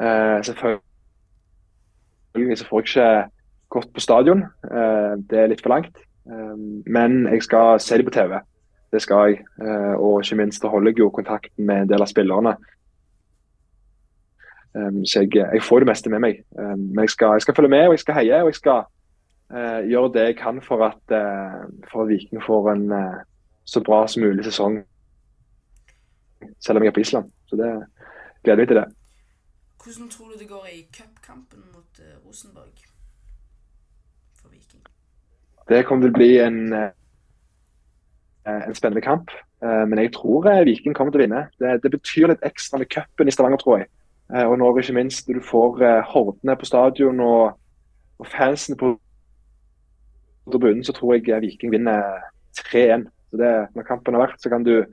Eh, 0.00 0.38
selvfølgelig 0.48 0.80
så 2.58 2.66
får 2.66 2.80
jeg 2.80 2.88
ikke 2.88 3.30
gått 3.76 3.92
på 3.94 4.00
stadion. 4.00 4.42
Eh, 4.64 5.12
det 5.30 5.38
er 5.38 5.46
litt 5.52 5.62
for 5.62 5.70
langt. 5.76 5.94
Eh, 6.26 6.56
men 6.86 7.26
jeg 7.28 7.42
skal 7.46 7.78
se 7.78 8.00
dem 8.00 8.06
på 8.08 8.16
TV. 8.16 8.40
Det 8.90 9.02
skal 9.04 9.28
jeg. 9.28 9.36
Eh, 9.62 9.94
og 10.00 10.24
ikke 10.24 10.40
minst 10.42 10.64
holder 10.64 10.90
jeg 10.90 10.98
jo 10.98 11.10
kontakten 11.14 11.66
med 11.66 11.82
en 11.82 11.88
del 11.94 12.02
av 12.02 12.10
spillerne. 12.10 12.56
Eh, 14.76 15.04
så 15.04 15.20
jeg, 15.24 15.34
jeg, 15.34 15.62
får 15.62 15.78
det 15.82 15.88
meste 15.90 16.10
med 16.10 16.22
meg. 16.22 16.44
men 16.56 16.98
jeg 17.04 17.10
skal, 17.10 17.34
jeg 17.38 17.42
skal, 17.42 17.54
følge 17.54 17.68
med 17.68 17.86
og 17.88 17.96
jeg 17.96 18.04
skal 18.04 18.14
heie. 18.14 18.42
og 18.42 18.52
jeg 18.52 18.54
skal 18.54 18.84
uh, 19.54 19.80
gjøre 19.90 20.12
det 20.14 20.24
jeg 20.28 20.36
kan 20.36 20.62
for 20.62 20.84
at, 20.86 21.02
uh, 21.10 21.66
for 21.92 22.02
at 22.02 22.08
Viking 22.08 22.42
får 22.46 22.72
en 22.72 22.92
uh, 22.92 23.18
så 23.64 23.82
bra 23.82 24.06
som 24.06 24.22
mulig 24.22 24.44
sesong. 24.44 24.84
Selv 26.60 26.78
om 26.78 26.84
jeg 26.84 26.88
er 26.88 26.94
på 26.94 27.00
Island. 27.00 27.32
Så 27.46 27.56
det 27.56 27.70
gleder 28.44 28.62
meg 28.62 28.68
til 28.68 28.76
det. 28.76 28.86
Hvordan 29.82 30.08
tror 30.08 30.26
du 30.28 30.38
det 30.38 30.48
går 30.48 30.66
i 30.72 30.86
cupkampen 30.96 31.60
mot 31.74 32.00
Rosenborg 32.26 32.78
for 34.40 34.48
Viking? 34.48 34.82
Det 35.68 35.84
kommer 35.86 36.06
til 36.06 36.14
å 36.14 36.18
bli 36.18 36.38
en, 36.38 36.58
en 38.46 38.74
spennende 38.74 39.04
kamp. 39.04 39.30
Men 39.60 39.98
jeg 39.98 40.12
tror 40.16 40.48
Viking 40.64 40.96
kommer 40.96 41.12
til 41.12 41.20
å 41.20 41.24
vinne. 41.24 41.46
Det, 41.60 41.78
det 41.82 41.92
betyr 41.94 42.32
litt 42.32 42.44
ekstra 42.44 42.80
med 42.80 42.90
cupen 42.92 43.28
i 43.28 43.34
Stavanger, 43.34 43.60
tror 43.62 43.78
jeg. 43.78 43.88
Og 44.30 44.58
når 44.58 44.78
ikke 44.78 44.94
minst 44.94 45.26
du 45.26 45.40
får 45.42 45.80
hordene 46.12 46.54
på 46.56 46.68
stadion 46.68 47.20
og, 47.20 47.56
og 48.18 48.26
fansene 48.30 48.76
på 48.78 48.92
tribunen, 50.52 50.84
så 50.84 50.92
tror 50.92 51.14
jeg 51.14 51.42
Viking 51.42 51.72
vinner 51.72 52.22
3-1. 52.58 53.08
Så 53.30 53.36
det, 53.36 53.68
Når 53.74 53.82
kampen 53.82 54.14
har 54.14 54.26
vært, 54.26 54.42
så 54.42 54.48
kan 54.48 54.64
du 54.64 54.84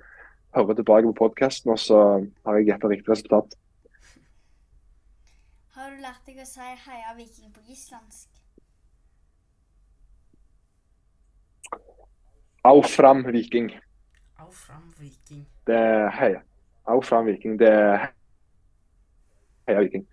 høre 0.55 0.75
tilbake 0.75 1.07
på 1.07 1.17
podkasten, 1.17 1.71
og 1.71 1.79
så 1.79 2.01
har 2.45 2.57
jeg 2.57 2.69
gjetta 2.71 2.89
riktig 2.89 3.09
resultat. 3.11 3.55
Har 5.77 5.89
du 5.93 6.01
lært 6.01 6.21
deg 6.25 6.41
å 6.41 6.45
si 6.45 6.59
'heia 6.59 7.13
Viking' 7.17 7.53
på 7.53 7.61
islandsk? 7.69 8.29
Au 12.63 12.81
fram 12.81 13.23
Viking. 13.31 13.71
Au 14.39 14.51
fram 14.51 14.93
Viking. 14.99 15.47
Det 15.67 15.75
er 15.75 16.09
heia. 16.09 16.41
Au 16.85 17.01
fram 17.01 17.25
Viking. 17.25 17.59
Det 17.59 17.69
er 17.69 18.11
heia 19.67 19.83
Viking. 19.83 20.05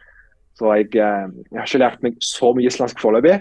Så 0.55 0.71
jeg, 0.75 0.95
eh, 0.95 1.27
jeg 1.51 1.59
har 1.59 1.67
ikke 1.67 1.83
lært 1.83 2.03
meg 2.03 2.19
så 2.23 2.53
mye 2.55 2.71
islandsk 2.71 3.01
foreløpig. 3.03 3.35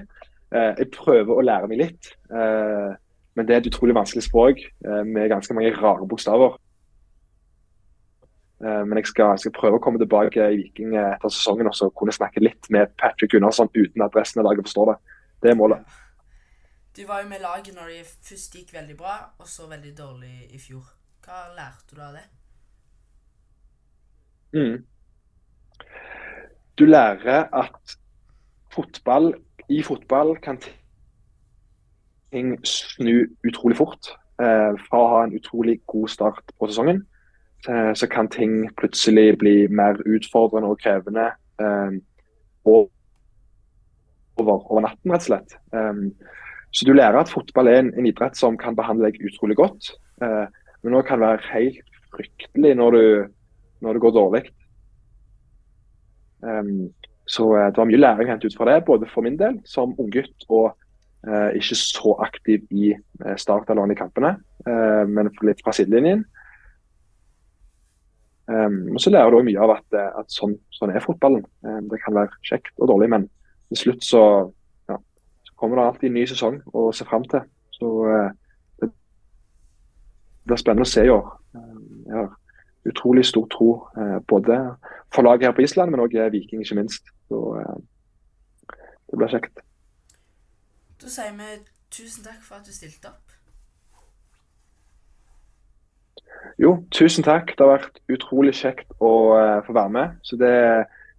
Eh, 0.54 0.74
jeg 0.80 0.92
prøver 0.94 1.34
å 1.36 1.46
lære 1.46 1.70
meg 1.70 1.82
litt, 1.82 2.12
eh, 2.34 2.94
men 3.36 3.48
det 3.48 3.56
er 3.56 3.62
et 3.62 3.70
utrolig 3.70 3.96
vanskelig 3.98 4.28
språk 4.28 4.60
med 4.86 5.32
ganske 5.32 5.54
mange 5.58 5.72
rare 5.74 6.06
bokstaver. 6.08 6.60
Men 8.62 8.94
jeg 9.00 9.08
skal, 9.10 9.34
skal, 9.42 9.52
prøve 9.52 9.80
å 9.80 9.82
komme 9.82 9.98
tilbake 9.98 10.38
i 10.38 10.60
Viking 10.62 10.94
etter 10.96 11.34
sesongen 11.34 11.68
og 11.68 11.74
så 11.76 11.90
kunne 11.90 12.14
snakke 12.14 12.40
litt 12.40 12.70
med 12.70 12.94
Patrick 13.02 13.34
Gunnarsson 13.34 13.72
uten 13.74 14.06
at 14.06 14.14
resten 14.16 14.40
av 14.40 14.46
laget 14.46 14.70
forstår 14.70 14.92
det. 14.92 15.18
Det 15.42 15.50
er 15.50 15.58
målet. 15.58 15.82
Du 16.96 17.02
var 17.10 17.24
jo 17.24 17.30
med 17.34 17.42
laget 17.42 17.74
når 17.74 17.90
det 17.90 18.06
først 18.06 18.54
gikk 18.54 18.72
veldig 18.78 18.96
bra, 18.96 19.18
og 19.42 19.50
så 19.50 19.66
veldig 19.68 19.98
dårlig 19.98 20.54
i 20.54 20.62
fjor. 20.62 20.86
Hva 21.26 21.42
lærte 21.58 21.98
du 21.98 22.02
av 22.06 22.14
det? 22.14 22.26
Mm. 24.54 24.86
Du 26.80 26.86
lærer 26.86 27.48
at 27.54 27.98
fotball 28.74 29.34
i 29.70 29.84
fotball 29.86 30.36
kan 30.44 30.58
ting 32.34 32.56
snu 32.66 33.28
utrolig 33.48 33.78
fort. 33.78 34.14
Eh, 34.42 34.72
fra 34.88 35.00
å 35.00 35.10
ha 35.12 35.20
en 35.24 35.36
utrolig 35.38 35.78
god 35.90 36.10
start 36.10 36.54
på 36.58 36.70
sesongen, 36.70 37.04
eh, 37.70 37.92
så 37.94 38.10
kan 38.10 38.30
ting 38.34 38.64
plutselig 38.80 39.38
bli 39.44 39.68
mer 39.70 40.00
utfordrende 40.10 40.72
og 40.74 40.82
krevende 40.82 41.28
eh, 41.62 42.00
over, 42.66 42.90
over, 44.42 44.82
natten, 44.82 45.14
rett 45.14 45.22
og 45.22 45.28
slett. 45.28 45.54
så 46.74 46.86
du 46.88 46.94
lærer 46.96 47.20
at 47.20 47.30
fotball 47.30 47.70
er 47.70 47.84
en, 47.84 47.92
en 47.94 48.08
idrett 48.10 48.38
som 48.40 48.58
kan 48.58 48.76
behandle 48.76 49.12
deg 49.12 49.22
utrolig 49.30 49.60
godt. 49.60 49.92
men 50.82 50.96
òg 50.98 51.06
kan 51.06 51.22
være 51.22 51.46
helt 51.52 52.00
fryktelig 52.16 52.74
når, 52.80 52.98
du, 52.98 53.28
når 53.86 53.94
det 53.94 54.02
går 54.02 54.16
dårlig. 54.18 54.42
Um, 56.44 56.92
så 57.26 57.56
eh, 57.58 57.70
det 57.72 57.78
var 57.78 57.88
mye 57.88 58.00
læring 58.00 58.30
hentet 58.30 58.52
ut 58.52 58.58
fra 58.58 58.68
det, 58.72 58.86
både 58.86 59.08
for 59.14 59.22
min 59.22 59.40
del 59.40 59.60
som 59.66 59.96
unggutt 60.00 60.46
og 60.50 60.74
eh, 61.28 61.56
ikke 61.60 61.76
så 61.80 62.16
aktiv 62.26 62.66
i 62.72 62.92
eh, 62.94 63.38
startelveren 63.38 63.92
i 63.92 64.00
kampene, 64.00 64.38
men 64.64 65.28
litt 65.44 65.60
fra 65.64 65.74
sidelinjen. 65.76 66.22
Um, 68.48 68.94
og 68.96 69.00
så 69.04 69.12
lærer 69.12 69.32
du 69.32 69.44
mye 69.44 69.60
av 69.60 69.74
at, 69.74 69.96
at 70.20 70.32
sånn, 70.32 70.54
sånn, 70.72 70.92
er 70.92 71.04
fotballen. 71.04 71.44
Um, 71.64 71.90
det 71.92 72.00
kan 72.04 72.16
være 72.16 72.32
kjekt 72.48 72.72
og 72.78 72.88
dårlig, 72.92 73.10
men 73.12 73.26
til 73.72 73.80
slutt 73.82 74.08
så, 74.08 74.22
ja, 74.92 74.98
så 75.48 75.58
kommer 75.60 75.80
det 75.80 75.86
alltid 75.88 76.10
en 76.10 76.16
ny 76.16 76.24
sesong 76.32 76.62
å 76.72 76.86
se 76.96 77.08
fram 77.08 77.28
til. 77.32 77.44
Så 77.76 77.92
det 78.80 78.90
blir 80.48 80.60
spennende 80.60 80.88
å 80.88 80.92
se 80.94 81.04
i 81.08 81.12
år. 81.12 81.28
Jeg 81.56 82.18
har 82.20 82.32
utrolig 82.90 83.26
stor 83.26 83.48
tro 83.48 83.88
eh, 83.98 84.20
både 84.28 84.76
for 85.14 85.22
laget 85.22 85.48
her 85.48 85.56
på 85.56 85.62
Island, 85.62 85.92
men 85.92 86.00
òg 86.04 86.32
Viking, 86.32 86.62
ikke 86.62 86.76
minst. 86.76 87.04
Så 87.28 87.58
eh, 87.60 87.76
det 89.12 89.18
blir 89.18 89.28
kjekt. 89.32 89.60
Da 91.02 91.08
sier 91.12 91.32
vi 91.38 91.44
tusen 91.94 92.24
takk 92.26 92.42
for 92.44 92.56
at 92.60 92.66
du 92.68 92.74
stilte 92.74 93.08
opp. 93.12 93.20
Jo, 96.60 96.86
tusen 96.92 97.24
takk. 97.24 97.58
Det 97.58 97.64
har 97.64 97.78
vært 97.78 98.00
utrolig 98.12 98.56
kjekt 98.58 98.88
å 99.00 99.38
eh, 99.40 99.66
få 99.68 99.74
være 99.76 99.90
med. 99.98 100.08
Så 100.24 100.36
det, 100.40 100.56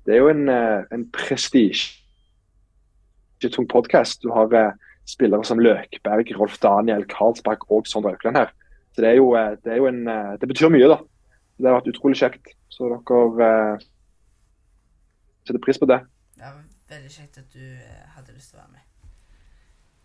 det 0.07 0.15
er 0.15 0.19
jo 0.23 0.29
en, 0.33 0.49
en 0.49 1.11
prestisjetung 1.17 3.69
podkast. 3.71 4.23
Du 4.23 4.29
har 4.37 4.49
eh, 4.53 4.73
spillere 5.09 5.45
som 5.45 5.61
Løkberg, 5.61 6.37
Rolf 6.39 6.59
Daniel, 6.63 7.05
Karlsbakk 7.09 7.71
og 7.71 7.87
Sondre 7.89 8.11
Aukland 8.15 8.37
her. 8.37 8.49
Så 8.95 9.03
det 9.03 9.11
er 9.11 9.19
jo, 9.19 9.35
eh, 9.35 9.57
det 9.65 9.79
en 9.89 10.09
eh, 10.09 10.39
Det 10.41 10.49
betyr 10.49 10.69
mye, 10.69 10.89
da. 10.89 10.99
Det 11.57 11.69
har 11.69 11.79
vært 11.79 11.93
utrolig 11.93 12.19
kjekt. 12.19 12.55
Så 12.73 12.89
dere 12.91 13.51
eh, 13.77 13.87
setter 15.47 15.63
pris 15.63 15.79
på 15.79 15.89
det. 15.91 16.01
Det 16.35 16.49
var 16.49 16.65
veldig 16.91 17.13
kjekt 17.13 17.39
at 17.43 17.55
du 17.55 17.63
eh, 17.63 18.03
hadde 18.17 18.35
lyst 18.35 18.53
til 18.53 18.59
å 18.59 18.65
være 18.65 18.75
med. 18.75 18.91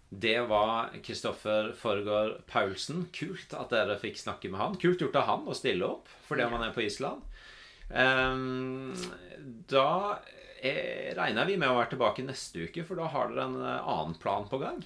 Det 0.10 0.40
var 0.50 0.94
Kristoffer 1.06 1.72
Forgård 1.78 2.40
Paulsen. 2.50 3.06
Kult 3.14 3.54
at 3.58 3.74
dere 3.74 3.98
fikk 4.02 4.18
snakke 4.18 4.50
med 4.50 4.62
han. 4.62 4.78
Kult 4.82 5.02
gjort 5.02 5.18
av 5.22 5.28
han 5.28 5.50
å 5.50 5.58
stille 5.58 5.86
opp 5.86 6.10
fordi 6.26 6.48
man 6.50 6.66
er 6.66 6.74
på 6.74 6.86
Island. 6.86 7.26
Ehm, 7.90 8.94
da 9.70 10.20
eh, 10.62 11.14
regner 11.18 11.50
vi 11.50 11.58
med 11.58 11.70
å 11.70 11.78
være 11.78 11.94
tilbake 11.96 12.26
neste 12.26 12.70
uke, 12.70 12.86
for 12.86 13.02
da 13.02 13.10
har 13.10 13.30
dere 13.34 13.46
en 13.50 13.60
eh, 13.62 13.92
annen 13.94 14.18
plan 14.22 14.50
på 14.50 14.62
gang. 14.62 14.82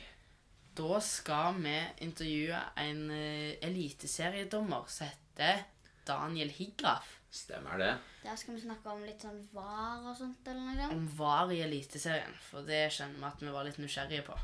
Da 0.75 0.99
skal 1.05 1.59
vi 1.61 1.75
intervjue 2.01 2.59
en 2.81 3.03
eliteseriedommer 3.13 4.87
som 4.89 5.11
heter 5.11 5.67
Daniel 6.07 6.49
Higraf. 6.53 7.19
Stemmer 7.33 7.79
det? 7.81 7.91
Der 8.23 8.35
skal 8.37 8.55
vi 8.55 8.61
snakke 8.61 8.93
om 8.93 9.01
litt 9.05 9.23
sånn 9.25 9.39
var 9.55 10.03
og 10.05 10.15
sånt, 10.17 10.45
eller 10.45 10.61
noe 10.61 10.75
sånt. 10.77 10.95
Om 10.95 11.07
VAR 11.17 11.53
i 11.55 11.61
Eliteserien, 11.65 12.35
for 12.45 12.67
det 12.67 12.83
kjenner 12.93 13.17
vi 13.21 13.29
at 13.29 13.41
vi 13.41 13.53
var 13.55 13.65
litt 13.67 13.79
nysgjerrige 13.81 14.25
på. 14.27 14.37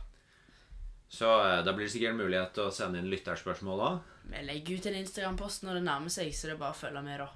Så 1.10 1.30
eh, 1.44 1.60
da 1.66 1.74
blir 1.74 1.88
det 1.88 1.94
sikkert 1.94 2.18
mulighet 2.18 2.56
til 2.58 2.68
å 2.68 2.74
sende 2.74 3.02
inn 3.02 3.12
lytterspørsmål 3.12 3.86
òg. 3.86 4.10
Vi 4.30 4.42
legger 4.46 4.80
ut 4.80 4.90
en 4.90 4.98
Instagram-post 5.04 5.66
når 5.66 5.80
det 5.80 5.86
nærmer 5.86 6.14
seg, 6.14 6.34
så 6.34 6.50
det 6.50 6.58
er 6.58 6.64
bare 6.64 6.78
å 6.78 6.82
følge 6.82 7.06
med, 7.06 7.24
da. 7.24 7.30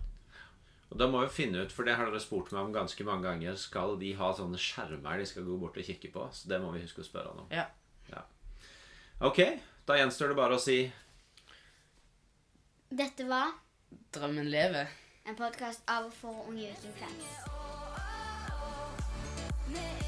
Og 0.93 0.99
da 1.01 1.07
må 1.09 1.23
vi 1.23 1.31
finne 1.33 1.63
ut, 1.65 1.73
for 1.73 1.85
det 1.85 1.95
har 1.97 2.09
dere 2.09 2.21
spurt 2.21 2.51
meg 2.53 2.67
om 2.67 2.73
ganske 2.75 3.05
mange 3.07 3.25
ganger, 3.25 3.57
skal 3.57 3.95
de 4.01 4.11
ha 4.19 4.33
sånne 4.37 4.61
skjermer 4.61 5.21
de 5.21 5.29
skal 5.29 5.47
gå 5.47 5.57
bort 5.61 5.79
og 5.81 5.87
kikke 5.87 6.11
på? 6.13 6.27
Så 6.33 6.51
det 6.51 6.61
må 6.61 6.73
vi 6.75 6.83
huske 6.85 7.01
å 7.01 7.07
spørre 7.07 7.33
han 7.33 7.45
om. 7.45 7.53
Ja. 7.53 7.69
Ok, 9.23 9.39
da 9.87 9.95
gjenstår 9.95 10.33
det 10.33 10.35
bare 10.35 10.57
å 10.57 10.61
si 10.61 10.81
Dette 12.91 13.23
var 13.23 13.53
Drømmen 14.13 14.47
lever. 14.49 14.85
en 15.25 15.35
podkast 15.35 15.81
av 15.87 16.05
og 16.05 16.13
for 16.13 16.47
unge 16.49 16.69
uten 16.83 16.93
med 19.73 20.02